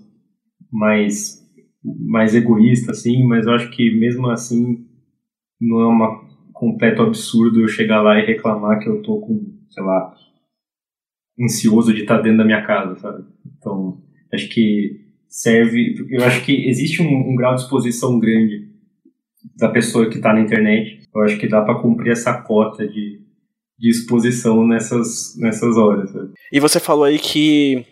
mais 0.71 1.39
mais 1.83 2.35
egoísta, 2.35 2.91
assim, 2.91 3.25
mas 3.25 3.45
eu 3.45 3.53
acho 3.53 3.69
que 3.71 3.89
mesmo 3.97 4.27
assim 4.29 4.85
não 5.59 5.79
é 5.79 5.87
uma 5.87 6.29
completo 6.53 7.01
absurdo 7.01 7.61
eu 7.61 7.67
chegar 7.69 8.01
lá 8.01 8.19
e 8.19 8.25
reclamar 8.25 8.79
que 8.79 8.89
eu 8.89 9.01
tô 9.01 9.21
com, 9.21 9.39
sei 9.69 9.83
lá, 9.83 10.13
ansioso 11.41 11.93
de 11.93 12.01
estar 12.01 12.17
dentro 12.21 12.39
da 12.39 12.45
minha 12.45 12.65
casa, 12.65 12.95
sabe? 12.99 13.23
Então, 13.57 14.01
acho 14.33 14.49
que 14.49 15.09
serve. 15.27 15.95
Eu 16.09 16.23
acho 16.25 16.43
que 16.43 16.67
existe 16.67 17.01
um, 17.01 17.31
um 17.31 17.35
grau 17.35 17.55
de 17.55 17.61
exposição 17.61 18.19
grande 18.19 18.67
da 19.57 19.69
pessoa 19.69 20.09
que 20.09 20.17
está 20.17 20.33
na 20.33 20.41
internet. 20.41 20.99
Eu 21.13 21.21
acho 21.21 21.37
que 21.37 21.47
dá 21.47 21.61
para 21.61 21.79
cumprir 21.81 22.11
essa 22.11 22.41
cota 22.41 22.87
de, 22.87 23.21
de 23.77 23.89
exposição 23.89 24.65
nessas, 24.67 25.35
nessas 25.37 25.77
horas. 25.77 26.11
Sabe? 26.11 26.31
E 26.51 26.59
você 26.59 26.79
falou 26.79 27.05
aí 27.05 27.19
que 27.19 27.85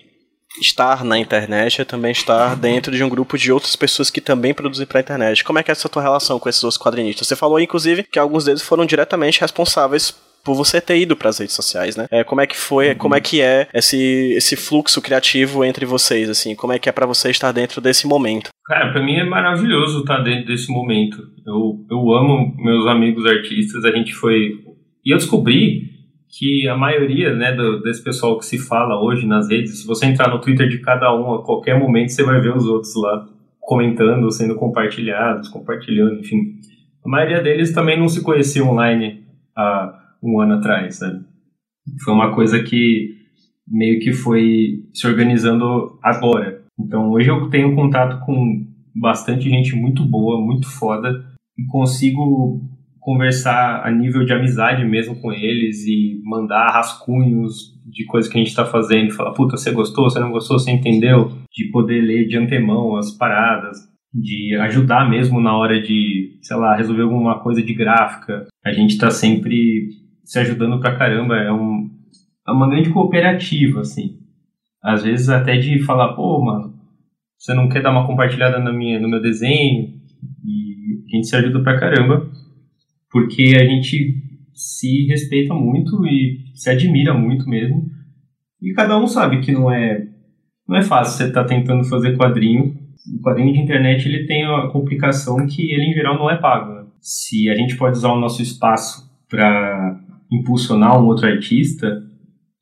estar 0.59 1.03
na 1.03 1.19
internet 1.19 1.81
é 1.81 1.85
também 1.85 2.11
estar 2.11 2.55
dentro 2.55 2.91
de 2.95 3.03
um 3.03 3.09
grupo 3.09 3.37
de 3.37 3.51
outras 3.51 3.75
pessoas 3.75 4.09
que 4.09 4.19
também 4.19 4.53
produzem 4.53 4.87
para 4.87 4.99
a 4.99 5.01
internet. 5.01 5.43
Como 5.43 5.59
é 5.59 5.63
que 5.63 5.71
é 5.71 5.73
essa 5.73 5.89
tua 5.89 6.01
relação 6.01 6.39
com 6.39 6.49
esses 6.49 6.63
outros 6.63 6.81
quadrinistas? 6.81 7.27
Você 7.27 7.35
falou, 7.35 7.59
inclusive, 7.59 8.03
que 8.03 8.19
alguns 8.19 8.45
deles 8.45 8.61
foram 8.61 8.85
diretamente 8.85 9.41
responsáveis 9.41 10.15
por 10.47 10.55
você 10.55 10.79
ter 10.79 10.97
ido 10.97 11.13
para 11.13 11.27
as 11.27 11.39
redes 11.39 11.53
sociais, 11.53 11.97
né? 11.97 12.07
É, 12.09 12.23
como 12.23 12.39
é 12.39 12.47
que 12.47 12.55
foi, 12.55 12.91
uhum. 12.91 12.95
como 12.95 13.15
é 13.15 13.19
que 13.19 13.41
é 13.41 13.67
esse, 13.73 14.31
esse 14.31 14.55
fluxo 14.55 15.01
criativo 15.01 15.65
entre 15.65 15.85
vocês, 15.85 16.29
assim? 16.29 16.55
Como 16.55 16.71
é 16.71 16.79
que 16.79 16.87
é 16.87 16.91
para 16.93 17.05
você 17.05 17.29
estar 17.29 17.51
dentro 17.51 17.81
desse 17.81 18.07
momento? 18.07 18.49
Cara, 18.65 18.93
para 18.93 19.03
mim 19.03 19.15
é 19.15 19.25
maravilhoso 19.25 19.99
estar 19.99 20.19
dentro 20.19 20.45
desse 20.45 20.71
momento. 20.71 21.17
Eu, 21.45 21.85
eu 21.91 22.13
amo 22.13 22.55
meus 22.57 22.87
amigos 22.87 23.25
artistas, 23.25 23.83
a 23.83 23.91
gente 23.91 24.13
foi... 24.13 24.53
E 25.05 25.13
eu 25.13 25.17
descobri 25.17 25.81
que 26.29 26.65
a 26.69 26.77
maioria 26.77 27.35
né, 27.35 27.51
do, 27.51 27.81
desse 27.81 28.01
pessoal 28.01 28.37
que 28.37 28.45
se 28.45 28.57
fala 28.57 29.03
hoje 29.03 29.27
nas 29.27 29.49
redes, 29.49 29.81
se 29.81 29.85
você 29.85 30.05
entrar 30.05 30.29
no 30.29 30.39
Twitter 30.39 30.69
de 30.69 30.79
cada 30.79 31.13
um, 31.13 31.33
a 31.33 31.43
qualquer 31.43 31.77
momento 31.77 32.13
você 32.13 32.23
vai 32.23 32.39
ver 32.39 32.55
os 32.55 32.65
outros 32.65 32.95
lá 32.95 33.27
comentando, 33.59 34.31
sendo 34.31 34.55
compartilhados, 34.55 35.49
compartilhando, 35.49 36.21
enfim. 36.21 36.55
A 37.05 37.09
maioria 37.09 37.41
deles 37.41 37.73
também 37.73 37.99
não 37.99 38.07
se 38.07 38.23
conhecia 38.23 38.63
online 38.63 39.25
há 39.53 40.06
um 40.21 40.39
ano 40.39 40.55
atrás, 40.55 40.97
sabe? 40.97 41.23
Foi 42.03 42.13
uma 42.13 42.33
coisa 42.33 42.61
que 42.61 43.15
meio 43.67 43.99
que 43.99 44.13
foi 44.13 44.83
se 44.93 45.07
organizando 45.07 45.97
agora. 46.01 46.61
Então 46.79 47.09
hoje 47.09 47.29
eu 47.29 47.49
tenho 47.49 47.75
contato 47.75 48.25
com 48.25 48.65
bastante 48.95 49.49
gente 49.49 49.75
muito 49.75 50.03
boa, 50.05 50.39
muito 50.39 50.67
foda, 50.67 51.25
e 51.57 51.65
consigo 51.65 52.61
conversar 52.99 53.85
a 53.85 53.91
nível 53.91 54.25
de 54.25 54.33
amizade 54.33 54.83
mesmo 54.83 55.15
com 55.21 55.31
eles 55.31 55.85
e 55.85 56.21
mandar 56.25 56.71
rascunhos 56.71 57.73
de 57.85 58.05
coisas 58.05 58.29
que 58.29 58.37
a 58.37 58.41
gente 58.41 58.49
está 58.49 58.65
fazendo, 58.65 59.13
falar, 59.13 59.31
puta, 59.31 59.55
você 59.55 59.71
gostou, 59.71 60.09
você 60.09 60.19
não 60.19 60.31
gostou, 60.31 60.59
você 60.59 60.71
entendeu? 60.71 61.31
De 61.49 61.71
poder 61.71 62.01
ler 62.01 62.27
de 62.27 62.37
antemão 62.37 62.97
as 62.97 63.11
paradas, 63.11 63.77
de 64.13 64.55
ajudar 64.57 65.09
mesmo 65.09 65.39
na 65.39 65.57
hora 65.57 65.81
de, 65.81 66.37
sei 66.41 66.57
lá, 66.57 66.75
resolver 66.75 67.03
alguma 67.03 67.39
coisa 67.39 67.63
de 67.63 67.73
gráfica. 67.73 68.45
A 68.65 68.73
gente 68.73 68.91
está 68.91 69.09
sempre 69.09 69.89
se 70.27 70.37
ajudando 70.39 70.81
pra 70.81 70.97
caramba, 70.97 71.37
é, 71.37 71.51
um, 71.53 71.89
é 72.45 72.51
uma 72.51 72.69
grande 72.69 72.89
cooperativa, 72.89 73.79
assim. 73.79 74.19
Às 74.83 75.03
vezes 75.03 75.29
até 75.29 75.55
de 75.55 75.81
falar, 75.83 76.15
pô, 76.15 76.43
mano, 76.43 76.73
você 77.37 77.53
não 77.53 77.69
quer 77.69 77.81
dar 77.81 77.91
uma 77.91 78.05
compartilhada 78.05 78.59
na 78.59 78.73
minha, 78.73 78.99
no 78.99 79.07
meu 79.07 79.21
desenho? 79.21 79.87
E 80.43 81.01
a 81.07 81.15
gente 81.15 81.27
se 81.27 81.35
ajuda 81.35 81.63
pra 81.63 81.79
caramba 81.79 82.29
porque 83.09 83.55
a 83.55 83.63
gente 83.63 84.21
se 84.53 85.07
respeita 85.07 85.53
muito 85.53 86.05
e 86.05 86.51
se 86.53 86.69
admira 86.69 87.13
muito 87.13 87.47
mesmo. 87.47 87.89
E 88.61 88.73
cada 88.73 88.97
um 88.97 89.07
sabe 89.07 89.39
que 89.39 89.53
não 89.53 89.71
é 89.71 90.07
não 90.67 90.75
é 90.75 90.81
fácil 90.81 91.17
você 91.17 91.29
estar 91.29 91.43
tá 91.43 91.47
tentando 91.47 91.85
fazer 91.85 92.17
quadrinho. 92.17 92.75
O 93.17 93.21
quadrinho 93.21 93.53
de 93.53 93.59
internet 93.59 94.05
ele 94.05 94.25
tem 94.25 94.43
a 94.43 94.67
complicação 94.67 95.47
que 95.47 95.71
ele 95.71 95.89
em 95.89 95.93
geral 95.93 96.17
não 96.17 96.29
é 96.29 96.35
pago. 96.35 96.73
Né? 96.73 96.85
Se 96.99 97.49
a 97.49 97.55
gente 97.55 97.77
pode 97.77 97.97
usar 97.97 98.11
o 98.11 98.19
nosso 98.19 98.41
espaço 98.41 99.09
para 99.29 100.01
impulsionar 100.31 101.01
um 101.01 101.07
outro 101.07 101.27
artista, 101.27 102.01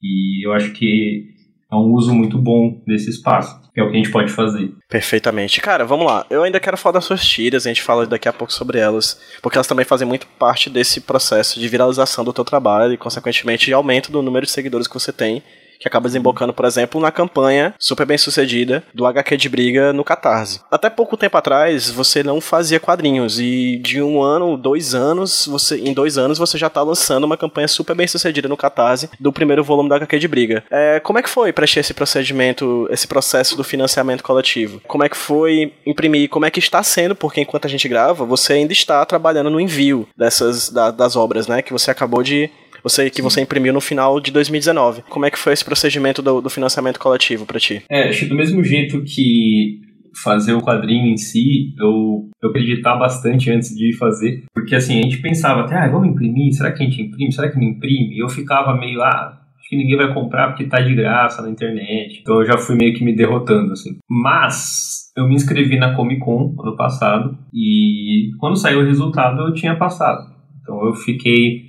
e 0.02 0.46
eu 0.46 0.54
acho 0.54 0.72
que 0.74 1.26
é 1.72 1.76
um 1.76 1.92
uso 1.94 2.14
muito 2.14 2.38
bom 2.38 2.82
desse 2.86 3.10
espaço 3.10 3.66
é 3.76 3.84
o 3.84 3.90
que 3.90 3.96
a 3.96 3.98
gente 3.98 4.12
pode 4.12 4.32
fazer. 4.32 4.72
Perfeitamente. 4.90 5.60
Cara, 5.60 5.86
vamos 5.86 6.06
lá. 6.06 6.26
Eu 6.30 6.44
ainda 6.44 6.60
quero 6.60 6.78
falar 6.78 6.94
das 6.94 7.06
suas 7.06 7.26
tiras, 7.26 7.66
a 7.66 7.70
gente 7.70 7.82
fala 7.82 8.06
daqui 8.06 8.28
a 8.28 8.34
pouco 8.34 8.54
sobre 8.54 8.80
elas, 8.80 9.20
porque 9.42 9.58
elas 9.58 9.68
também 9.68 9.86
fazem 9.86 10.08
muito 10.08 10.26
parte 10.40 10.70
desse 10.70 11.02
processo 11.02 11.60
de 11.60 11.68
viralização 11.68 12.24
do 12.24 12.32
teu 12.32 12.46
trabalho 12.46 12.94
e, 12.94 12.98
consequentemente, 12.98 13.66
de 13.66 13.74
aumento 13.74 14.12
do 14.12 14.22
número 14.22 14.46
de 14.46 14.52
seguidores 14.52 14.88
que 14.88 14.94
você 14.94 15.12
tem 15.12 15.44
que 15.80 15.88
acaba 15.88 16.08
desembocando, 16.08 16.54
por 16.54 16.66
exemplo, 16.66 17.02
na 17.02 17.12
campanha 17.12 17.74
super 17.80 18.06
bem 18.06 18.18
sucedida 18.18 18.84
do 18.94 19.06
HQ 19.06 19.38
de 19.38 19.50
Briga 19.50 19.94
no 19.94 20.04
Catarse. 20.04 20.62
Até 20.72 20.90
pouco 20.90 21.18
tempo 21.18 21.38
atrás, 21.38 21.90
você 21.90 22.24
não 22.24 22.40
fazia 22.40 22.80
quadrinhos, 22.80 23.40
e 23.40 23.78
de 23.78 24.02
um 24.02 24.22
ano, 24.22 24.58
dois 24.58 24.96
anos, 24.96 25.46
você, 25.48 25.78
em 25.78 25.94
dois 25.94 26.18
anos, 26.18 26.38
você 26.38 26.58
já 26.58 26.70
tá 26.70 26.82
lançando 26.82 27.24
uma 27.24 27.38
campanha 27.38 27.68
super 27.68 27.96
bem 27.96 28.08
sucedida 28.08 28.48
no 28.48 28.58
Catarse 28.58 29.10
do 29.20 29.32
primeiro 29.32 29.64
volume 29.64 29.90
do 29.90 29.96
HQ 29.96 30.20
de 30.20 30.28
Briga. 30.28 30.64
É, 30.70 31.00
como 31.00 31.20
é 31.20 31.22
que 31.22 31.30
foi 31.30 31.52
para 31.52 31.66
esse 31.66 31.94
procedimento, 31.94 32.88
esse 32.92 33.08
processo 33.08 33.58
do 33.58 33.64
financiamento 33.64 34.24
coletivo? 34.24 34.82
Como 34.88 35.04
é 35.04 35.10
que 35.10 35.18
foi 35.18 35.74
imprimir? 35.86 36.30
Como 36.30 36.46
é 36.46 36.52
que 36.52 36.60
está 36.60 36.82
sendo? 36.84 37.16
Porque 37.16 37.42
enquanto 37.42 37.66
a 37.66 37.70
gente 37.70 37.88
grava, 37.88 38.26
você 38.26 38.54
ainda 38.54 38.74
está 38.74 39.06
trabalhando 39.06 39.50
no 39.50 39.60
envio 39.60 40.08
dessas 40.18 40.70
da, 40.70 40.92
das 40.92 41.16
obras, 41.16 41.48
né? 41.48 41.62
Que 41.62 41.74
você 41.74 41.92
acabou 41.92 42.24
de 42.24 42.50
você 42.86 43.10
que 43.10 43.22
você 43.22 43.42
imprimiu 43.42 43.74
no 43.74 43.82
final 43.82 44.20
de 44.20 44.32
2019. 44.32 45.02
Como 45.10 45.26
é 45.26 45.32
que 45.32 45.40
foi 45.40 45.54
esse 45.54 45.66
procedimento 45.66 46.22
do, 46.22 46.40
do 46.40 46.50
financiamento 46.52 47.00
coletivo 47.00 47.46
para 47.46 47.60
ti? 47.60 47.82
É, 47.90 48.10
acho 48.10 48.20
que 48.20 48.26
do 48.28 48.36
mesmo 48.36 48.64
jeito 48.64 49.02
que 49.04 49.82
fazer 50.24 50.54
o 50.54 50.62
quadrinho 50.62 51.08
em 51.08 51.18
si, 51.18 51.74
eu, 51.80 52.30
eu 52.42 52.50
acreditar 52.50 52.96
bastante 52.96 53.52
antes 53.52 53.76
de 53.76 53.92
fazer, 53.98 54.44
porque 54.54 54.76
assim, 54.76 55.00
a 55.00 55.02
gente 55.02 55.18
pensava 55.18 55.62
até, 55.62 55.76
ah, 55.76 55.90
vamos 55.90 56.08
imprimir, 56.08 56.54
será 56.54 56.72
que 56.72 56.84
a 56.84 56.86
gente 56.86 57.02
imprime, 57.02 57.34
será 57.34 57.52
que 57.52 57.58
não 57.58 57.64
imprime? 57.64 58.16
E 58.16 58.24
eu 58.24 58.30
ficava 58.30 58.78
meio, 58.78 59.02
ah, 59.02 59.42
acho 59.60 59.70
que 59.70 59.76
ninguém 59.76 59.98
vai 59.98 60.14
comprar 60.14 60.50
porque 60.50 60.66
tá 60.66 60.80
de 60.80 60.96
graça 60.96 61.42
na 61.42 61.50
internet. 61.50 62.20
Então 62.22 62.40
eu 62.40 62.46
já 62.46 62.58
fui 62.58 62.76
meio 62.76 62.94
que 62.94 63.04
me 63.04 63.16
derrotando, 63.16 63.74
assim. 63.74 63.98
Mas 64.10 65.12
eu 65.18 65.28
me 65.28 65.36
inscrevi 65.36 65.78
na 65.78 65.96
Comic 65.96 66.22
Con 66.22 66.56
ano 66.60 66.78
passado 66.78 67.38
e 67.54 68.30
quando 68.40 68.58
saiu 68.58 68.82
o 68.82 68.86
resultado 68.86 69.42
eu 69.42 69.54
tinha 69.54 69.76
passado. 69.76 70.34
Então 70.62 70.86
eu 70.86 70.94
fiquei 70.94 71.65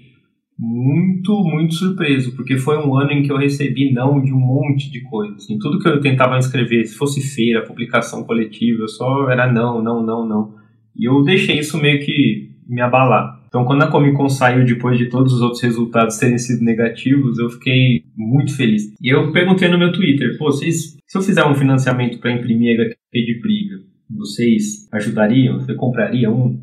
muito, 0.59 1.42
muito 1.45 1.75
surpreso, 1.75 2.35
porque 2.35 2.57
foi 2.57 2.79
um 2.79 2.97
ano 2.97 3.12
em 3.12 3.23
que 3.23 3.31
eu 3.31 3.37
recebi 3.37 3.92
não 3.92 4.23
de 4.23 4.33
um 4.33 4.38
monte 4.38 4.90
de 4.90 5.03
coisas. 5.03 5.45
Assim, 5.45 5.59
tudo 5.59 5.79
que 5.79 5.88
eu 5.88 6.01
tentava 6.01 6.38
escrever, 6.38 6.87
se 6.87 6.97
fosse 6.97 7.21
feira, 7.21 7.64
publicação 7.64 8.25
coletiva, 8.25 8.83
eu 8.83 8.88
só 8.88 9.31
era 9.31 9.53
não, 9.53 9.83
não, 9.83 10.03
não, 10.03 10.27
não. 10.27 10.55
E 10.97 11.09
eu 11.09 11.23
deixei 11.23 11.59
isso 11.59 11.79
meio 11.79 12.05
que 12.05 12.51
me 12.66 12.81
abalar. 12.81 13.37
Então, 13.49 13.64
quando 13.64 13.83
a 13.83 13.90
Comic 13.90 14.16
Con 14.16 14.29
saiu 14.29 14.64
depois 14.64 14.99
de 14.99 15.07
todos 15.07 15.33
os 15.33 15.40
outros 15.40 15.62
resultados 15.62 16.19
terem 16.19 16.38
sido 16.38 16.64
negativos, 16.64 17.38
eu 17.38 17.49
fiquei 17.49 18.05
muito 18.16 18.57
feliz. 18.57 18.92
E 19.01 19.09
eu 19.09 19.31
perguntei 19.33 19.69
no 19.69 19.79
meu 19.79 19.92
Twitter, 19.92 20.37
pô, 20.37 20.47
vocês, 20.47 20.97
se 21.07 21.19
eu 21.19 21.23
fizer 21.23 21.45
um 21.45 21.55
financiamento 21.55 22.19
para 22.19 22.33
imprimir 22.33 22.81
HQ 22.81 22.97
de 23.12 23.40
briga, 23.40 23.77
vocês 24.11 24.88
ajudariam? 24.92 25.61
Você 25.61 25.75
compraria 25.75 26.31
um? 26.31 26.59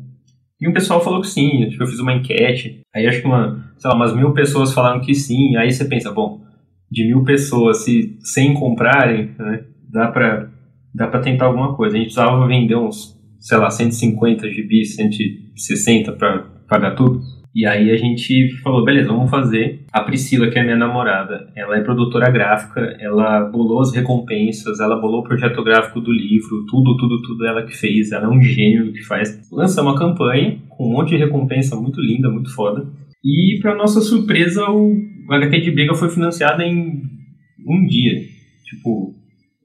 E 0.60 0.68
um 0.68 0.72
pessoal 0.72 1.02
falou 1.02 1.20
que 1.20 1.28
sim, 1.28 1.68
que 1.68 1.82
eu 1.82 1.86
fiz 1.86 1.98
uma 1.98 2.14
enquete, 2.14 2.80
aí 2.94 3.06
acho 3.06 3.20
que 3.20 3.26
uma, 3.26 3.63
sei 3.78 3.90
lá, 3.90 3.96
umas 3.96 4.14
mil 4.14 4.32
pessoas 4.32 4.72
falaram 4.72 5.00
que 5.00 5.14
sim, 5.14 5.56
aí 5.56 5.70
você 5.70 5.84
pensa, 5.84 6.12
bom, 6.12 6.40
de 6.90 7.06
mil 7.06 7.24
pessoas, 7.24 7.84
se 7.84 8.16
100 8.20 8.54
comprarem, 8.54 9.30
né, 9.38 9.64
dá 9.90 10.08
pra, 10.08 10.48
dá 10.94 11.06
pra 11.08 11.20
tentar 11.20 11.46
alguma 11.46 11.74
coisa. 11.74 11.96
A 11.96 11.98
gente 11.98 12.12
precisava 12.12 12.46
vender 12.46 12.76
uns, 12.76 13.18
sei 13.40 13.58
lá, 13.58 13.70
150 13.70 14.48
GB, 14.48 14.84
160 14.84 16.12
para 16.12 16.44
pagar 16.68 16.94
tudo. 16.94 17.20
E 17.54 17.64
aí 17.66 17.92
a 17.92 17.96
gente 17.96 18.50
falou, 18.62 18.84
beleza, 18.84 19.08
vamos 19.08 19.30
fazer. 19.30 19.84
A 19.92 20.00
Priscila, 20.00 20.50
que 20.50 20.58
é 20.58 20.62
minha 20.64 20.76
namorada, 20.76 21.52
ela 21.54 21.76
é 21.76 21.82
produtora 21.82 22.28
gráfica, 22.28 22.96
ela 22.98 23.44
bolou 23.44 23.80
as 23.80 23.94
recompensas, 23.94 24.80
ela 24.80 24.96
bolou 25.00 25.20
o 25.20 25.22
projeto 25.22 25.62
gráfico 25.62 26.00
do 26.00 26.10
livro, 26.10 26.66
tudo, 26.68 26.96
tudo, 26.96 27.22
tudo 27.22 27.46
ela 27.46 27.62
que 27.62 27.76
fez. 27.76 28.10
Ela 28.10 28.24
é 28.24 28.28
um 28.28 28.42
gênio 28.42 28.92
que 28.92 29.04
faz. 29.04 29.48
Lançamos 29.52 29.92
uma 29.92 29.98
campanha 29.98 30.58
com 30.68 30.88
um 30.88 30.92
monte 30.92 31.10
de 31.10 31.16
recompensa 31.16 31.76
muito 31.76 32.00
linda, 32.00 32.28
muito 32.28 32.52
foda. 32.52 32.86
E 33.24 33.58
para 33.62 33.74
nossa 33.74 34.00
surpresa, 34.00 34.68
o 34.70 34.96
HQ 35.30 35.60
de 35.60 35.70
Briga 35.70 35.94
foi 35.94 36.10
financiado 36.10 36.62
em 36.62 37.02
um 37.66 37.86
dia. 37.86 38.20
Tipo, 38.64 39.14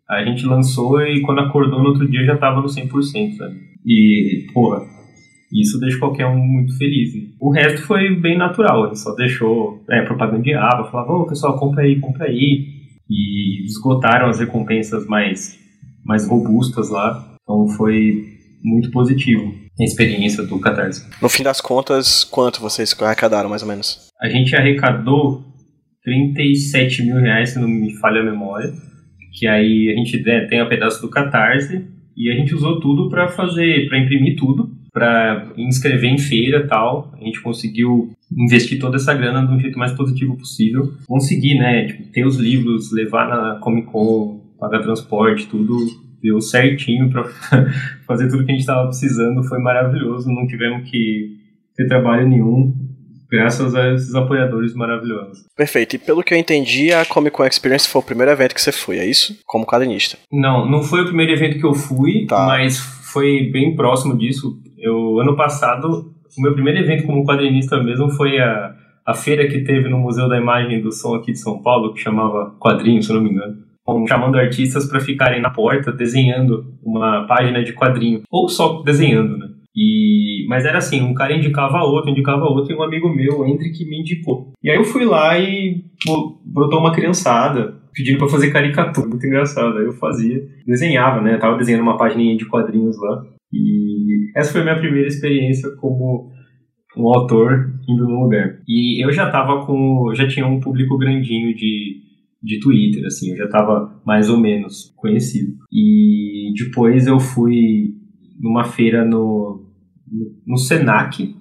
a 0.09 0.23
gente 0.23 0.45
lançou 0.45 1.01
e 1.01 1.21
quando 1.21 1.41
acordou 1.41 1.83
no 1.83 1.89
outro 1.89 2.09
dia 2.09 2.23
já 2.23 2.37
tava 2.37 2.61
no 2.61 2.67
100%, 2.67 3.33
sabe? 3.35 3.55
E, 3.85 4.47
porra, 4.53 4.81
isso 5.51 5.79
deixa 5.79 5.99
qualquer 5.99 6.27
um 6.27 6.37
muito 6.37 6.77
feliz. 6.77 7.13
Né? 7.13 7.29
O 7.39 7.51
resto 7.51 7.81
foi 7.85 8.15
bem 8.15 8.37
natural, 8.37 8.85
ele 8.85 8.95
só 8.95 9.13
deixou 9.15 9.83
é, 9.89 9.99
aba, 9.99 10.89
falava, 10.89 11.13
ô 11.13 11.25
pessoal, 11.25 11.59
compra 11.59 11.83
aí, 11.83 11.99
compra 11.99 12.25
aí. 12.25 12.79
E 13.09 13.65
esgotaram 13.65 14.29
as 14.29 14.39
recompensas 14.39 15.07
mais, 15.07 15.59
mais 16.05 16.27
robustas 16.27 16.89
lá. 16.89 17.35
Então 17.41 17.67
foi 17.69 18.38
muito 18.63 18.91
positivo 18.91 19.53
a 19.79 19.83
experiência 19.83 20.43
do 20.43 20.59
Catarse. 20.59 21.07
No 21.21 21.29
fim 21.29 21.43
das 21.43 21.61
contas, 21.61 22.23
quanto 22.23 22.59
vocês 22.59 22.95
arrecadaram 22.99 23.49
mais 23.49 23.61
ou 23.61 23.67
menos? 23.67 24.09
A 24.21 24.27
gente 24.27 24.55
arrecadou 24.55 25.43
37 26.03 27.03
mil 27.03 27.17
reais, 27.17 27.51
se 27.51 27.59
não 27.59 27.67
me 27.67 27.95
falha 27.95 28.21
a 28.21 28.25
memória. 28.25 28.73
Que 29.33 29.47
aí 29.47 29.89
a 29.89 29.95
gente 29.95 30.21
né, 30.23 30.47
tem 30.47 30.59
a 30.59 30.65
pedaço 30.65 31.01
do 31.01 31.09
Catarse 31.09 31.85
e 32.17 32.29
a 32.29 32.35
gente 32.35 32.53
usou 32.53 32.79
tudo 32.79 33.09
para 33.09 33.29
fazer, 33.29 33.87
para 33.87 33.99
imprimir 33.99 34.35
tudo 34.35 34.77
para 34.91 35.53
inscrever 35.55 36.09
em 36.09 36.17
feira 36.17 36.67
tal. 36.67 37.13
A 37.13 37.23
gente 37.23 37.41
conseguiu 37.41 38.11
investir 38.31 38.79
toda 38.79 38.97
essa 38.97 39.13
grana 39.13 39.45
de 39.45 39.53
um 39.53 39.59
jeito 39.59 39.77
mais 39.77 39.93
positivo 39.93 40.35
possível. 40.35 40.93
Conseguir, 41.07 41.57
né, 41.57 41.85
tipo, 41.85 42.11
ter 42.11 42.25
os 42.25 42.37
livros, 42.37 42.91
levar 42.91 43.27
na 43.27 43.59
Comic 43.59 43.87
Con, 43.87 44.41
pagar 44.59 44.81
transporte, 44.81 45.47
tudo 45.47 45.77
deu 46.21 46.39
certinho 46.41 47.09
para 47.09 47.23
fazer 48.05 48.29
tudo 48.29 48.45
que 48.45 48.51
a 48.51 48.55
gente 48.55 48.61
estava 48.61 48.87
precisando. 48.87 49.43
Foi 49.43 49.59
maravilhoso, 49.59 50.29
não 50.29 50.47
tivemos 50.47 50.89
que 50.89 51.37
ter 51.75 51.87
trabalho 51.87 52.27
nenhum. 52.27 52.73
Graças 53.31 53.75
a 53.75 53.93
esses 53.93 54.15
apoiadores 54.15 54.73
maravilhosos. 54.73 55.45
Perfeito. 55.55 55.95
E 55.95 55.99
pelo 55.99 56.23
que 56.23 56.33
eu 56.33 56.37
entendi, 56.37 56.91
a 56.91 57.05
Comic 57.05 57.35
Con 57.35 57.45
Experience 57.45 57.87
foi 57.87 58.01
o 58.01 58.05
primeiro 58.05 58.31
evento 58.31 58.55
que 58.55 58.61
você 58.61 58.71
foi, 58.71 58.97
é 58.97 59.05
isso? 59.05 59.37
Como 59.45 59.67
quadrinista? 59.67 60.17
Não, 60.31 60.67
não 60.67 60.81
foi 60.81 61.01
o 61.01 61.05
primeiro 61.05 61.31
evento 61.31 61.59
que 61.59 61.65
eu 61.65 61.75
fui, 61.75 62.25
tá. 62.25 62.47
mas 62.47 62.79
foi 62.79 63.51
bem 63.51 63.75
próximo 63.75 64.17
disso. 64.17 64.59
Eu, 64.79 65.19
ano 65.19 65.35
passado, 65.35 66.11
o 66.37 66.41
meu 66.41 66.53
primeiro 66.53 66.79
evento 66.79 67.05
como 67.05 67.23
quadrinista 67.23 67.81
mesmo 67.83 68.09
foi 68.09 68.39
a, 68.39 68.73
a 69.05 69.13
feira 69.13 69.47
que 69.47 69.63
teve 69.63 69.89
no 69.89 69.99
Museu 69.99 70.27
da 70.27 70.37
Imagem 70.37 70.81
do 70.81 70.91
Som 70.91 71.15
aqui 71.15 71.31
de 71.31 71.39
São 71.39 71.61
Paulo, 71.61 71.93
que 71.93 72.01
chamava 72.01 72.55
Quadrinhos, 72.59 73.05
se 73.05 73.13
não 73.13 73.21
me 73.21 73.29
engano. 73.29 73.68
Chamando 74.07 74.37
artistas 74.37 74.87
para 74.87 74.99
ficarem 74.99 75.41
na 75.41 75.49
porta 75.49 75.91
desenhando 75.91 76.73
uma 76.83 77.25
página 77.27 77.63
de 77.63 77.73
quadrinho, 77.73 78.21
ou 78.29 78.47
só 78.47 78.81
desenhando, 78.83 79.37
né? 79.37 79.47
E, 79.75 80.45
mas 80.49 80.65
era 80.65 80.79
assim, 80.79 81.01
um 81.01 81.13
cara 81.13 81.33
indicava 81.33 81.83
outro, 81.83 82.09
indicava 82.09 82.43
outro, 82.43 82.73
e 82.73 82.75
um 82.75 82.83
amigo 82.83 83.07
meu, 83.07 83.45
entre 83.47 83.71
que 83.71 83.85
me 83.85 83.99
indicou. 83.99 84.51
E 84.61 84.69
aí 84.69 84.77
eu 84.77 84.83
fui 84.83 85.05
lá 85.05 85.39
e 85.39 85.83
brotou 86.45 86.79
uma 86.79 86.91
criançada, 86.91 87.75
pedindo 87.93 88.17
para 88.17 88.27
fazer 88.27 88.51
caricatura, 88.51 89.07
muito 89.07 89.25
engraçado. 89.25 89.77
Aí 89.77 89.85
eu 89.85 89.93
fazia, 89.93 90.41
desenhava, 90.65 91.21
né? 91.21 91.35
Eu 91.35 91.39
tava 91.39 91.57
desenhando 91.57 91.83
uma 91.83 91.97
página 91.97 92.35
de 92.35 92.45
quadrinhos 92.45 92.99
lá. 92.99 93.23
E 93.53 94.31
essa 94.35 94.51
foi 94.51 94.61
a 94.61 94.63
minha 94.63 94.79
primeira 94.79 95.07
experiência 95.07 95.69
como 95.77 96.31
um 96.97 97.07
autor 97.07 97.73
indo 97.87 98.07
no 98.07 98.23
lugar. 98.23 98.57
E 98.67 99.03
eu 99.03 99.11
já 99.11 99.29
tava 99.29 99.65
com, 99.65 100.11
já 100.13 100.27
tinha 100.27 100.45
um 100.45 100.59
público 100.59 100.97
grandinho 100.97 101.55
de 101.55 102.08
de 102.41 102.59
Twitter, 102.59 103.05
assim, 103.05 103.31
eu 103.31 103.37
já 103.37 103.47
tava 103.47 104.01
mais 104.05 104.29
ou 104.29 104.39
menos 104.39 104.93
conhecido. 104.95 105.53
E 105.71 106.53
depois 106.57 107.07
eu 107.07 107.19
fui 107.19 107.93
numa 108.39 108.63
feira 108.63 109.03
no, 109.03 109.65
no 110.47 110.57
Senac, 110.57 111.35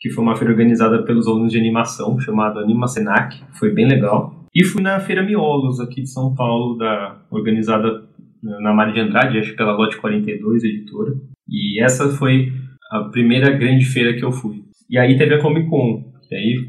que 0.00 0.10
foi 0.10 0.24
uma 0.24 0.34
feira 0.34 0.52
organizada 0.52 1.04
pelos 1.04 1.28
alunos 1.28 1.52
de 1.52 1.58
animação, 1.58 2.18
chamada 2.18 2.60
Anima 2.60 2.88
Senac, 2.88 3.40
foi 3.52 3.72
bem 3.72 3.86
legal. 3.86 4.42
E 4.54 4.64
fui 4.64 4.82
na 4.82 5.00
Feira 5.00 5.24
Miolos, 5.24 5.80
aqui 5.80 6.02
de 6.02 6.10
São 6.10 6.34
Paulo, 6.34 6.76
da, 6.76 7.22
organizada 7.30 8.02
na 8.42 8.74
Maria 8.74 8.94
de 8.94 9.00
Andrade, 9.00 9.38
acho 9.38 9.52
que 9.52 9.56
pela 9.56 9.72
Lote 9.76 9.96
42, 9.96 10.64
editora. 10.64 11.12
E 11.48 11.82
essa 11.82 12.08
foi 12.10 12.52
a 12.90 13.04
primeira 13.04 13.50
grande 13.56 13.84
feira 13.84 14.14
que 14.14 14.24
eu 14.24 14.32
fui. 14.32 14.64
E 14.90 14.98
aí 14.98 15.16
teve 15.16 15.34
a 15.34 15.40
Comic 15.40 15.70
Con, 15.70 16.04
e 16.30 16.34
aí 16.34 16.68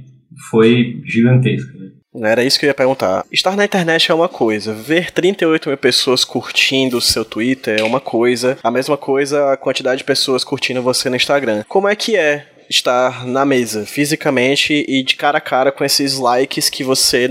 foi 0.49 1.01
gigantesca. 1.03 1.82
Era 2.21 2.43
isso 2.43 2.59
que 2.59 2.65
eu 2.65 2.67
ia 2.67 2.73
perguntar. 2.73 3.25
Estar 3.31 3.55
na 3.55 3.65
internet 3.65 4.11
é 4.11 4.13
uma 4.13 4.29
coisa, 4.29 4.73
ver 4.73 5.11
38 5.11 5.69
mil 5.69 5.77
pessoas 5.77 6.23
curtindo 6.23 6.97
o 6.97 7.01
seu 7.01 7.25
Twitter 7.25 7.79
é 7.79 7.83
uma 7.83 7.99
coisa, 7.99 8.57
a 8.63 8.69
mesma 8.69 8.97
coisa 8.97 9.51
a 9.51 9.57
quantidade 9.57 9.99
de 9.99 10.03
pessoas 10.03 10.43
curtindo 10.43 10.81
você 10.81 11.09
no 11.09 11.15
Instagram. 11.15 11.63
Como 11.67 11.87
é 11.87 11.95
que 11.95 12.15
é 12.15 12.45
estar 12.69 13.25
na 13.25 13.45
mesa, 13.45 13.85
fisicamente 13.85 14.85
e 14.87 15.03
de 15.03 15.15
cara 15.15 15.37
a 15.37 15.41
cara 15.41 15.71
com 15.71 15.83
esses 15.83 16.17
likes 16.17 16.69
que 16.69 16.83
você 16.83 17.27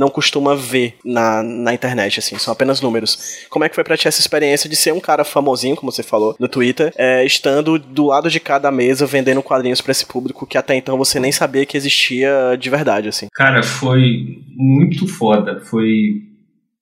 não 0.00 0.08
costuma 0.08 0.56
ver 0.56 0.94
na, 1.04 1.42
na 1.42 1.74
internet, 1.74 2.18
assim, 2.18 2.38
são 2.38 2.52
apenas 2.52 2.80
números. 2.80 3.46
Como 3.50 3.64
é 3.64 3.68
que 3.68 3.74
foi 3.74 3.84
pra 3.84 3.98
ti 3.98 4.08
essa 4.08 4.20
experiência 4.20 4.68
de 4.68 4.74
ser 4.74 4.92
um 4.92 4.98
cara 4.98 5.24
famosinho, 5.24 5.76
como 5.76 5.92
você 5.92 6.02
falou, 6.02 6.34
no 6.40 6.48
Twitter, 6.48 6.90
é, 6.96 7.24
estando 7.24 7.78
do 7.78 8.06
lado 8.06 8.30
de 8.30 8.40
cada 8.40 8.70
mesa 8.70 9.04
vendendo 9.04 9.42
quadrinhos 9.42 9.82
para 9.82 9.92
esse 9.92 10.06
público 10.06 10.46
que 10.46 10.56
até 10.56 10.74
então 10.74 10.96
você 10.96 11.20
nem 11.20 11.30
sabia 11.30 11.66
que 11.66 11.76
existia 11.76 12.56
de 12.58 12.70
verdade, 12.70 13.08
assim? 13.08 13.26
Cara, 13.34 13.62
foi 13.62 14.38
muito 14.56 15.06
foda, 15.06 15.60
foi... 15.60 16.22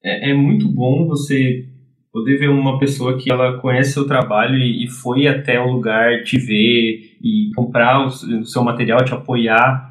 É, 0.04 0.30
é 0.30 0.34
muito 0.34 0.68
bom 0.68 1.08
você 1.08 1.66
poder 2.12 2.38
ver 2.38 2.48
uma 2.48 2.78
pessoa 2.78 3.18
que 3.18 3.30
ela 3.30 3.58
conhece 3.58 3.92
seu 3.92 4.06
trabalho 4.06 4.56
e, 4.56 4.88
foi 4.88 5.26
até 5.26 5.60
o 5.60 5.72
lugar 5.72 6.22
te 6.22 6.38
ver 6.38 7.16
e 7.22 7.50
comprar 7.54 8.06
o, 8.06 8.10
seu 8.44 8.62
material, 8.62 9.04
te 9.04 9.12
apoiar 9.12 9.87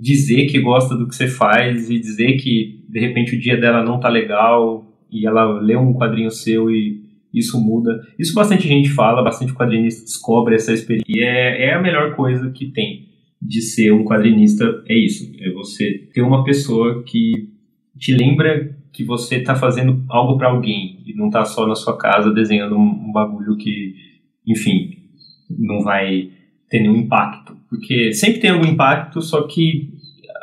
dizer 0.00 0.46
que 0.46 0.60
gosta 0.60 0.96
do 0.96 1.06
que 1.06 1.14
você 1.14 1.28
faz 1.28 1.88
e 1.88 1.98
dizer 1.98 2.36
que 2.36 2.84
de 2.88 3.00
repente 3.00 3.36
o 3.36 3.40
dia 3.40 3.56
dela 3.56 3.84
não 3.84 4.00
tá 4.00 4.08
legal 4.08 4.86
e 5.10 5.26
ela 5.26 5.60
lê 5.60 5.76
um 5.76 5.94
quadrinho 5.94 6.30
seu 6.30 6.70
e 6.70 7.02
isso 7.32 7.58
muda. 7.60 8.00
Isso 8.18 8.34
bastante 8.34 8.68
gente 8.68 8.90
fala, 8.90 9.22
bastante 9.22 9.54
quadrinista 9.54 10.04
descobre 10.04 10.54
essa 10.54 10.72
experiência. 10.72 11.06
E 11.08 11.20
é, 11.20 11.66
é 11.68 11.74
a 11.74 11.80
melhor 11.80 12.14
coisa 12.14 12.50
que 12.50 12.66
tem 12.66 13.08
de 13.40 13.60
ser 13.60 13.92
um 13.92 14.04
quadrinista, 14.04 14.82
é 14.86 14.96
isso. 14.96 15.32
É 15.40 15.50
você 15.50 16.08
ter 16.12 16.22
uma 16.22 16.44
pessoa 16.44 17.02
que 17.04 17.48
te 17.98 18.14
lembra 18.14 18.76
que 18.92 19.04
você 19.04 19.40
tá 19.40 19.54
fazendo 19.54 20.04
algo 20.08 20.36
para 20.36 20.50
alguém 20.50 21.02
e 21.06 21.14
não 21.14 21.30
tá 21.30 21.44
só 21.44 21.66
na 21.66 21.74
sua 21.74 21.96
casa 21.96 22.32
desenhando 22.32 22.76
um, 22.76 23.08
um 23.08 23.12
bagulho 23.12 23.56
que, 23.56 23.94
enfim, 24.46 24.90
não 25.50 25.82
vai 25.82 26.30
ter 26.68 26.80
nenhum 26.80 26.96
impacto. 26.96 27.56
Porque 27.72 28.12
sempre 28.12 28.38
tem 28.38 28.50
algum 28.50 28.66
impacto, 28.66 29.22
só 29.22 29.46
que 29.46 29.88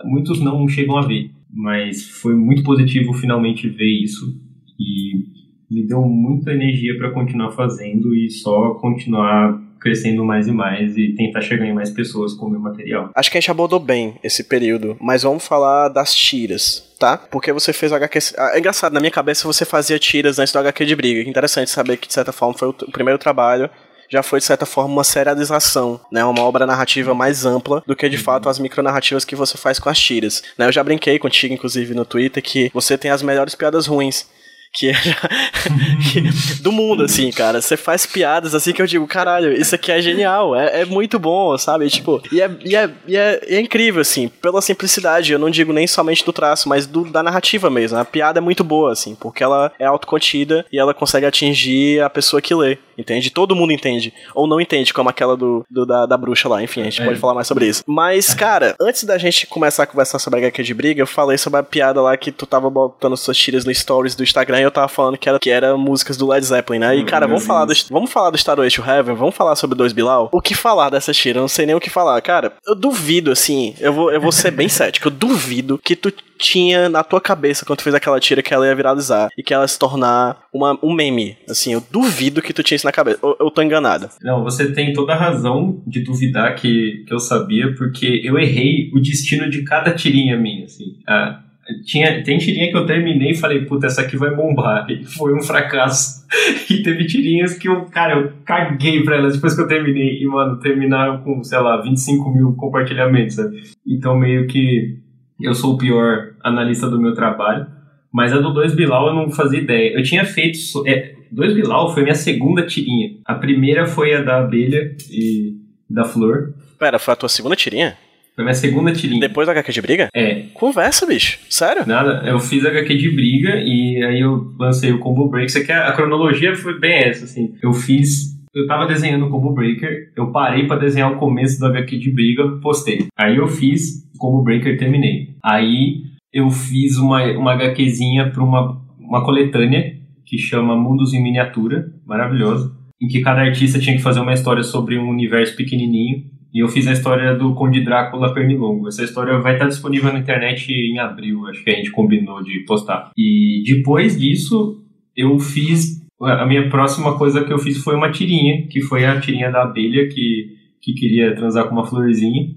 muitos 0.03 0.41
não 0.41 0.67
chegam 0.67 0.97
a 0.97 1.05
ver. 1.05 1.29
Mas 1.53 2.09
foi 2.09 2.33
muito 2.35 2.63
positivo 2.63 3.13
finalmente 3.13 3.69
ver 3.69 4.03
isso 4.03 4.35
e 4.79 5.25
me 5.69 5.85
deu 5.85 6.01
muita 6.01 6.51
energia 6.51 6.97
para 6.97 7.11
continuar 7.11 7.51
fazendo 7.51 8.15
e 8.15 8.31
só 8.31 8.71
continuar 8.75 9.61
crescendo 9.79 10.25
mais 10.25 10.47
e 10.47 10.51
mais 10.51 10.97
e 10.97 11.09
tentar 11.09 11.41
chegar 11.41 11.65
em 11.67 11.73
mais 11.73 11.91
pessoas 11.91 12.33
com 12.33 12.47
o 12.47 12.49
meu 12.49 12.59
material. 12.59 13.11
Acho 13.15 13.29
que 13.29 13.37
a 13.37 13.41
gente 13.41 13.51
abordou 13.51 13.79
bem 13.79 14.15
esse 14.23 14.43
período, 14.43 14.97
mas 14.99 15.21
vamos 15.21 15.45
falar 15.45 15.89
das 15.89 16.15
tiras, 16.15 16.83
tá? 16.99 17.15
Porque 17.15 17.53
você 17.53 17.71
fez 17.71 17.91
o 17.91 17.95
HQ. 17.95 18.19
Ah, 18.37 18.51
é 18.55 18.59
engraçado, 18.59 18.91
na 18.91 18.99
minha 18.99 19.11
cabeça 19.11 19.47
você 19.47 19.65
fazia 19.65 19.99
tiras 19.99 20.39
antes 20.39 20.51
do 20.51 20.59
HQ 20.59 20.83
de 20.83 20.95
briga. 20.95 21.29
Interessante 21.29 21.69
saber 21.69 21.97
que, 21.97 22.07
de 22.07 22.13
certa 22.13 22.31
forma, 22.31 22.57
foi 22.57 22.69
o 22.69 22.73
primeiro 22.73 23.19
trabalho 23.19 23.69
já 24.09 24.23
foi, 24.23 24.39
de 24.39 24.45
certa 24.45 24.65
forma, 24.65 24.91
uma 24.91 25.03
serialização, 25.03 25.99
né? 26.11 26.25
Uma 26.25 26.41
obra 26.43 26.65
narrativa 26.65 27.13
mais 27.13 27.45
ampla 27.45 27.83
do 27.85 27.95
que, 27.95 28.09
de 28.09 28.17
fato, 28.17 28.49
as 28.49 28.59
micronarrativas 28.59 29.23
que 29.23 29.35
você 29.35 29.57
faz 29.57 29.77
com 29.79 29.89
as 29.89 29.99
tiras. 29.99 30.43
Né? 30.57 30.65
Eu 30.65 30.71
já 30.71 30.83
brinquei 30.83 31.19
contigo, 31.19 31.53
inclusive, 31.53 31.93
no 31.93 32.05
Twitter, 32.05 32.41
que 32.41 32.71
você 32.73 32.97
tem 32.97 33.11
as 33.11 33.21
melhores 33.21 33.55
piadas 33.55 33.85
ruins 33.85 34.25
que, 34.71 34.89
é 34.89 34.93
que 36.11 36.61
do 36.61 36.71
mundo, 36.71 37.03
assim, 37.03 37.31
cara. 37.31 37.61
Você 37.61 37.75
faz 37.75 38.05
piadas 38.05 38.53
assim 38.53 38.71
que 38.71 38.81
eu 38.81 38.87
digo, 38.87 39.07
caralho, 39.07 39.51
isso 39.53 39.75
aqui 39.75 39.91
é 39.91 40.01
genial, 40.01 40.55
é, 40.55 40.81
é 40.81 40.85
muito 40.85 41.17
bom, 41.17 41.57
sabe? 41.57 41.89
Tipo, 41.89 42.21
e 42.31 42.41
é, 42.41 42.51
e, 42.63 42.75
é, 42.75 42.89
e 43.07 43.17
é, 43.17 43.41
é, 43.47 43.59
incrível, 43.59 44.01
assim, 44.01 44.27
pela 44.27 44.61
simplicidade. 44.61 45.31
Eu 45.31 45.39
não 45.39 45.49
digo 45.49 45.73
nem 45.73 45.87
somente 45.87 46.23
do 46.23 46.33
traço, 46.33 46.69
mas 46.69 46.85
do, 46.85 47.05
da 47.05 47.23
narrativa 47.23 47.69
mesmo. 47.69 47.97
A 47.97 48.05
piada 48.05 48.39
é 48.39 48.41
muito 48.41 48.63
boa, 48.63 48.91
assim, 48.91 49.15
porque 49.15 49.43
ela 49.43 49.71
é 49.79 49.85
autocontida 49.85 50.65
e 50.71 50.79
ela 50.79 50.93
consegue 50.93 51.25
atingir 51.25 52.01
a 52.01 52.09
pessoa 52.09 52.41
que 52.41 52.53
lê, 52.53 52.77
entende? 52.97 53.31
Todo 53.31 53.55
mundo 53.55 53.73
entende. 53.73 54.13
Ou 54.35 54.47
não 54.47 54.61
entende, 54.61 54.93
como 54.93 55.09
aquela 55.09 55.35
do, 55.35 55.65
do 55.69 55.85
da, 55.85 56.05
da 56.05 56.17
bruxa 56.17 56.47
lá. 56.47 56.61
Enfim, 56.61 56.81
a 56.81 56.85
gente 56.85 57.01
é. 57.01 57.05
pode 57.05 57.19
falar 57.19 57.33
mais 57.33 57.47
sobre 57.47 57.67
isso. 57.67 57.83
Mas, 57.87 58.33
cara, 58.33 58.75
antes 58.79 59.03
da 59.03 59.17
gente 59.17 59.47
começar 59.47 59.83
a 59.83 59.87
conversar 59.87 60.19
sobre 60.19 60.39
a 60.39 60.43
HQ 60.43 60.63
de 60.63 60.73
briga, 60.73 61.01
eu 61.01 61.07
falei 61.07 61.37
sobre 61.37 61.59
a 61.59 61.63
piada 61.63 62.01
lá 62.01 62.15
que 62.15 62.31
tu 62.31 62.45
tava 62.45 62.69
botando 62.69 63.17
suas 63.17 63.37
tiras 63.37 63.65
no 63.65 63.73
stories 63.73 64.15
do 64.15 64.23
Instagram 64.23 64.58
eu 64.63 64.71
tava 64.71 64.87
falando 64.87 65.17
que 65.17 65.29
era, 65.29 65.39
que 65.39 65.49
era 65.49 65.77
músicas 65.77 66.17
do 66.17 66.27
Led 66.27 66.45
Zeppelin, 66.45 66.79
né? 66.79 66.95
E, 66.95 67.05
cara, 67.05 67.27
vamos 67.27 67.45
falar, 67.45 67.65
do, 67.65 67.73
vamos 67.89 68.11
falar 68.11 68.29
do 68.29 68.37
Starway 68.37 68.69
to 68.69 68.81
Heaven, 68.81 69.15
vamos 69.15 69.35
falar 69.35 69.55
sobre 69.55 69.77
dois 69.77 69.93
Bilal? 69.93 70.29
O 70.31 70.41
que 70.41 70.55
falar 70.55 70.89
dessa 70.89 71.13
tira? 71.13 71.39
Eu 71.39 71.41
não 71.41 71.47
sei 71.47 71.65
nem 71.65 71.75
o 71.75 71.79
que 71.79 71.89
falar. 71.89 72.19
Cara, 72.21 72.53
eu 72.65 72.75
duvido, 72.75 73.31
assim, 73.31 73.75
eu 73.79 73.93
vou, 73.93 74.11
eu 74.11 74.21
vou 74.21 74.31
ser 74.31 74.51
bem 74.51 74.67
cético, 74.69 75.07
eu 75.07 75.11
duvido 75.11 75.77
que 75.77 75.95
tu 75.95 76.11
tinha 76.39 76.87
na 76.87 77.03
tua 77.03 77.19
cabeça 77.19 77.65
quando 77.65 77.79
tu 77.79 77.83
fez 77.83 77.93
aquela 77.93 78.19
tira 78.19 78.41
que 78.41 78.53
ela 78.53 78.65
ia 78.65 78.73
viralizar 78.73 79.29
e 79.37 79.43
que 79.43 79.53
ela 79.53 79.65
ia 79.65 79.67
se 79.67 79.77
tornar 79.77 80.37
uma, 80.53 80.79
um 80.81 80.93
meme. 80.93 81.37
Assim, 81.49 81.73
eu 81.73 81.83
duvido 81.91 82.41
que 82.41 82.53
tu 82.53 82.63
tinha 82.63 82.77
isso 82.77 82.85
na 82.85 82.91
cabeça. 82.91 83.19
Eu, 83.21 83.35
eu 83.39 83.51
tô 83.51 83.61
enganado. 83.61 84.09
Não, 84.21 84.43
você 84.43 84.71
tem 84.71 84.93
toda 84.93 85.13
a 85.13 85.17
razão 85.17 85.83
de 85.85 86.01
duvidar 86.01 86.55
que, 86.55 87.03
que 87.05 87.13
eu 87.13 87.19
sabia, 87.19 87.75
porque 87.75 88.21
eu 88.23 88.39
errei 88.39 88.89
o 88.93 88.99
destino 88.99 89.49
de 89.49 89.63
cada 89.63 89.93
tirinha 89.93 90.37
minha, 90.37 90.65
assim. 90.65 90.97
Ah, 91.07 91.41
tinha, 91.85 92.23
tem 92.23 92.37
tirinha 92.37 92.71
que 92.71 92.77
eu 92.77 92.85
terminei 92.85 93.31
e 93.31 93.37
falei, 93.37 93.65
puta, 93.65 93.87
essa 93.87 94.01
aqui 94.01 94.17
vai 94.17 94.33
bombar. 94.35 94.85
E 94.89 95.03
foi 95.03 95.33
um 95.33 95.41
fracasso. 95.41 96.25
E 96.69 96.83
teve 96.83 97.05
tirinhas 97.05 97.57
que 97.57 97.67
eu, 97.67 97.85
cara, 97.85 98.19
eu 98.19 98.33
caguei 98.45 99.03
pra 99.03 99.17
elas 99.17 99.35
depois 99.35 99.55
que 99.55 99.61
eu 99.61 99.67
terminei. 99.67 100.21
E, 100.21 100.25
mano, 100.25 100.59
terminaram 100.59 101.23
com, 101.23 101.43
sei 101.43 101.59
lá, 101.59 101.81
25 101.81 102.29
mil 102.31 102.53
compartilhamentos, 102.53 103.35
sabe? 103.35 103.61
Então, 103.87 104.17
meio 104.17 104.47
que 104.47 104.99
eu 105.41 105.53
sou 105.53 105.73
o 105.73 105.77
pior 105.77 106.35
analista 106.43 106.89
do 106.89 107.01
meu 107.01 107.13
trabalho. 107.13 107.67
Mas 108.11 108.33
a 108.33 108.39
do 108.39 108.53
2 108.53 108.75
Bilal 108.75 109.07
eu 109.07 109.13
não 109.13 109.31
fazia 109.31 109.59
ideia. 109.59 109.93
Eu 109.95 110.03
tinha 110.03 110.25
feito. 110.25 110.57
É, 110.87 111.15
2 111.31 111.53
Bilal 111.53 111.93
foi 111.93 112.03
minha 112.03 112.15
segunda 112.15 112.65
tirinha. 112.65 113.11
A 113.25 113.35
primeira 113.35 113.85
foi 113.85 114.13
a 114.13 114.21
da 114.21 114.39
abelha 114.39 114.95
e 115.09 115.55
da 115.89 116.03
flor. 116.03 116.53
Pera, 116.77 116.99
foi 116.99 117.13
a 117.13 117.17
tua 117.17 117.29
segunda 117.29 117.55
tirinha? 117.55 117.97
Foi 118.39 118.45
minha 118.45 118.53
segunda 118.53 118.93
tirinha. 118.93 119.19
Depois 119.19 119.47
da 119.47 119.51
HQ 119.51 119.69
de 119.69 119.81
briga? 119.81 120.07
É. 120.15 120.45
Conversa, 120.53 121.05
bicho. 121.05 121.39
Sério? 121.49 121.85
Nada, 121.85 122.23
eu 122.25 122.39
fiz 122.39 122.65
HQ 122.65 122.95
de 122.95 123.13
briga 123.13 123.57
e 123.57 124.01
aí 124.01 124.21
eu 124.21 124.53
lancei 124.57 124.93
o 124.93 124.99
Combo 124.99 125.27
Break. 125.27 125.47
Isso 125.47 125.57
aqui, 125.57 125.73
a 125.73 125.91
cronologia 125.91 126.55
foi 126.55 126.79
bem 126.79 126.99
essa, 126.99 127.25
assim. 127.25 127.53
Eu 127.61 127.73
fiz 127.73 128.39
eu 128.55 128.65
tava 128.65 128.87
desenhando 128.87 129.25
o 129.25 129.29
Combo 129.29 129.53
Breaker, 129.53 130.13
eu 130.15 130.31
parei 130.31 130.65
para 130.65 130.79
desenhar 130.79 131.11
o 131.11 131.17
começo 131.17 131.59
do 131.59 131.65
HQ 131.65 131.99
de 131.99 132.13
briga, 132.13 132.47
postei. 132.61 133.07
Aí 133.17 133.35
eu 133.35 133.47
fiz 133.49 134.09
o 134.15 134.17
Combo 134.17 134.41
Breaker 134.41 134.77
terminei. 134.77 135.35
Aí 135.43 136.03
eu 136.31 136.49
fiz 136.49 136.95
uma, 136.95 137.21
uma 137.33 137.51
HQzinha 137.55 138.31
pra 138.31 138.41
uma, 138.41 138.81
uma 138.97 139.21
coletânea 139.21 139.97
que 140.25 140.37
chama 140.37 140.77
Mundos 140.77 141.13
em 141.13 141.21
Miniatura, 141.21 141.91
maravilhosa, 142.05 142.73
em 143.01 143.07
que 143.09 143.19
cada 143.19 143.41
artista 143.41 143.79
tinha 143.79 143.97
que 143.97 144.01
fazer 144.01 144.21
uma 144.21 144.33
história 144.33 144.63
sobre 144.63 144.97
um 144.97 145.09
universo 145.09 145.57
pequenininho 145.57 146.38
e 146.53 146.63
eu 146.63 146.67
fiz 146.67 146.87
a 146.87 146.93
história 146.93 147.35
do 147.35 147.53
Conde 147.53 147.83
Drácula 147.83 148.33
Pernilongo. 148.33 148.87
Essa 148.87 149.03
história 149.03 149.39
vai 149.39 149.53
estar 149.53 149.67
disponível 149.67 150.11
na 150.11 150.19
internet 150.19 150.71
em 150.71 150.97
abril, 150.99 151.45
acho 151.47 151.63
que 151.63 151.69
a 151.69 151.75
gente 151.75 151.91
combinou 151.91 152.43
de 152.43 152.63
postar. 152.65 153.11
E 153.17 153.63
depois 153.65 154.17
disso, 154.19 154.83
eu 155.15 155.37
fiz. 155.39 155.99
A 156.21 156.45
minha 156.45 156.69
próxima 156.69 157.17
coisa 157.17 157.45
que 157.45 157.53
eu 157.53 157.59
fiz 157.59 157.77
foi 157.77 157.95
uma 157.95 158.11
tirinha, 158.11 158.67
que 158.67 158.81
foi 158.81 159.05
a 159.05 159.21
tirinha 159.21 159.49
da 159.49 159.63
abelha 159.63 160.09
que, 160.09 160.47
que 160.81 160.93
queria 160.93 161.33
transar 161.33 161.67
com 161.67 161.75
uma 161.75 161.85
florzinha. 161.85 162.49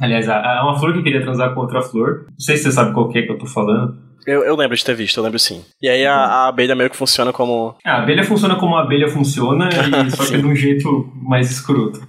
Aliás, 0.00 0.26
é 0.28 0.60
uma 0.62 0.78
flor 0.78 0.92
que 0.92 1.02
queria 1.02 1.22
transar 1.22 1.54
com 1.54 1.60
outra 1.60 1.80
flor. 1.80 2.26
Não 2.28 2.40
sei 2.40 2.56
se 2.56 2.64
você 2.64 2.72
sabe 2.72 2.92
qual 2.92 3.08
que 3.08 3.18
é 3.18 3.22
que 3.22 3.30
eu 3.30 3.38
tô 3.38 3.46
falando. 3.46 4.05
Eu, 4.26 4.44
eu 4.44 4.56
lembro 4.56 4.76
de 4.76 4.84
ter 4.84 4.94
visto, 4.94 5.16
eu 5.16 5.24
lembro 5.24 5.38
sim. 5.38 5.64
E 5.80 5.88
aí 5.88 6.04
a, 6.04 6.14
a 6.14 6.48
abelha 6.48 6.74
meio 6.74 6.90
que 6.90 6.96
funciona 6.96 7.32
como. 7.32 7.74
A 7.84 7.98
abelha 7.98 8.24
funciona 8.24 8.56
como 8.56 8.76
a 8.76 8.82
abelha 8.82 9.08
funciona, 9.08 9.68
e, 9.68 10.10
só 10.14 10.26
que 10.26 10.38
de 10.38 10.46
um 10.46 10.54
jeito 10.54 11.10
mais 11.14 11.50
escroto. 11.50 12.00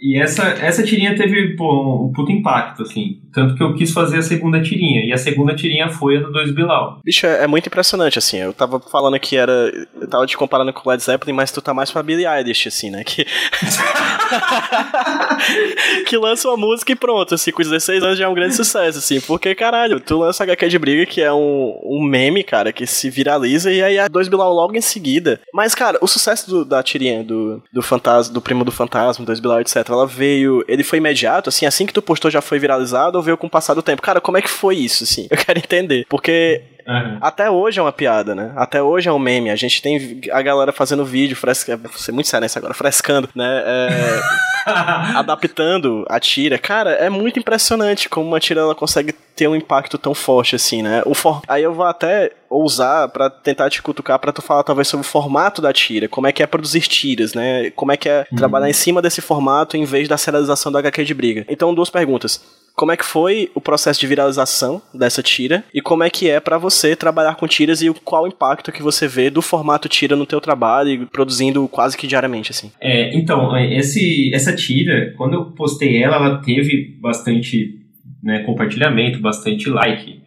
e 0.00 0.20
essa, 0.20 0.44
essa 0.44 0.82
tirinha 0.82 1.14
teve 1.14 1.54
pô, 1.56 2.06
um 2.06 2.12
puto 2.12 2.32
impacto, 2.32 2.82
assim. 2.82 3.20
Tanto 3.32 3.54
que 3.54 3.62
eu 3.62 3.74
quis 3.74 3.92
fazer 3.92 4.18
a 4.18 4.22
segunda 4.22 4.60
tirinha. 4.60 5.04
E 5.04 5.12
a 5.12 5.16
segunda 5.16 5.54
tirinha 5.54 5.88
foi 5.88 6.16
a 6.16 6.20
do 6.20 6.32
2 6.32 6.52
Bilal. 6.52 7.00
Bicho, 7.04 7.26
é, 7.26 7.44
é, 7.44 7.46
muito 7.46 7.66
impressionante, 7.66 8.18
assim. 8.18 8.38
Eu 8.38 8.52
tava 8.52 8.80
falando 8.80 9.18
que 9.20 9.36
era. 9.36 9.52
Eu 10.00 10.08
tava 10.08 10.26
te 10.26 10.36
comparando 10.36 10.72
com 10.72 10.88
o 10.88 10.90
Led 10.90 11.02
Zeppelin, 11.02 11.32
mas 11.32 11.52
tu 11.52 11.62
tá 11.62 11.72
mais 11.72 11.90
pra 11.90 12.02
Billie 12.02 12.26
Eilish, 12.26 12.68
assim, 12.68 12.90
né? 12.90 13.04
Que. 13.04 13.24
que 16.06 16.16
lança 16.16 16.48
uma 16.48 16.56
música 16.56 16.92
e 16.92 16.96
pronto, 16.96 17.34
assim, 17.34 17.52
com 17.52 17.62
16 17.62 18.02
anos 18.02 18.18
já 18.18 18.24
é 18.24 18.28
um 18.28 18.34
grande 18.34 18.54
sucesso, 18.54 18.98
assim. 18.98 19.20
Porque, 19.20 19.54
caralho, 19.54 20.00
tu 20.00 20.18
lança 20.18 20.42
HQ 20.42 20.68
de 20.68 20.78
briga, 20.78 21.06
que 21.06 21.20
é 21.20 21.32
um, 21.32 21.49
um 21.84 22.02
meme, 22.02 22.42
cara, 22.42 22.72
que 22.72 22.86
se 22.86 23.10
viraliza, 23.10 23.70
e 23.72 23.82
aí 23.82 23.98
a 23.98 24.08
2 24.08 24.28
Bilal 24.28 24.52
logo 24.52 24.76
em 24.76 24.80
seguida. 24.80 25.40
Mas, 25.52 25.74
cara, 25.74 25.98
o 26.00 26.06
sucesso 26.06 26.48
do, 26.48 26.64
da 26.64 26.82
tirinha 26.82 27.22
do, 27.22 27.62
do 27.72 27.82
fantasma, 27.82 28.32
do 28.32 28.40
primo 28.40 28.64
do 28.64 28.72
fantasma, 28.72 29.24
2 29.24 29.40
Bilal, 29.40 29.60
etc., 29.60 29.76
ela 29.88 30.06
veio. 30.06 30.64
Ele 30.68 30.82
foi 30.82 30.98
imediato, 30.98 31.48
assim, 31.48 31.66
assim 31.66 31.86
que 31.86 31.92
tu 31.92 32.02
postou 32.02 32.30
já 32.30 32.40
foi 32.40 32.58
viralizado 32.58 33.16
ou 33.16 33.22
veio 33.22 33.36
com 33.36 33.46
o 33.46 33.50
passar 33.50 33.74
do 33.74 33.82
tempo? 33.82 34.02
Cara, 34.02 34.20
como 34.20 34.38
é 34.38 34.42
que 34.42 34.50
foi 34.50 34.76
isso, 34.76 35.04
assim? 35.04 35.26
Eu 35.30 35.36
quero 35.36 35.58
entender. 35.58 36.06
Porque 36.08 36.62
Uhum. 36.86 37.18
Até 37.20 37.50
hoje 37.50 37.78
é 37.78 37.82
uma 37.82 37.92
piada, 37.92 38.34
né? 38.34 38.52
Até 38.56 38.82
hoje 38.82 39.08
é 39.08 39.12
um 39.12 39.18
meme. 39.18 39.50
A 39.50 39.56
gente 39.56 39.80
tem 39.82 40.20
a 40.32 40.42
galera 40.42 40.72
fazendo 40.72 41.04
vídeo, 41.04 41.36
fresca, 41.36 41.76
vou 41.76 41.92
ser 41.92 42.12
muito 42.12 42.28
sério 42.28 42.48
agora, 42.56 42.74
frescando, 42.74 43.28
né? 43.34 43.62
É, 43.64 44.20
adaptando 45.16 46.04
a 46.08 46.18
tira. 46.18 46.58
Cara, 46.58 46.92
é 46.92 47.08
muito 47.08 47.38
impressionante 47.38 48.08
como 48.08 48.26
uma 48.26 48.40
tira 48.40 48.60
ela 48.60 48.74
consegue 48.74 49.12
ter 49.12 49.48
um 49.48 49.56
impacto 49.56 49.96
tão 49.96 50.14
forte 50.14 50.56
assim, 50.56 50.82
né? 50.82 51.02
O 51.06 51.14
for... 51.14 51.40
Aí 51.48 51.62
eu 51.62 51.72
vou 51.72 51.86
até 51.86 52.32
ousar 52.48 53.08
para 53.08 53.30
tentar 53.30 53.70
te 53.70 53.80
cutucar 53.80 54.18
para 54.18 54.32
tu 54.32 54.42
falar 54.42 54.62
talvez 54.62 54.88
sobre 54.88 55.06
o 55.06 55.08
formato 55.08 55.62
da 55.62 55.72
tira, 55.72 56.08
como 56.08 56.26
é 56.26 56.32
que 56.32 56.42
é 56.42 56.46
produzir 56.46 56.82
tiras, 56.82 57.32
né? 57.32 57.70
Como 57.70 57.92
é 57.92 57.96
que 57.96 58.08
é 58.08 58.26
uhum. 58.30 58.36
trabalhar 58.36 58.68
em 58.68 58.74
cima 58.74 59.00
desse 59.00 59.20
formato 59.20 59.76
em 59.76 59.84
vez 59.84 60.08
da 60.08 60.18
serialização 60.18 60.70
da 60.70 60.80
HQ 60.80 61.04
de 61.04 61.14
briga. 61.14 61.44
Então, 61.48 61.74
duas 61.74 61.88
perguntas 61.88 62.40
como 62.74 62.92
é 62.92 62.96
que 62.96 63.04
foi 63.04 63.50
o 63.54 63.60
processo 63.60 64.00
de 64.00 64.06
viralização 64.06 64.80
dessa 64.92 65.22
tira 65.22 65.64
e 65.72 65.80
como 65.80 66.02
é 66.02 66.10
que 66.10 66.28
é 66.28 66.40
para 66.40 66.58
você 66.58 66.96
trabalhar 66.96 67.36
com 67.36 67.46
tiras 67.46 67.82
e 67.82 67.92
qual 68.04 68.24
o 68.24 68.28
impacto 68.28 68.72
que 68.72 68.82
você 68.82 69.06
vê 69.06 69.30
do 69.30 69.42
formato 69.42 69.88
tira 69.88 70.16
no 70.16 70.26
teu 70.26 70.40
trabalho 70.40 71.06
produzindo 71.12 71.66
quase 71.68 71.96
que 71.96 72.06
diariamente 72.06 72.50
assim. 72.50 72.70
É, 72.80 73.14
então, 73.16 73.56
esse, 73.58 74.32
essa 74.34 74.54
tira, 74.54 75.12
quando 75.16 75.34
eu 75.34 75.44
postei 75.46 76.02
ela, 76.02 76.16
ela 76.16 76.38
teve 76.38 76.96
bastante 77.00 77.78
né, 78.22 78.40
compartilhamento, 78.40 79.20
bastante 79.20 79.68
like 79.68 80.19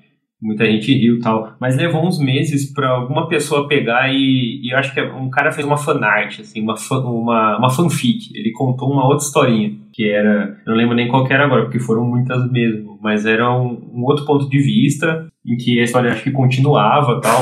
muita 0.43 0.65
gente 0.65 0.93
riu 0.93 1.15
e 1.15 1.19
tal, 1.19 1.55
mas 1.59 1.77
levou 1.77 2.05
uns 2.05 2.19
meses 2.19 2.71
para 2.71 2.89
alguma 2.89 3.27
pessoa 3.27 3.67
pegar 3.67 4.13
e, 4.13 4.61
e, 4.61 4.73
eu 4.73 4.77
acho 4.77 4.93
que 4.93 5.01
um 5.01 5.29
cara 5.29 5.51
fez 5.51 5.65
uma 5.65 5.77
fanart, 5.77 6.39
assim, 6.41 6.61
uma, 6.61 6.75
fan, 6.75 6.99
uma, 6.99 7.57
uma 7.57 7.69
fanfic, 7.69 8.29
ele 8.35 8.51
contou 8.51 8.91
uma 8.91 9.05
outra 9.05 9.25
historinha, 9.25 9.71
que 9.93 10.09
era, 10.09 10.57
eu 10.65 10.71
não 10.71 10.75
lembro 10.75 10.95
nem 10.95 11.07
qual 11.07 11.25
era 11.31 11.45
agora, 11.45 11.63
porque 11.63 11.79
foram 11.79 12.03
muitas 12.03 12.51
mesmo, 12.51 12.99
mas 13.01 13.25
era 13.25 13.49
um, 13.51 13.89
um 13.93 14.03
outro 14.03 14.25
ponto 14.25 14.49
de 14.49 14.59
vista, 14.59 15.27
em 15.45 15.55
que 15.55 15.79
a 15.79 15.83
história 15.83 16.11
acho 16.11 16.23
que 16.23 16.31
continuava 16.31 17.21
tal, 17.21 17.41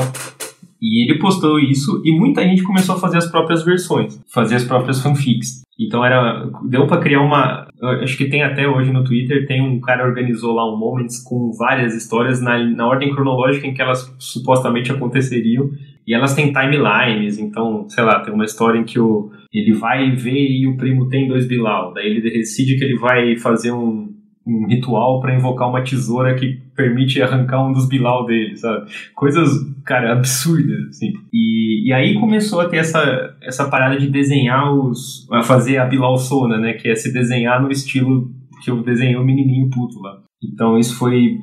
e 0.82 1.04
ele 1.04 1.20
postou 1.20 1.60
isso 1.60 2.02
e 2.04 2.10
muita 2.10 2.42
gente 2.42 2.64
começou 2.64 2.96
a 2.96 2.98
fazer 2.98 3.18
as 3.18 3.30
próprias 3.30 3.64
versões, 3.64 4.20
fazer 4.26 4.56
as 4.56 4.64
próprias 4.64 5.00
fanfics. 5.00 5.62
Então 5.78 6.04
era 6.04 6.50
deu 6.64 6.86
para 6.86 7.00
criar 7.00 7.20
uma, 7.20 7.68
acho 8.02 8.16
que 8.18 8.28
tem 8.28 8.42
até 8.42 8.68
hoje 8.68 8.92
no 8.92 9.04
Twitter, 9.04 9.46
tem 9.46 9.62
um 9.62 9.80
cara 9.80 10.04
organizou 10.04 10.52
lá 10.52 10.70
um 10.70 10.76
Moments 10.76 11.22
com 11.22 11.52
várias 11.52 11.94
histórias 11.94 12.42
na, 12.42 12.58
na 12.58 12.86
ordem 12.86 13.14
cronológica 13.14 13.66
em 13.66 13.72
que 13.72 13.80
elas 13.80 14.12
supostamente 14.18 14.90
aconteceriam 14.90 15.70
e 16.06 16.14
elas 16.14 16.34
têm 16.34 16.52
timelines, 16.52 17.38
então, 17.38 17.88
sei 17.88 18.02
lá, 18.02 18.20
tem 18.20 18.34
uma 18.34 18.44
história 18.44 18.76
em 18.76 18.84
que 18.84 18.98
o, 18.98 19.30
ele 19.52 19.72
vai 19.72 20.10
ver 20.10 20.50
e 20.50 20.66
o 20.66 20.76
primo 20.76 21.08
tem 21.08 21.28
dois 21.28 21.46
Bilal, 21.46 21.92
daí 21.94 22.06
ele 22.06 22.20
decide 22.20 22.76
que 22.76 22.84
ele 22.84 22.98
vai 22.98 23.36
fazer 23.36 23.70
um, 23.70 24.12
um 24.44 24.66
ritual 24.66 25.20
para 25.20 25.34
invocar 25.34 25.68
uma 25.68 25.82
tesoura 25.82 26.34
que 26.34 26.60
permite 26.74 27.22
arrancar 27.22 27.64
um 27.64 27.72
dos 27.72 27.88
Bilal 27.88 28.26
dele, 28.26 28.56
sabe? 28.56 28.90
Coisas, 29.14 29.48
cara, 29.84 30.12
absurdas, 30.12 30.88
assim. 30.88 31.12
E, 31.32 31.88
e 31.88 31.92
aí 31.92 32.14
começou 32.14 32.60
a 32.60 32.68
ter 32.68 32.78
essa, 32.78 33.36
essa 33.42 33.68
parada 33.68 33.98
de 33.98 34.08
desenhar 34.08 34.72
os... 34.74 35.26
a 35.30 35.42
fazer 35.42 35.78
a 35.78 35.86
Bilal 35.86 36.16
Sona, 36.16 36.58
né? 36.58 36.74
Que 36.74 36.88
é 36.88 36.94
se 36.94 37.12
desenhar 37.12 37.62
no 37.62 37.70
estilo 37.70 38.30
que 38.62 38.70
eu 38.70 38.82
desenhei 38.82 39.16
o 39.16 39.24
menininho 39.24 39.70
puto 39.70 40.00
lá. 40.00 40.22
Então 40.42 40.78
isso 40.78 40.96
foi 40.96 41.38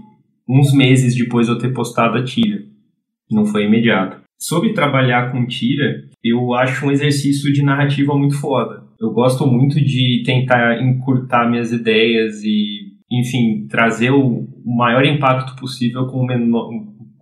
uns 0.47 0.73
meses 0.73 1.15
depois 1.15 1.47
de 1.47 1.53
eu 1.53 1.57
ter 1.57 1.73
postado 1.73 2.17
a 2.17 2.23
tira. 2.23 2.61
Não 3.29 3.45
foi 3.45 3.65
imediato. 3.65 4.19
Sobre 4.39 4.73
trabalhar 4.73 5.31
com 5.31 5.45
tira, 5.45 6.03
eu 6.23 6.53
acho 6.53 6.85
um 6.85 6.91
exercício 6.91 7.51
de 7.51 7.61
narrativa 7.61 8.17
muito 8.17 8.39
foda. 8.39 8.83
Eu 8.99 9.11
gosto 9.11 9.45
muito 9.45 9.79
de 9.79 10.23
tentar 10.25 10.81
encurtar 10.81 11.49
minhas 11.49 11.71
ideias 11.71 12.41
e 12.43 12.89
enfim, 13.11 13.65
trazer 13.67 14.11
o 14.11 14.47
maior 14.63 15.03
impacto 15.03 15.55
possível 15.55 16.05
com 16.07 16.19
o, 16.19 16.25
menor, 16.25 16.69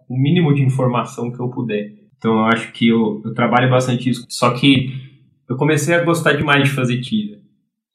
o 0.10 0.18
mínimo 0.18 0.54
de 0.54 0.64
informação 0.64 1.32
que 1.32 1.40
eu 1.40 1.50
puder. 1.50 1.94
Então 2.18 2.40
eu 2.40 2.46
acho 2.46 2.72
que 2.72 2.88
eu, 2.88 3.22
eu 3.24 3.34
trabalho 3.34 3.70
bastante 3.70 4.10
isso. 4.10 4.26
Só 4.30 4.52
que 4.52 4.94
eu 5.50 5.56
comecei 5.56 5.96
a 5.96 6.04
gostar 6.04 6.34
demais 6.34 6.64
de 6.64 6.76
fazer 6.76 7.00
tira. 7.02 7.38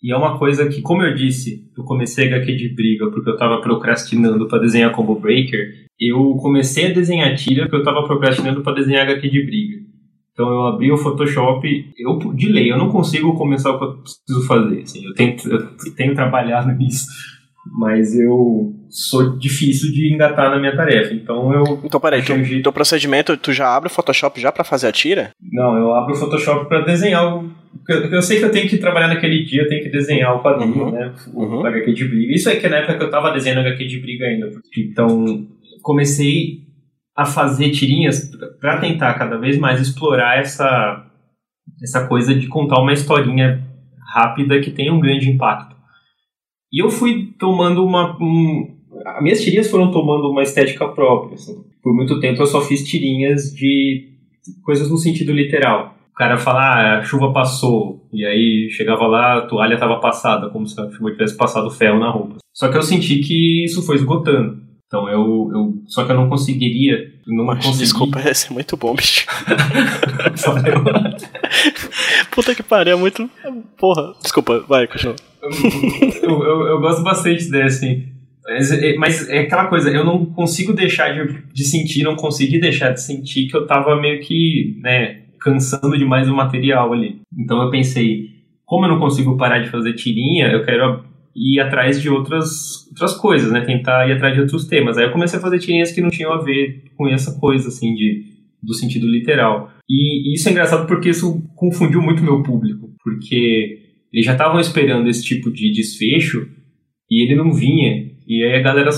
E 0.03 0.13
é 0.13 0.17
uma 0.17 0.37
coisa 0.37 0.69
que, 0.69 0.83
como 0.83 1.03
eu 1.03 1.15
disse, 1.15 1.71
eu 1.77 1.85
comecei 1.85 2.27
HQ 2.27 2.57
de 2.57 2.75
briga 2.75 3.09
porque 3.11 3.31
eu 3.31 3.35
estava 3.35 3.61
procrastinando 3.61 4.49
para 4.49 4.59
desenhar 4.59 4.93
Combo 4.93 5.15
Breaker. 5.15 5.87
Eu 5.99 6.35
comecei 6.37 6.91
a 6.91 6.95
desenhar 6.95 7.35
tira 7.37 7.63
porque 7.63 7.77
eu 7.77 7.81
estava 7.81 8.05
procrastinando 8.05 8.63
para 8.63 8.75
desenhar 8.75 9.09
HQ 9.09 9.29
de 9.29 9.47
briga. 9.47 9.83
Então 10.33 10.49
eu 10.49 10.67
abri 10.67 10.91
o 10.91 10.97
Photoshop, 10.97 11.93
eu 11.97 12.19
de 12.35 12.49
lei, 12.49 12.73
eu 12.73 12.79
não 12.79 12.89
consigo 12.89 13.35
começar 13.35 13.71
o 13.71 13.79
que 13.79 13.85
eu 13.85 13.99
preciso 13.99 14.47
fazer. 14.47 14.81
Assim, 14.81 15.05
eu, 15.05 15.15
tenho, 15.15 15.37
eu 15.45 15.95
tenho 15.95 16.15
trabalhado 16.15 16.73
nisso 16.77 17.07
mas 17.67 18.19
eu 18.19 18.75
sou 18.89 19.37
difícil 19.39 19.93
de 19.93 20.13
engatar 20.13 20.51
na 20.51 20.59
minha 20.59 20.75
tarefa. 20.77 21.15
Então 21.15 21.53
eu. 21.53 21.81
Então 21.85 22.01
peraí, 22.01 22.23
tu, 22.23 22.35
jeito... 22.45 22.63
teu 22.63 22.73
procedimento, 22.73 23.37
tu 23.37 23.53
já 23.53 23.75
abre 23.75 23.89
o 23.89 23.93
Photoshop 23.93 24.41
já 24.41 24.51
para 24.51 24.65
fazer 24.65 24.89
a 24.89 24.93
tira? 24.93 25.31
Não, 25.41 25.77
eu 25.77 25.95
abro 25.95 26.13
o 26.15 26.17
Photoshop 26.17 26.69
para 26.69 26.81
desenhar 26.81 27.37
o. 27.37 27.51
Eu, 27.89 28.13
eu 28.13 28.23
sei 28.23 28.39
que 28.39 28.45
eu 28.45 28.51
tenho 28.51 28.69
que 28.69 28.79
trabalhar 28.79 29.09
naquele 29.09 29.45
dia, 29.45 29.63
eu 29.63 29.69
tenho 29.69 29.83
que 29.83 29.91
desenhar 29.91 30.37
o 30.37 30.43
quadrinho, 30.43 30.85
uhum. 30.85 30.91
né? 30.93 31.15
O 31.33 31.45
uhum. 31.45 31.67
HQ 31.67 31.93
de 31.93 32.05
briga. 32.05 32.35
Isso 32.35 32.49
é 32.51 32.57
que 32.57 32.69
na 32.69 32.79
época 32.79 32.99
que 32.99 33.05
eu 33.05 33.11
tava 33.11 33.33
desenhando 33.33 33.67
HQ 33.67 33.87
de 33.87 34.01
briga 34.01 34.27
ainda. 34.27 34.51
Então, 34.79 35.47
comecei 35.83 36.63
a 37.17 37.25
fazer 37.25 37.71
tirinhas 37.71 38.31
para 38.61 38.79
tentar 38.79 39.15
cada 39.15 39.37
vez 39.37 39.59
mais 39.59 39.81
explorar 39.81 40.39
essa, 40.39 41.07
essa 41.83 42.07
coisa 42.07 42.35
de 42.35 42.47
contar 42.47 42.81
uma 42.81 42.93
historinha 42.93 43.63
rápida 44.15 44.61
que 44.61 44.71
tenha 44.71 44.93
um 44.93 45.01
grande 45.01 45.31
impacto. 45.31 45.77
E 46.73 46.83
eu 46.83 46.89
fui 46.89 47.35
tomando 47.39 47.85
uma. 47.85 48.17
Um, 48.21 48.75
as 49.05 49.23
minhas 49.23 49.43
tirinhas 49.43 49.71
foram 49.71 49.91
tomando 49.91 50.31
uma 50.31 50.43
estética 50.43 50.89
própria. 50.89 51.35
Assim. 51.35 51.63
Por 51.83 51.95
muito 51.95 52.19
tempo 52.21 52.41
eu 52.41 52.47
só 52.47 52.61
fiz 52.61 52.83
tirinhas 52.83 53.53
de 53.55 54.09
coisas 54.65 54.91
no 54.91 54.97
sentido 54.97 55.33
literal. 55.33 55.95
O 56.13 56.15
cara 56.15 56.37
fala, 56.37 56.61
ah, 56.61 56.99
a 56.99 57.03
chuva 57.03 57.33
passou, 57.33 58.07
e 58.13 58.25
aí 58.25 58.69
chegava 58.71 59.07
lá, 59.07 59.39
a 59.39 59.47
toalha 59.47 59.75
estava 59.75 59.99
passada, 59.99 60.51
como 60.51 60.67
se 60.67 60.79
a 60.79 60.91
chuva 60.91 61.11
tivesse 61.11 61.37
passado 61.37 61.71
ferro 61.71 61.99
na 61.99 62.11
roupa. 62.11 62.37
Só 62.53 62.69
que 62.71 62.77
eu 62.77 62.83
senti 62.83 63.21
que 63.21 63.65
isso 63.65 63.85
foi 63.85 63.97
esgotando. 63.97 64.61
Então 64.87 65.09
eu, 65.09 65.51
eu 65.53 65.75
só 65.87 66.05
que 66.05 66.13
eu 66.13 66.17
não 66.17 66.29
conseguiria, 66.29 67.12
não 67.27 67.45
Mas, 67.45 67.65
consegui... 67.65 67.85
Desculpa, 67.85 68.21
esse 68.29 68.51
é 68.51 68.53
muito 68.53 68.77
bom, 68.77 68.95
bicho. 68.95 69.27
Puta 72.31 72.55
que 72.55 72.63
pariu, 72.63 72.95
é 72.95 72.97
muito. 72.97 73.29
Porra, 73.77 74.15
desculpa, 74.23 74.65
vai, 74.69 74.87
continua 74.87 75.17
eu, 76.23 76.43
eu, 76.43 76.67
eu, 76.69 76.81
gosto 76.81 77.03
bastante 77.03 77.51
desse, 77.51 77.85
assim. 77.85 78.09
Mas, 78.45 78.73
é, 78.73 78.95
mas, 78.97 79.29
é 79.29 79.41
aquela 79.41 79.67
coisa, 79.67 79.91
eu 79.91 80.05
não 80.05 80.25
consigo 80.25 80.73
deixar 80.73 81.13
de, 81.13 81.43
de 81.53 81.65
sentir, 81.65 82.03
não 82.03 82.17
consegui 82.17 82.61
deixar 82.61 82.91
de 82.91 83.01
sentir 83.01 83.47
que 83.47 83.57
eu 83.57 83.67
tava 83.67 84.01
meio 84.01 84.21
que, 84.21 84.79
né, 84.81 85.23
cansando 85.41 85.97
demais 85.99 86.29
o 86.29 86.35
material 86.35 86.93
ali. 86.93 87.21
Então 87.37 87.63
eu 87.63 87.71
pensei, 87.71 88.31
como 88.65 88.85
eu 88.85 88.91
não 88.91 88.99
consigo 88.99 89.37
parar 89.37 89.61
de 89.61 89.71
fazer 89.71 89.95
tirinha, 89.95 90.49
eu 90.49 90.65
quero 90.65 91.05
ir 91.35 91.61
atrás 91.61 92.01
de 92.01 92.09
outras, 92.09 92.87
outras 92.89 93.15
coisas, 93.15 93.51
né? 93.51 93.63
Tentar 93.63 94.09
ir 94.09 94.13
atrás 94.13 94.35
de 94.35 94.41
outros 94.41 94.67
temas. 94.67 94.99
Aí 94.99 95.05
eu 95.05 95.13
comecei 95.13 95.39
a 95.39 95.43
fazer 95.43 95.59
tirinhas 95.59 95.93
que 95.93 96.01
não 96.01 96.11
tinham 96.11 96.33
a 96.33 96.43
ver 96.43 96.85
com 96.97 97.09
essa 97.09 97.39
coisa, 97.39 97.69
assim, 97.69 97.95
de, 97.95 98.25
do 98.63 98.75
sentido 98.75 99.07
literal. 99.07 99.71
E, 99.89 100.31
e 100.31 100.35
isso 100.35 100.49
é 100.49 100.53
engraçado 100.53 100.87
porque 100.87 101.11
isso 101.11 101.43
confundiu 101.55 102.03
muito 102.03 102.23
meu 102.23 102.43
público. 102.43 102.91
Porque 103.03 103.79
eles 104.13 104.27
já 104.27 104.33
estavam 104.33 104.61
esperando 104.61 105.09
esse 105.09 105.25
tipo 105.25 105.51
de 105.51 105.73
desfecho 105.73 106.47
e 107.11 107.25
ele 107.25 107.35
não 107.35 107.53
vinha. 107.53 108.11
E 108.27 108.45
aí 108.45 108.57
a 108.57 108.63
galera 108.63 108.91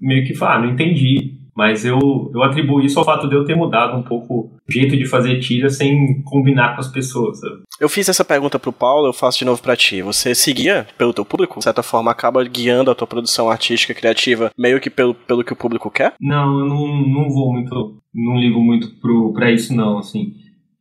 meio 0.00 0.26
que 0.26 0.34
fala, 0.34 0.56
ah, 0.56 0.66
não 0.66 0.72
entendi. 0.72 1.41
Mas 1.54 1.84
eu, 1.84 1.98
eu 2.34 2.42
atribuo 2.42 2.80
isso 2.80 2.98
ao 2.98 3.04
fato 3.04 3.28
de 3.28 3.36
eu 3.36 3.44
ter 3.44 3.54
mudado 3.54 3.96
um 3.96 4.02
pouco 4.02 4.50
o 4.68 4.72
jeito 4.72 4.96
de 4.96 5.06
fazer 5.06 5.38
tira 5.38 5.68
sem 5.68 6.22
combinar 6.22 6.74
com 6.74 6.80
as 6.80 6.88
pessoas, 6.88 7.40
sabe? 7.40 7.62
Eu 7.78 7.88
fiz 7.88 8.08
essa 8.08 8.24
pergunta 8.24 8.58
pro 8.58 8.72
Paulo, 8.72 9.08
eu 9.08 9.12
faço 9.12 9.38
de 9.38 9.44
novo 9.44 9.62
para 9.62 9.76
ti. 9.76 10.00
Você 10.02 10.34
seguia 10.34 10.86
pelo 10.96 11.12
teu 11.12 11.24
público? 11.24 11.58
De 11.58 11.64
certa 11.64 11.82
forma, 11.82 12.10
acaba 12.10 12.42
guiando 12.44 12.90
a 12.90 12.94
tua 12.94 13.06
produção 13.06 13.50
artística, 13.50 13.94
criativa, 13.94 14.50
meio 14.56 14.80
que 14.80 14.88
pelo, 14.88 15.14
pelo 15.14 15.44
que 15.44 15.52
o 15.52 15.56
público 15.56 15.90
quer? 15.90 16.14
Não, 16.20 16.60
eu 16.60 16.66
não, 16.66 17.06
não 17.06 17.30
vou 17.30 17.52
muito, 17.52 17.98
não 18.14 18.38
ligo 18.38 18.60
muito 18.60 18.88
pro, 19.00 19.32
pra 19.32 19.50
isso 19.50 19.74
não, 19.74 19.98
assim. 19.98 20.32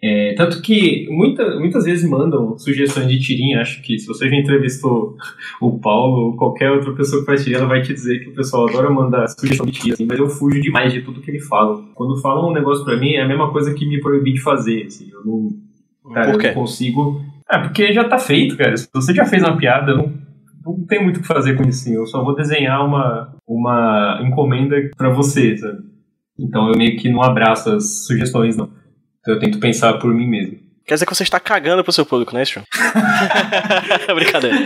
É, 0.04 0.34
tanto 0.36 0.64
que 0.64 1.08
muita, 1.12 1.60
muitas 1.60 1.86
vezes 1.86 2.10
mandam 2.10 2.58
sugestões 2.58 3.08
de 3.08 3.20
tirinha. 3.20 3.62
Acho 3.62 3.82
que 3.84 3.99
se 3.99 4.08
você 4.08 4.28
já 4.28 4.36
entrevistou 4.36 5.16
o 5.62 5.78
Paulo 5.78 6.28
ou 6.28 6.36
qualquer 6.36 6.72
outra 6.72 6.91
pessoa 6.93 7.22
que 7.22 7.28
faz 7.28 7.43
tirinha, 7.43 7.60
ela 7.60 7.68
vai 7.68 7.82
te 7.84 7.93
dizer 7.93 8.20
que 8.20 8.30
o 8.30 8.34
pessoal 8.34 8.68
adora 8.68 8.89
mandar 8.89 9.28
sugestão 9.28 9.66
de 9.66 9.74
tirinha, 9.74 9.93
assim, 9.93 10.06
mas 10.06 10.18
eu 10.18 10.28
fujo 10.28 10.60
demais 10.60 10.91
de 10.91 11.02
tudo 11.02 11.22
que 11.22 11.30
ele 11.30 11.39
fala. 11.39 11.84
Quando 11.93 12.20
falam 12.20 12.49
um 12.49 12.54
negócio 12.54 12.84
pra 12.84 12.97
mim, 12.97 13.14
é 13.14 13.22
a 13.22 13.28
mesma 13.28 13.52
coisa 13.52 13.74
que 13.76 13.86
me 13.86 14.02
proibir 14.02 14.34
de 14.34 14.41
fazer. 14.41 14.88
Assim, 14.88 15.08
eu 15.12 15.24
não, 15.24 16.14
cara, 16.14 16.32
Por 16.32 16.39
quê? 16.39 16.47
eu 16.47 16.56
não 16.56 16.62
consigo. 16.62 17.24
Ah, 17.47 17.60
porque 17.60 17.93
já 17.93 18.04
tá 18.04 18.18
feito, 18.18 18.58
cara. 18.58 18.76
Se 18.76 18.89
você 18.91 19.14
já 19.14 19.26
fez 19.26 19.43
uma 19.43 19.56
piada, 19.56 19.93
não, 19.95 20.12
não 20.66 20.84
tem 20.88 21.04
muito 21.04 21.18
o 21.18 21.22
que 21.22 21.28
fazer 21.28 21.56
com 21.56 21.64
isso. 21.64 21.84
Assim. 21.84 21.95
Eu 21.95 22.08
só 22.08 22.24
vou 22.24 22.34
desenhar 22.36 22.84
uma, 22.84 23.36
uma 23.47 24.20
encomenda 24.26 24.78
pra 24.97 25.12
você, 25.12 25.56
sabe? 25.58 25.91
Então 26.39 26.70
eu 26.70 26.78
meio 26.78 26.97
que 26.97 27.08
não 27.08 27.22
abraço 27.22 27.70
as 27.72 28.06
sugestões, 28.08 28.58
não. 28.58 28.80
Então 29.22 29.34
eu 29.36 29.39
tento 29.39 29.59
pensar 29.59 29.93
por 29.93 30.13
mim 30.13 30.28
mesmo. 30.28 30.59
Quer 30.86 30.95
dizer 30.95 31.05
que 31.05 31.15
você 31.15 31.24
está 31.24 31.39
cagando 31.39 31.84
pro 31.84 31.93
seu 31.93 32.05
público, 32.05 32.34
né, 32.36 32.43
João? 32.43 32.65
Brincadeira. 34.15 34.57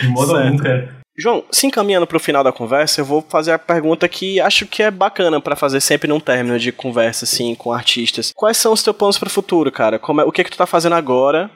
De 0.00 0.08
modo 0.08 0.36
algum, 0.36 0.56
cara. 0.56 1.00
João, 1.18 1.44
se 1.50 1.66
encaminhando 1.66 2.06
pro 2.06 2.18
final 2.20 2.42
da 2.42 2.52
conversa, 2.52 3.00
eu 3.00 3.04
vou 3.04 3.20
fazer 3.28 3.52
a 3.52 3.58
pergunta 3.58 4.08
que 4.08 4.40
acho 4.40 4.64
que 4.66 4.82
é 4.82 4.90
bacana 4.90 5.38
pra 5.40 5.54
fazer 5.56 5.80
sempre 5.80 6.08
num 6.08 6.20
término 6.20 6.58
de 6.58 6.72
conversa, 6.72 7.24
assim, 7.26 7.54
com 7.54 7.72
artistas. 7.72 8.32
Quais 8.34 8.56
são 8.56 8.72
os 8.72 8.82
teus 8.82 8.96
planos 8.96 9.18
pro 9.18 9.28
futuro, 9.28 9.70
cara? 9.70 9.98
Como 9.98 10.20
é- 10.20 10.24
o 10.24 10.32
que 10.32 10.40
é 10.40 10.44
que 10.44 10.50
tu 10.50 10.56
tá 10.56 10.64
fazendo 10.66 10.94
agora, 10.94 11.50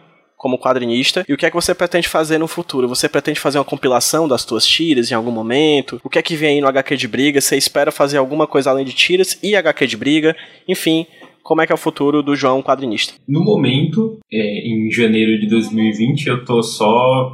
como 0.45 0.59
quadrinista, 0.59 1.25
e 1.27 1.33
o 1.33 1.39
que 1.39 1.47
é 1.47 1.49
que 1.49 1.57
você 1.57 1.75
pretende 1.75 2.07
fazer 2.07 2.37
no 2.37 2.47
futuro? 2.47 2.87
Você 2.87 3.09
pretende 3.09 3.41
fazer 3.41 3.57
uma 3.57 3.65
compilação 3.65 4.29
das 4.29 4.45
tuas 4.45 4.67
tiras 4.67 5.11
em 5.11 5.15
algum 5.15 5.31
momento? 5.31 5.99
O 6.05 6.11
que 6.11 6.19
é 6.19 6.23
que 6.23 6.37
vem 6.37 6.57
aí 6.57 6.61
no 6.61 6.69
HQ 6.69 6.99
de 6.99 7.09
Briga? 7.09 7.41
Você 7.41 7.57
espera 7.57 7.91
fazer 7.91 8.19
alguma 8.19 8.47
coisa 8.47 8.69
além 8.69 8.85
de 8.85 8.93
tiras 8.93 9.39
e 9.43 9.57
HQ 9.57 9.87
de 9.87 9.97
Briga? 9.97 10.37
Enfim, 10.69 11.07
como 11.43 11.63
é 11.63 11.67
que 11.67 11.73
é 11.73 11.75
o 11.75 11.79
futuro 11.79 12.23
do 12.23 12.37
João 12.37 12.63
quadrinista? 12.63 13.15
No 13.27 13.43
momento, 13.43 14.19
é, 14.31 14.69
em 14.69 14.91
janeiro 14.91 15.41
de 15.41 15.49
2020, 15.49 16.27
eu 16.27 16.45
tô 16.45 16.63
só 16.63 17.33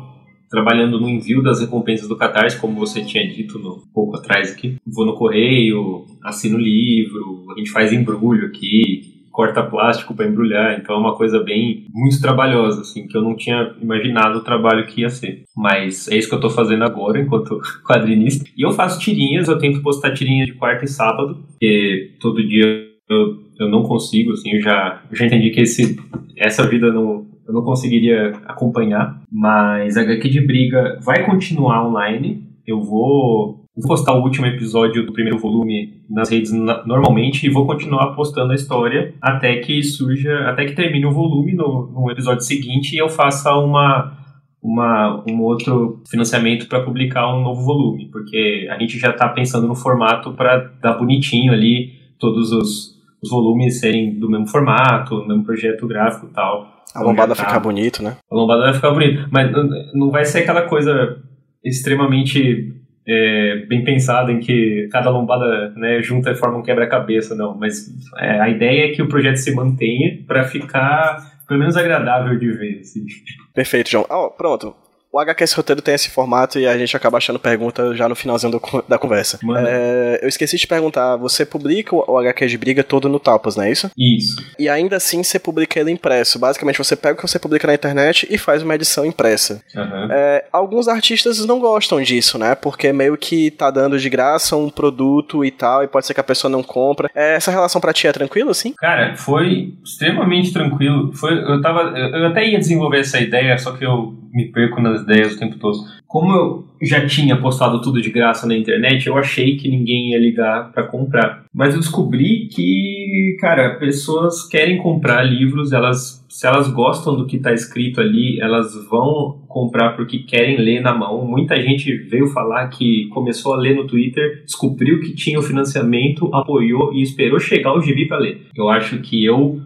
trabalhando 0.48 1.00
no 1.00 1.08
envio 1.08 1.42
das 1.42 1.60
recompensas 1.60 2.06
do 2.06 2.16
Catarse, 2.16 2.60
como 2.60 2.78
você 2.78 3.04
tinha 3.04 3.26
dito 3.28 3.58
no, 3.58 3.78
um 3.78 3.92
pouco 3.92 4.18
atrás 4.18 4.52
aqui. 4.52 4.76
Vou 4.86 5.04
no 5.04 5.16
correio, 5.16 6.06
assino 6.22 6.56
livro, 6.56 7.44
a 7.52 7.58
gente 7.58 7.72
faz 7.72 7.92
embrulho 7.92 8.46
aqui, 8.46 9.19
corta 9.30 9.62
plástico 9.62 10.14
para 10.14 10.26
embrulhar, 10.26 10.78
então 10.78 10.94
é 10.94 10.98
uma 10.98 11.16
coisa 11.16 11.42
bem 11.42 11.86
muito 11.92 12.20
trabalhosa, 12.20 12.80
assim, 12.80 13.06
que 13.06 13.16
eu 13.16 13.22
não 13.22 13.36
tinha 13.36 13.74
imaginado 13.80 14.38
o 14.38 14.44
trabalho 14.44 14.86
que 14.86 15.02
ia 15.02 15.10
ser. 15.10 15.44
Mas 15.56 16.08
é 16.08 16.16
isso 16.16 16.28
que 16.28 16.34
eu 16.34 16.40
tô 16.40 16.50
fazendo 16.50 16.84
agora, 16.84 17.20
enquanto 17.20 17.60
quadrinista. 17.86 18.44
E 18.56 18.62
eu 18.62 18.72
faço 18.72 19.00
tirinhas, 19.00 19.48
eu 19.48 19.58
tento 19.58 19.82
postar 19.82 20.12
tirinhas 20.12 20.46
de 20.46 20.54
quarta 20.54 20.84
e 20.84 20.88
sábado, 20.88 21.44
porque 21.48 22.12
todo 22.20 22.46
dia 22.46 22.90
eu, 23.08 23.38
eu 23.58 23.68
não 23.68 23.82
consigo, 23.82 24.32
assim, 24.32 24.54
eu 24.54 24.60
já, 24.60 25.02
eu 25.10 25.16
já 25.16 25.26
entendi 25.26 25.50
que 25.50 25.60
esse, 25.60 25.98
essa 26.36 26.66
vida 26.66 26.92
não, 26.92 27.26
eu 27.46 27.54
não 27.54 27.62
conseguiria 27.62 28.32
acompanhar, 28.46 29.20
mas 29.30 29.96
a 29.96 30.02
HQ 30.02 30.28
de 30.28 30.46
Briga 30.46 30.98
vai 31.02 31.24
continuar 31.24 31.86
online, 31.86 32.44
eu 32.66 32.80
vou 32.80 33.59
vou 33.76 33.88
postar 33.88 34.14
o 34.14 34.22
último 34.22 34.46
episódio 34.46 35.06
do 35.06 35.12
primeiro 35.12 35.38
volume 35.38 36.02
nas 36.08 36.28
redes 36.30 36.52
normalmente 36.52 37.46
e 37.46 37.50
vou 37.50 37.66
continuar 37.66 38.14
postando 38.14 38.52
a 38.52 38.54
história 38.54 39.14
até 39.22 39.56
que 39.58 39.82
surja, 39.82 40.48
até 40.48 40.64
que 40.64 40.74
termine 40.74 41.06
o 41.06 41.12
volume 41.12 41.54
no, 41.54 41.90
no 41.92 42.10
episódio 42.10 42.42
seguinte 42.42 42.94
e 42.94 42.98
eu 42.98 43.08
faça 43.08 43.54
uma 43.56 44.18
uma, 44.62 45.24
um 45.26 45.40
outro 45.40 46.02
financiamento 46.10 46.68
para 46.68 46.82
publicar 46.84 47.34
um 47.34 47.42
novo 47.42 47.62
volume, 47.62 48.10
porque 48.10 48.68
a 48.70 48.78
gente 48.78 48.98
já 48.98 49.08
está 49.08 49.26
pensando 49.26 49.66
no 49.66 49.74
formato 49.74 50.34
para 50.34 50.58
dar 50.82 50.98
bonitinho 50.98 51.50
ali 51.50 51.92
todos 52.18 52.52
os, 52.52 52.94
os 53.22 53.30
volumes 53.30 53.80
serem 53.80 54.18
do 54.18 54.28
mesmo 54.28 54.46
formato, 54.46 55.16
do 55.16 55.26
mesmo 55.26 55.44
projeto 55.44 55.86
gráfico 55.86 56.26
e 56.26 56.34
tal. 56.34 56.64
A 56.94 56.98
Então 56.98 57.04
lombada 57.06 57.34
tá- 57.34 57.42
ficar 57.46 57.58
bonito, 57.60 58.02
né? 58.02 58.18
a 58.30 58.34
lombada 58.34 58.64
vai 58.64 58.74
ficar 58.74 58.90
bonita. 58.90 59.26
Mas 59.30 59.50
não 59.94 60.10
vai 60.10 60.26
ser 60.26 60.40
aquela 60.40 60.62
coisa 60.68 61.16
extremamente 61.64 62.74
é, 63.10 63.66
bem 63.66 63.82
pensada 63.82 64.30
em 64.30 64.38
que 64.38 64.88
cada 64.92 65.10
lombada 65.10 65.70
né, 65.70 66.00
junta 66.00 66.30
e 66.30 66.34
forma 66.34 66.58
um 66.58 66.62
quebra-cabeça, 66.62 67.34
não. 67.34 67.56
Mas 67.56 67.92
é, 68.18 68.40
a 68.40 68.48
ideia 68.48 68.86
é 68.86 68.88
que 68.92 69.02
o 69.02 69.08
projeto 69.08 69.36
se 69.36 69.54
mantenha 69.54 70.18
para 70.26 70.44
ficar 70.44 71.40
pelo 71.48 71.58
menos 71.58 71.76
agradável 71.76 72.38
de 72.38 72.50
ver. 72.52 72.78
Assim. 72.80 73.04
Perfeito, 73.52 73.90
João. 73.90 74.06
Ó, 74.08 74.28
pronto. 74.30 74.74
O 75.12 75.18
HQS 75.18 75.54
Roteiro 75.54 75.82
tem 75.82 75.94
esse 75.94 76.10
formato 76.10 76.58
e 76.58 76.66
a 76.66 76.78
gente 76.78 76.96
acaba 76.96 77.18
achando 77.18 77.38
pergunta 77.38 77.94
já 77.96 78.08
no 78.08 78.14
finalzinho 78.14 78.52
do 78.52 78.60
da 78.88 78.98
conversa. 78.98 79.38
É, 79.66 80.20
eu 80.22 80.28
esqueci 80.28 80.56
de 80.56 80.66
perguntar, 80.66 81.16
você 81.16 81.44
publica 81.44 81.94
o 81.94 82.04
o 82.10 82.18
HQ 82.18 82.46
de 82.46 82.58
briga 82.58 82.82
todo 82.82 83.08
no 83.08 83.20
Tapas, 83.20 83.56
não 83.56 83.64
é 83.64 83.70
isso? 83.70 83.90
Isso. 83.96 84.36
E 84.58 84.68
ainda 84.68 84.96
assim 84.96 85.22
você 85.22 85.38
publica 85.38 85.78
ele 85.78 85.90
impresso. 85.90 86.38
Basicamente 86.38 86.78
você 86.78 86.96
pega 86.96 87.14
o 87.14 87.16
que 87.16 87.22
você 87.22 87.38
publica 87.38 87.66
na 87.66 87.74
internet 87.74 88.26
e 88.30 88.36
faz 88.36 88.62
uma 88.62 88.74
edição 88.74 89.04
impressa. 89.04 89.62
Aham. 89.76 90.08
É, 90.10 90.44
alguns 90.52 90.88
artistas 90.88 91.44
não 91.46 91.60
gostam 91.60 92.02
disso, 92.02 92.38
né? 92.38 92.54
Porque 92.54 92.92
meio 92.92 93.16
que 93.16 93.50
tá 93.50 93.70
dando 93.70 93.98
de 93.98 94.10
graça 94.10 94.56
um 94.56 94.70
produto 94.70 95.44
e 95.44 95.50
tal, 95.50 95.84
e 95.84 95.88
pode 95.88 96.06
ser 96.06 96.14
que 96.14 96.20
a 96.20 96.24
pessoa 96.24 96.50
não 96.50 96.62
compra. 96.62 97.10
É, 97.14 97.34
essa 97.34 97.50
relação 97.50 97.80
pra 97.80 97.92
ti 97.92 98.06
é 98.06 98.12
tranquila, 98.12 98.50
assim? 98.50 98.72
Cara, 98.76 99.16
foi 99.16 99.74
extremamente 99.84 100.52
tranquilo. 100.52 101.12
Foi, 101.14 101.32
eu, 101.32 101.60
tava, 101.60 101.96
eu 101.96 102.20
eu 102.20 102.26
até 102.26 102.46
ia 102.46 102.58
desenvolver 102.58 103.00
essa 103.00 103.20
ideia, 103.20 103.56
só 103.56 103.72
que 103.72 103.84
eu 103.84 104.14
me 104.32 104.50
perco 104.52 104.80
nas 104.80 104.99
ideias 105.00 105.34
o 105.34 105.38
tempo 105.38 105.58
todo. 105.58 105.78
Como 106.06 106.32
eu 106.32 106.64
já 106.82 107.06
tinha 107.06 107.36
postado 107.36 107.80
tudo 107.80 108.00
de 108.00 108.10
graça 108.10 108.46
na 108.46 108.56
internet, 108.56 109.06
eu 109.06 109.16
achei 109.16 109.56
que 109.56 109.68
ninguém 109.68 110.10
ia 110.10 110.18
ligar 110.18 110.72
pra 110.72 110.86
comprar. 110.86 111.44
Mas 111.54 111.74
eu 111.74 111.80
descobri 111.80 112.48
que, 112.48 113.36
cara, 113.40 113.76
pessoas 113.78 114.48
querem 114.48 114.78
comprar 114.78 115.22
livros, 115.22 115.72
elas, 115.72 116.24
se 116.28 116.46
elas 116.46 116.68
gostam 116.68 117.14
do 117.14 117.26
que 117.26 117.38
tá 117.38 117.52
escrito 117.52 118.00
ali, 118.00 118.40
elas 118.40 118.74
vão 118.88 119.42
comprar 119.46 119.94
porque 119.94 120.20
querem 120.20 120.56
ler 120.56 120.80
na 120.80 120.96
mão. 120.96 121.24
Muita 121.26 121.60
gente 121.60 121.92
veio 122.08 122.26
falar 122.28 122.68
que 122.68 123.06
começou 123.08 123.54
a 123.54 123.58
ler 123.58 123.76
no 123.76 123.86
Twitter, 123.86 124.42
descobriu 124.44 125.00
que 125.00 125.14
tinha 125.14 125.38
o 125.38 125.42
financiamento, 125.42 126.28
apoiou 126.34 126.92
e 126.94 127.02
esperou 127.02 127.38
chegar 127.38 127.76
o 127.76 127.80
gibi 127.80 128.08
pra 128.08 128.18
ler. 128.18 128.46
Eu 128.56 128.68
acho 128.68 128.98
que 128.98 129.24
eu 129.24 129.60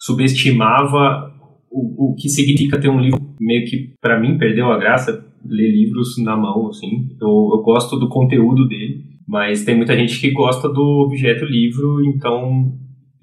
subestimava 0.00 1.32
o, 1.70 2.12
o 2.12 2.14
que 2.14 2.28
significa 2.28 2.80
ter 2.80 2.88
um 2.88 3.00
livro 3.00 3.33
meio 3.44 3.66
que 3.66 3.92
para 4.00 4.18
mim 4.18 4.38
perdeu 4.38 4.72
a 4.72 4.78
graça 4.78 5.24
ler 5.44 5.70
livros 5.70 6.16
na 6.18 6.36
mão 6.36 6.68
assim. 6.68 7.08
Eu, 7.20 7.50
eu 7.52 7.62
gosto 7.62 7.98
do 7.98 8.08
conteúdo 8.08 8.66
dele 8.66 9.14
mas 9.26 9.64
tem 9.64 9.76
muita 9.76 9.96
gente 9.96 10.20
que 10.20 10.30
gosta 10.30 10.68
do 10.68 11.04
objeto 11.06 11.44
livro 11.44 12.04
então 12.04 12.72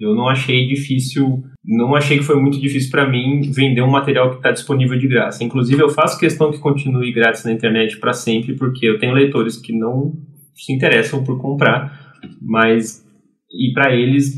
eu 0.00 0.14
não 0.14 0.28
achei 0.28 0.66
difícil 0.66 1.44
não 1.64 1.94
achei 1.94 2.18
que 2.18 2.24
foi 2.24 2.40
muito 2.40 2.60
difícil 2.60 2.90
para 2.90 3.08
mim 3.08 3.40
vender 3.52 3.82
um 3.82 3.90
material 3.90 4.30
que 4.30 4.36
está 4.36 4.50
disponível 4.50 4.98
de 4.98 5.06
graça. 5.06 5.44
Inclusive 5.44 5.80
eu 5.80 5.88
faço 5.88 6.18
questão 6.18 6.50
que 6.50 6.58
continue 6.58 7.12
grátis 7.12 7.44
na 7.44 7.52
internet 7.52 7.98
para 7.98 8.12
sempre 8.12 8.56
porque 8.56 8.84
eu 8.84 8.98
tenho 8.98 9.14
leitores 9.14 9.56
que 9.56 9.72
não 9.72 10.12
se 10.54 10.72
interessam 10.72 11.22
por 11.22 11.40
comprar 11.40 12.12
mas 12.40 13.06
e 13.50 13.72
para 13.72 13.94
eles 13.94 14.34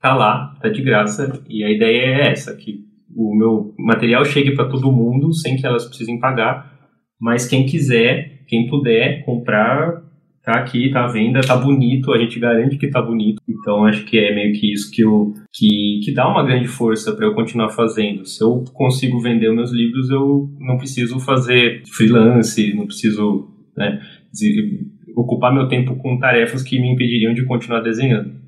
tá 0.00 0.14
lá 0.14 0.54
tá 0.60 0.68
de 0.68 0.82
graça 0.82 1.40
e 1.48 1.62
a 1.62 1.70
ideia 1.70 2.02
é 2.02 2.32
essa 2.32 2.54
que 2.56 2.85
o 3.16 3.34
meu 3.34 3.74
material 3.78 4.24
chegue 4.24 4.54
para 4.54 4.68
todo 4.68 4.92
mundo 4.92 5.32
sem 5.32 5.56
que 5.56 5.66
elas 5.66 5.86
precisem 5.86 6.20
pagar, 6.20 6.76
mas 7.20 7.48
quem 7.48 7.64
quiser, 7.64 8.42
quem 8.46 8.68
puder 8.68 9.24
comprar, 9.24 10.02
tá 10.44 10.52
aqui, 10.52 10.90
tá 10.90 11.04
à 11.04 11.08
venda, 11.08 11.40
tá 11.40 11.56
bonito, 11.56 12.12
a 12.12 12.18
gente 12.18 12.38
garante 12.38 12.76
que 12.76 12.88
tá 12.88 13.02
bonito. 13.02 13.42
Então 13.48 13.84
acho 13.84 14.04
que 14.04 14.18
é 14.18 14.34
meio 14.34 14.52
que 14.52 14.72
isso 14.72 14.90
que 14.92 15.02
eu 15.02 15.34
que, 15.52 16.00
que 16.04 16.14
dá 16.14 16.28
uma 16.28 16.44
grande 16.44 16.68
força 16.68 17.12
para 17.16 17.26
eu 17.26 17.34
continuar 17.34 17.70
fazendo. 17.70 18.24
Se 18.24 18.44
eu 18.44 18.62
consigo 18.72 19.18
vender 19.20 19.52
meus 19.52 19.72
livros, 19.72 20.08
eu 20.10 20.48
não 20.60 20.76
preciso 20.76 21.18
fazer 21.18 21.82
freelance, 21.88 22.74
não 22.74 22.86
preciso 22.86 23.48
né, 23.76 24.00
ocupar 25.16 25.52
meu 25.52 25.66
tempo 25.66 25.96
com 25.96 26.18
tarefas 26.18 26.62
que 26.62 26.78
me 26.78 26.92
impediriam 26.92 27.34
de 27.34 27.44
continuar 27.44 27.80
desenhando. 27.80 28.45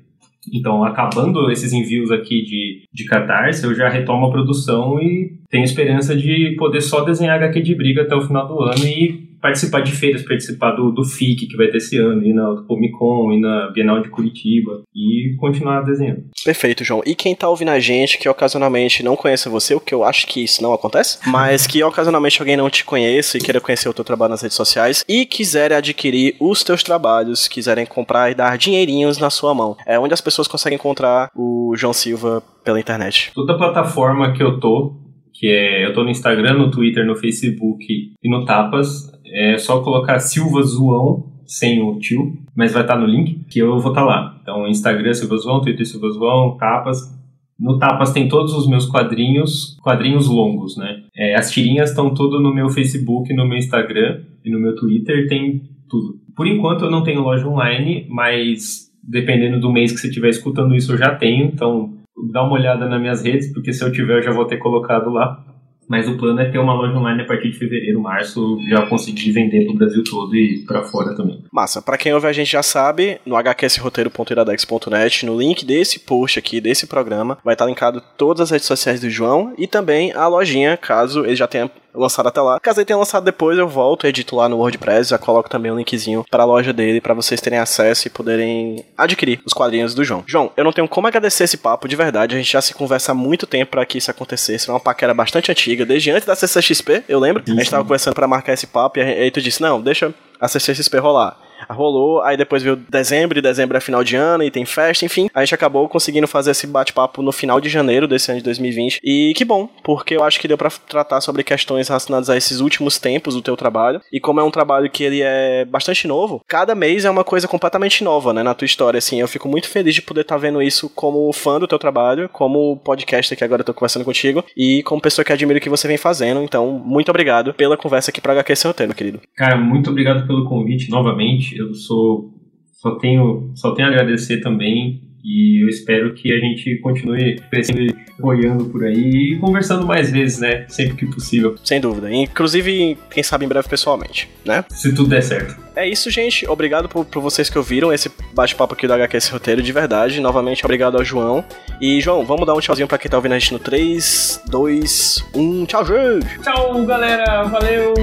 Então, 0.53 0.83
acabando 0.83 1.51
esses 1.51 1.73
envios 1.73 2.11
aqui 2.11 2.43
de, 2.43 2.83
de 2.93 3.05
Catarse, 3.05 3.63
eu 3.63 3.73
já 3.73 3.89
retomo 3.89 4.25
a 4.25 4.31
produção 4.31 4.99
e 4.99 5.31
tenho 5.49 5.63
esperança 5.63 6.15
de 6.15 6.55
poder 6.57 6.81
só 6.81 7.03
desenhar 7.03 7.37
HQ 7.37 7.61
de 7.61 7.75
briga 7.75 8.03
até 8.03 8.15
o 8.15 8.21
final 8.21 8.47
do 8.47 8.61
ano 8.63 8.85
e 8.85 9.28
participar 9.41 9.81
de 9.81 9.91
feiras, 9.91 10.23
participar 10.23 10.71
do, 10.71 10.91
do 10.91 11.03
FIC 11.03 11.47
que 11.47 11.57
vai 11.57 11.67
ter 11.67 11.77
esse 11.77 11.97
ano, 11.97 12.23
e 12.23 12.33
na 12.33 12.63
Comic 12.67 12.93
Con, 12.93 13.31
e 13.31 13.39
na 13.39 13.71
Bienal 13.71 14.01
de 14.01 14.09
Curitiba, 14.09 14.83
e 14.95 15.35
continuar 15.37 15.81
desenhando. 15.81 16.25
Perfeito, 16.43 16.83
João. 16.83 17.01
E 17.05 17.15
quem 17.15 17.35
tá 17.35 17.49
ouvindo 17.49 17.71
a 17.71 17.79
gente 17.79 18.17
que 18.17 18.29
ocasionalmente 18.29 19.03
não 19.03 19.15
conhece 19.15 19.49
você, 19.49 19.73
o 19.73 19.79
que 19.79 19.93
eu 19.93 20.03
acho 20.03 20.27
que 20.27 20.43
isso 20.43 20.61
não 20.61 20.73
acontece, 20.73 21.19
mas 21.27 21.65
que 21.65 21.83
ocasionalmente 21.83 22.41
alguém 22.41 22.57
não 22.57 22.69
te 22.69 22.83
conheça 22.83 23.37
e 23.37 23.41
queira 23.41 23.61
conhecer 23.61 23.89
o 23.89 23.93
teu 23.93 24.03
trabalho 24.03 24.31
nas 24.31 24.41
redes 24.41 24.57
sociais 24.57 25.03
e 25.07 25.25
quiser 25.25 25.73
adquirir 25.73 26.35
os 26.39 26.63
teus 26.63 26.83
trabalhos, 26.83 27.47
quiserem 27.47 27.85
comprar 27.85 28.31
e 28.31 28.35
dar 28.35 28.57
dinheirinhos 28.57 29.17
na 29.17 29.29
sua 29.29 29.53
mão, 29.53 29.75
é 29.85 29.99
onde 29.99 30.13
as 30.13 30.21
pessoas 30.21 30.47
conseguem 30.47 30.75
encontrar 30.75 31.29
o 31.35 31.73
João 31.75 31.93
Silva 31.93 32.43
pela 32.63 32.79
internet. 32.79 33.31
Toda 33.33 33.57
plataforma 33.57 34.33
que 34.33 34.43
eu 34.43 34.59
tô, 34.59 35.08
que 35.39 35.47
é 35.47 35.85
eu 35.85 35.93
tô 35.93 36.03
no 36.03 36.09
Instagram, 36.09 36.57
no 36.57 36.69
Twitter, 36.69 37.05
no 37.05 37.15
Facebook 37.15 37.85
e 38.21 38.29
no 38.29 38.43
Tapas, 38.43 39.09
é 39.25 39.57
só 39.57 39.81
colocar 39.81 40.19
Silva 40.19 40.61
Zoão 40.63 41.31
sem 41.45 41.81
o 41.81 41.97
tio, 41.97 42.37
mas 42.53 42.73
vai 42.73 42.81
estar 42.81 42.97
no 42.97 43.07
link 43.07 43.45
que 43.49 43.59
eu 43.59 43.79
vou 43.79 43.91
estar 43.91 44.03
lá. 44.03 44.37
Então, 44.41 44.67
Instagram 44.67 45.13
Silva 45.13 45.37
Zoão, 45.37 45.61
Twitter 45.61 45.85
Silva 45.85 46.09
Zoão, 46.09 46.57
Tapas. 46.57 47.17
No 47.57 47.79
Tapas 47.79 48.11
tem 48.11 48.27
todos 48.27 48.53
os 48.53 48.67
meus 48.67 48.85
quadrinhos, 48.85 49.77
quadrinhos 49.81 50.27
longos, 50.27 50.75
né? 50.75 51.03
É, 51.15 51.35
as 51.35 51.51
tirinhas 51.51 51.89
estão 51.89 52.13
tudo 52.13 52.41
no 52.41 52.53
meu 52.53 52.69
Facebook, 52.69 53.33
no 53.33 53.47
meu 53.47 53.57
Instagram 53.57 54.21
e 54.43 54.51
no 54.51 54.59
meu 54.59 54.75
Twitter 54.75 55.27
tem 55.27 55.61
tudo. 55.89 56.19
Por 56.35 56.47
enquanto 56.47 56.85
eu 56.85 56.91
não 56.91 57.03
tenho 57.03 57.21
loja 57.21 57.47
online, 57.47 58.05
mas 58.09 58.89
dependendo 59.01 59.59
do 59.59 59.71
mês 59.71 59.91
que 59.91 59.99
você 59.99 60.07
estiver 60.07 60.29
escutando 60.29 60.75
isso 60.75 60.91
eu 60.93 60.97
já 60.97 61.15
tenho, 61.15 61.45
então 61.45 61.98
dá 62.31 62.43
uma 62.43 62.53
olhada 62.53 62.87
nas 62.87 62.99
minhas 62.99 63.23
redes, 63.23 63.51
porque 63.53 63.73
se 63.73 63.83
eu 63.83 63.91
tiver 63.91 64.17
eu 64.17 64.23
já 64.23 64.31
vou 64.31 64.45
ter 64.45 64.57
colocado 64.57 65.09
lá. 65.09 65.43
Mas 65.87 66.07
o 66.07 66.15
plano 66.17 66.39
é 66.39 66.45
ter 66.51 66.59
uma 66.59 66.75
loja 66.75 66.95
online 66.95 67.23
a 67.23 67.25
partir 67.25 67.49
de 67.49 67.57
fevereiro, 67.57 67.99
março, 67.99 68.59
já 68.69 68.85
conseguir 68.85 69.31
vender 69.31 69.65
pro 69.65 69.73
Brasil 69.73 70.03
todo 70.03 70.35
e 70.35 70.63
para 70.63 70.83
fora 70.83 71.15
também. 71.15 71.43
Massa. 71.51 71.81
Para 71.81 71.97
quem 71.97 72.13
ouve 72.13 72.27
a 72.27 72.31
gente 72.31 72.51
já 72.51 72.61
sabe, 72.61 73.19
no 73.25 73.35
hqsroteiro.iradex.net, 73.35 75.25
no 75.25 75.35
link 75.35 75.65
desse 75.65 75.99
post 75.99 76.37
aqui, 76.37 76.61
desse 76.61 76.85
programa, 76.85 77.39
vai 77.43 77.55
estar 77.55 77.65
linkado 77.65 78.03
todas 78.15 78.41
as 78.41 78.51
redes 78.51 78.67
sociais 78.67 79.01
do 79.01 79.09
João 79.09 79.51
e 79.57 79.65
também 79.65 80.13
a 80.13 80.27
lojinha, 80.27 80.77
caso 80.77 81.25
ele 81.25 81.35
já 81.35 81.47
tenha 81.47 81.71
lançado 81.99 82.27
até 82.27 82.41
lá. 82.41 82.59
Caso 82.59 82.79
ele 82.79 82.85
tenha 82.85 82.97
lançado 82.97 83.23
depois, 83.23 83.57
eu 83.57 83.67
volto, 83.67 84.07
edito 84.07 84.35
lá 84.35 84.47
no 84.47 84.57
WordPress, 84.57 85.09
já 85.09 85.17
coloco 85.17 85.49
também 85.49 85.71
um 85.71 85.77
linkzinho 85.77 86.25
para 86.29 86.43
a 86.43 86.45
loja 86.45 86.73
dele 86.73 87.01
para 87.01 87.13
vocês 87.13 87.41
terem 87.41 87.59
acesso 87.59 88.07
e 88.07 88.09
poderem 88.09 88.85
adquirir 88.97 89.41
os 89.45 89.53
quadrinhos 89.53 89.93
do 89.93 90.03
João. 90.03 90.23
João, 90.27 90.51
eu 90.55 90.63
não 90.63 90.71
tenho 90.71 90.87
como 90.87 91.07
agradecer 91.07 91.43
esse 91.43 91.57
papo 91.57 91.87
de 91.87 91.95
verdade, 91.95 92.35
a 92.35 92.37
gente 92.37 92.51
já 92.51 92.61
se 92.61 92.73
conversa 92.73 93.11
há 93.11 93.15
muito 93.15 93.45
tempo 93.45 93.71
para 93.71 93.85
que 93.85 93.97
isso 93.97 94.11
acontecesse, 94.11 94.69
é 94.69 94.73
uma 94.73 94.79
paquera 94.79 95.13
bastante 95.13 95.51
antiga, 95.51 95.85
desde 95.85 96.11
antes 96.11 96.25
da 96.25 96.35
CCXP, 96.35 97.03
eu 97.07 97.19
lembro. 97.19 97.43
A 97.47 97.51
gente 97.51 97.69
tava 97.69 97.83
conversando 97.83 98.13
para 98.13 98.27
marcar 98.27 98.53
esse 98.53 98.67
papo 98.67 98.99
e 98.99 99.01
aí 99.01 99.31
tu 99.31 99.41
disse: 99.41 99.61
"Não, 99.61 99.81
deixa 99.81 100.13
a 100.39 100.47
CCXP 100.47 100.97
rolar" 100.99 101.37
rolou, 101.69 102.21
aí 102.21 102.37
depois 102.37 102.63
veio 102.63 102.75
dezembro, 102.75 103.37
e 103.37 103.41
dezembro 103.41 103.77
é 103.77 103.81
final 103.81 104.03
de 104.03 104.15
ano, 104.15 104.43
e 104.43 104.51
tem 104.51 104.65
festa, 104.65 105.05
enfim. 105.05 105.29
A 105.33 105.43
gente 105.43 105.55
acabou 105.55 105.87
conseguindo 105.87 106.27
fazer 106.27 106.51
esse 106.51 106.67
bate-papo 106.67 107.21
no 107.21 107.31
final 107.31 107.59
de 107.59 107.69
janeiro 107.69 108.07
desse 108.07 108.31
ano 108.31 108.39
de 108.39 108.45
2020. 108.45 108.99
E 109.03 109.33
que 109.35 109.45
bom, 109.45 109.69
porque 109.83 110.15
eu 110.15 110.23
acho 110.23 110.39
que 110.39 110.47
deu 110.47 110.57
para 110.57 110.69
tratar 110.69 111.21
sobre 111.21 111.43
questões 111.43 111.87
relacionadas 111.87 112.29
a 112.29 112.37
esses 112.37 112.59
últimos 112.59 112.97
tempos 112.97 113.35
do 113.35 113.41
teu 113.41 113.55
trabalho. 113.55 114.01
E 114.11 114.19
como 114.19 114.39
é 114.39 114.43
um 114.43 114.51
trabalho 114.51 114.89
que 114.89 115.03
ele 115.03 115.21
é 115.21 115.65
bastante 115.65 116.07
novo, 116.07 116.41
cada 116.47 116.75
mês 116.75 117.05
é 117.05 117.09
uma 117.09 117.23
coisa 117.23 117.47
completamente 117.47 118.03
nova, 118.03 118.33
né, 118.33 118.43
na 118.43 118.53
tua 118.53 118.65
história, 118.65 118.97
assim. 118.97 119.19
Eu 119.19 119.27
fico 119.27 119.47
muito 119.47 119.67
feliz 119.67 119.95
de 119.95 120.01
poder 120.01 120.21
estar 120.21 120.35
tá 120.35 120.41
vendo 120.41 120.61
isso 120.61 120.89
como 120.89 121.31
fã 121.33 121.59
do 121.59 121.67
teu 121.67 121.79
trabalho, 121.79 122.29
como 122.29 122.77
podcaster 122.77 123.37
que 123.37 123.43
agora 123.43 123.61
eu 123.61 123.65
tô 123.65 123.73
conversando 123.73 124.05
contigo, 124.05 124.43
e 124.55 124.83
como 124.83 125.01
pessoa 125.01 125.25
que 125.25 125.33
admiro 125.33 125.59
o 125.59 125.61
que 125.61 125.69
você 125.69 125.87
vem 125.87 125.97
fazendo. 125.97 126.41
Então, 126.43 126.71
muito 126.71 127.09
obrigado 127.09 127.53
pela 127.53 127.77
conversa 127.77 128.11
aqui 128.11 128.21
pra 128.21 128.33
HQ 128.33 128.55
Seu 128.55 128.69
Roteiro, 128.69 128.89
meu 128.89 128.95
querido. 128.95 129.21
Cara, 129.35 129.57
muito 129.57 129.89
obrigado 129.89 130.25
pelo 130.27 130.45
convite 130.45 130.89
novamente 130.89 131.48
eu 131.55 131.73
sou 131.73 132.33
só 132.73 132.95
tenho 132.95 133.51
só 133.55 133.73
tenho 133.73 133.87
a 133.87 133.91
agradecer 133.91 134.41
também 134.41 135.09
e 135.23 135.63
eu 135.63 135.69
espero 135.69 136.13
que 136.13 136.33
a 136.33 136.39
gente 136.39 136.77
continue 136.77 137.35
crescendo 137.49 137.81
e 137.81 137.95
apoiando 138.17 138.65
por 138.65 138.83
aí 138.85 139.33
e 139.33 139.37
conversando 139.37 139.85
mais 139.85 140.11
vezes, 140.11 140.39
né? 140.39 140.65
Sempre 140.67 140.95
que 140.95 141.05
possível. 141.05 141.55
Sem 141.63 141.79
dúvida. 141.79 142.11
Inclusive, 142.11 142.97
quem 143.09 143.23
sabe 143.23 143.45
em 143.45 143.47
breve 143.47 143.67
pessoalmente, 143.67 144.29
né? 144.45 144.63
Se 144.69 144.93
tudo 144.93 145.09
der 145.09 145.21
certo. 145.21 145.57
É 145.75 145.87
isso, 145.87 146.09
gente. 146.09 146.47
Obrigado 146.47 146.89
por, 146.89 147.05
por 147.05 147.21
vocês 147.21 147.49
que 147.49 147.57
ouviram 147.57 147.93
esse 147.93 148.11
bate-papo 148.33 148.73
aqui 148.73 148.87
do 148.87 148.93
HQS 148.93 149.29
Roteiro, 149.29 149.61
de 149.61 149.71
verdade. 149.71 150.19
Novamente, 150.19 150.65
obrigado 150.65 150.97
ao 150.97 151.03
João. 151.03 151.43
E, 151.81 152.01
João, 152.01 152.25
vamos 152.25 152.45
dar 152.45 152.53
um 152.53 152.59
tchauzinho 152.59 152.87
pra 152.87 152.97
quem 152.97 153.09
tá 153.09 153.17
ouvindo 153.17 153.33
a 153.33 153.39
gente 153.39 153.53
no 153.53 153.59
3, 153.59 154.43
2, 154.49 155.29
1. 155.35 155.65
Tchau, 155.65 155.85
gente! 155.85 156.39
Tchau, 156.41 156.85
galera! 156.85 157.43
Valeu! 157.43 157.93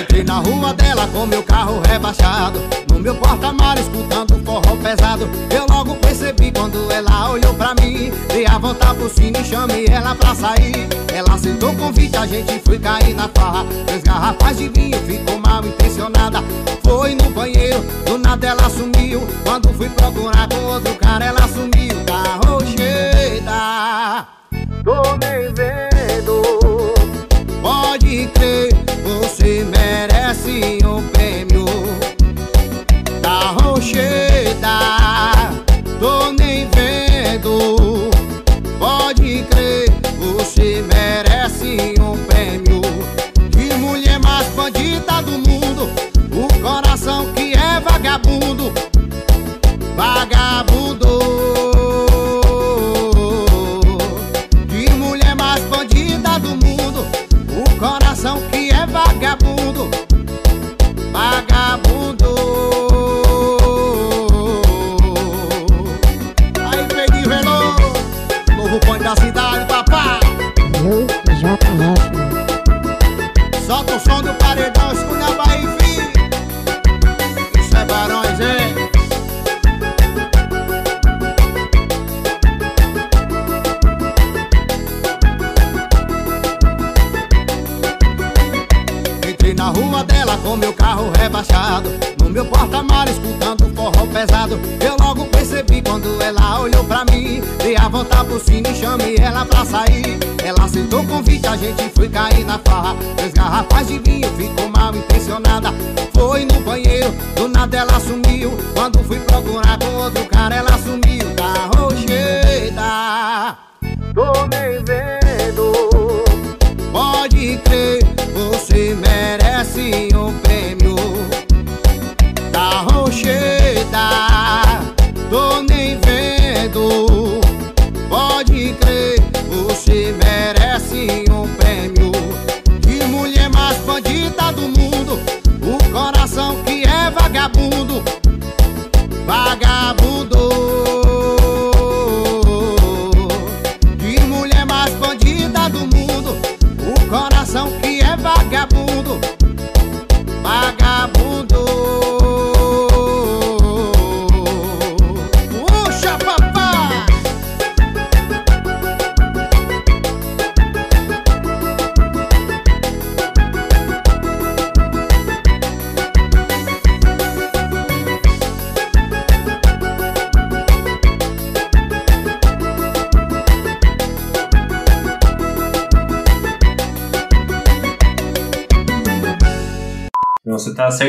Entrei 0.00 0.24
na 0.24 0.38
rua 0.38 0.74
dela 0.74 1.06
com 1.08 1.26
meu 1.26 1.42
carro 1.42 1.80
rebaixado 1.86 2.60
No 2.90 2.98
meu 2.98 3.14
porta-mar 3.14 3.78
escutando 3.78 4.42
forró 4.44 4.76
pesado. 4.76 5.28
Eu 5.50 5.66
logo 5.68 5.94
percebi 5.96 6.52
quando 6.52 6.90
ela 6.92 7.30
olhou 7.30 7.54
pra 7.54 7.74
mim 7.74 8.12
Dei 8.34 8.46
a 8.46 8.58
volta 8.58 8.92
pro 8.94 9.08
cine 9.08 9.38
e 9.40 9.44
chamei 9.44 9.86
ela 9.86 10.14
pra 10.16 10.34
sair. 10.34 10.88
Ela 11.12 11.34
aceitou 11.34 11.70
o 11.70 11.76
convite, 11.76 12.16
a 12.16 12.26
gente 12.26 12.58
foi 12.64 12.80
cair 12.80 13.14
na 13.14 13.28
farra. 13.28 13.64
Três 13.86 14.02
garrafas 14.02 14.56
de 14.56 14.68
vinho, 14.68 14.98
ficou 15.02 15.38
mal 15.38 15.64
intencionada. 15.64 16.42
Foi 16.82 17.14
no 17.14 17.30
banheiro, 17.30 17.80
do 18.04 18.18
nada 18.18 18.46
ela 18.48 18.68
sumiu. 18.68 19.24
Quando 19.44 19.72
fui 19.74 19.88
procurar 19.88 20.48
com 20.48 20.64
outro 20.64 20.94
cara 20.96 21.26
ela 21.26 21.46
sumiu. 21.46 21.94
Carro 22.06 22.60
cheia, 22.66 24.26
tô 24.82 25.16
nem 25.18 25.54
vendo. 25.54 26.42
Pode 27.62 28.26
crer 28.34 28.73
você 29.34 29.64
merece 29.64 29.73
chamei 98.94 99.16
ela 99.16 99.44
pra 99.44 99.64
sair. 99.64 100.18
Ela 100.44 100.64
aceitou 100.64 101.00
o 101.00 101.06
convite, 101.06 101.46
a 101.46 101.56
gente 101.56 101.90
foi 101.94 102.08
cair 102.08 102.44
na 102.44 102.58
farra. 102.58 102.96
Três 103.16 103.32
garrafas 103.32 103.88
de 103.88 103.98
vinho, 103.98 104.28
ficou 104.36 104.68
mal 104.68 104.94
intencionada. 104.94 105.70
Foi 106.12 106.44
no 106.44 106.60
banheiro, 106.60 107.10
do 107.34 107.48
nada 107.48 107.76
ela 107.76 107.98
sumiu. 108.00 108.52
Quando 108.74 109.02
fui 109.04 109.18
procurar 109.20 109.78
com 109.78 109.94
outro 109.96 110.24
cara 110.26 110.54
ela 110.56 110.78
sumiu. 110.78 111.24
Da 111.34 111.70
rocheda 111.76 113.58
Tô 114.14 114.46
nem 114.46 114.82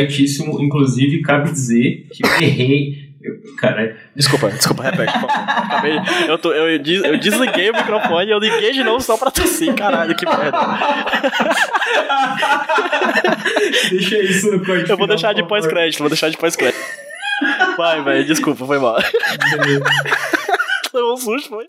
certíssimo. 0.06 0.62
Inclusive, 0.62 1.22
cabe 1.22 1.52
dizer 1.52 2.08
que 2.12 2.26
eu 2.26 2.30
errei. 2.42 3.06
Eu, 3.22 3.34
cara, 3.58 3.98
Desculpa, 4.16 4.50
desculpa, 4.52 4.84
favor. 4.84 5.30
Acabei. 5.32 6.00
Eu, 6.28 6.38
tô, 6.38 6.52
eu, 6.54 6.78
des- 6.78 7.04
eu 7.04 7.18
desliguei 7.18 7.72
o 7.72 7.76
microfone 7.76 8.28
e 8.28 8.32
eu 8.32 8.38
liguei 8.38 8.72
de 8.72 8.84
novo 8.84 9.02
só 9.02 9.18
pra 9.18 9.32
tossir. 9.32 9.74
Caralho, 9.74 10.16
que 10.16 10.26
merda. 10.26 10.52
deixa 13.90 14.18
isso 14.22 14.52
no 14.52 14.64
corte. 14.64 14.90
Eu 14.90 14.98
vou 14.98 15.08
deixar 15.08 15.34
de 15.34 15.44
pós-crédito, 15.48 16.00
vou 16.00 16.10
deixar 16.10 16.30
de 16.30 16.38
pós-crédito. 16.38 16.80
Vai, 17.78 18.04
velho, 18.04 18.26
desculpa, 18.26 18.64
foi 18.66 18.78
mal. 18.80 18.98
Levou 20.94 21.14
um 21.14 21.18
susto, 21.18 21.50
foi? 21.50 21.64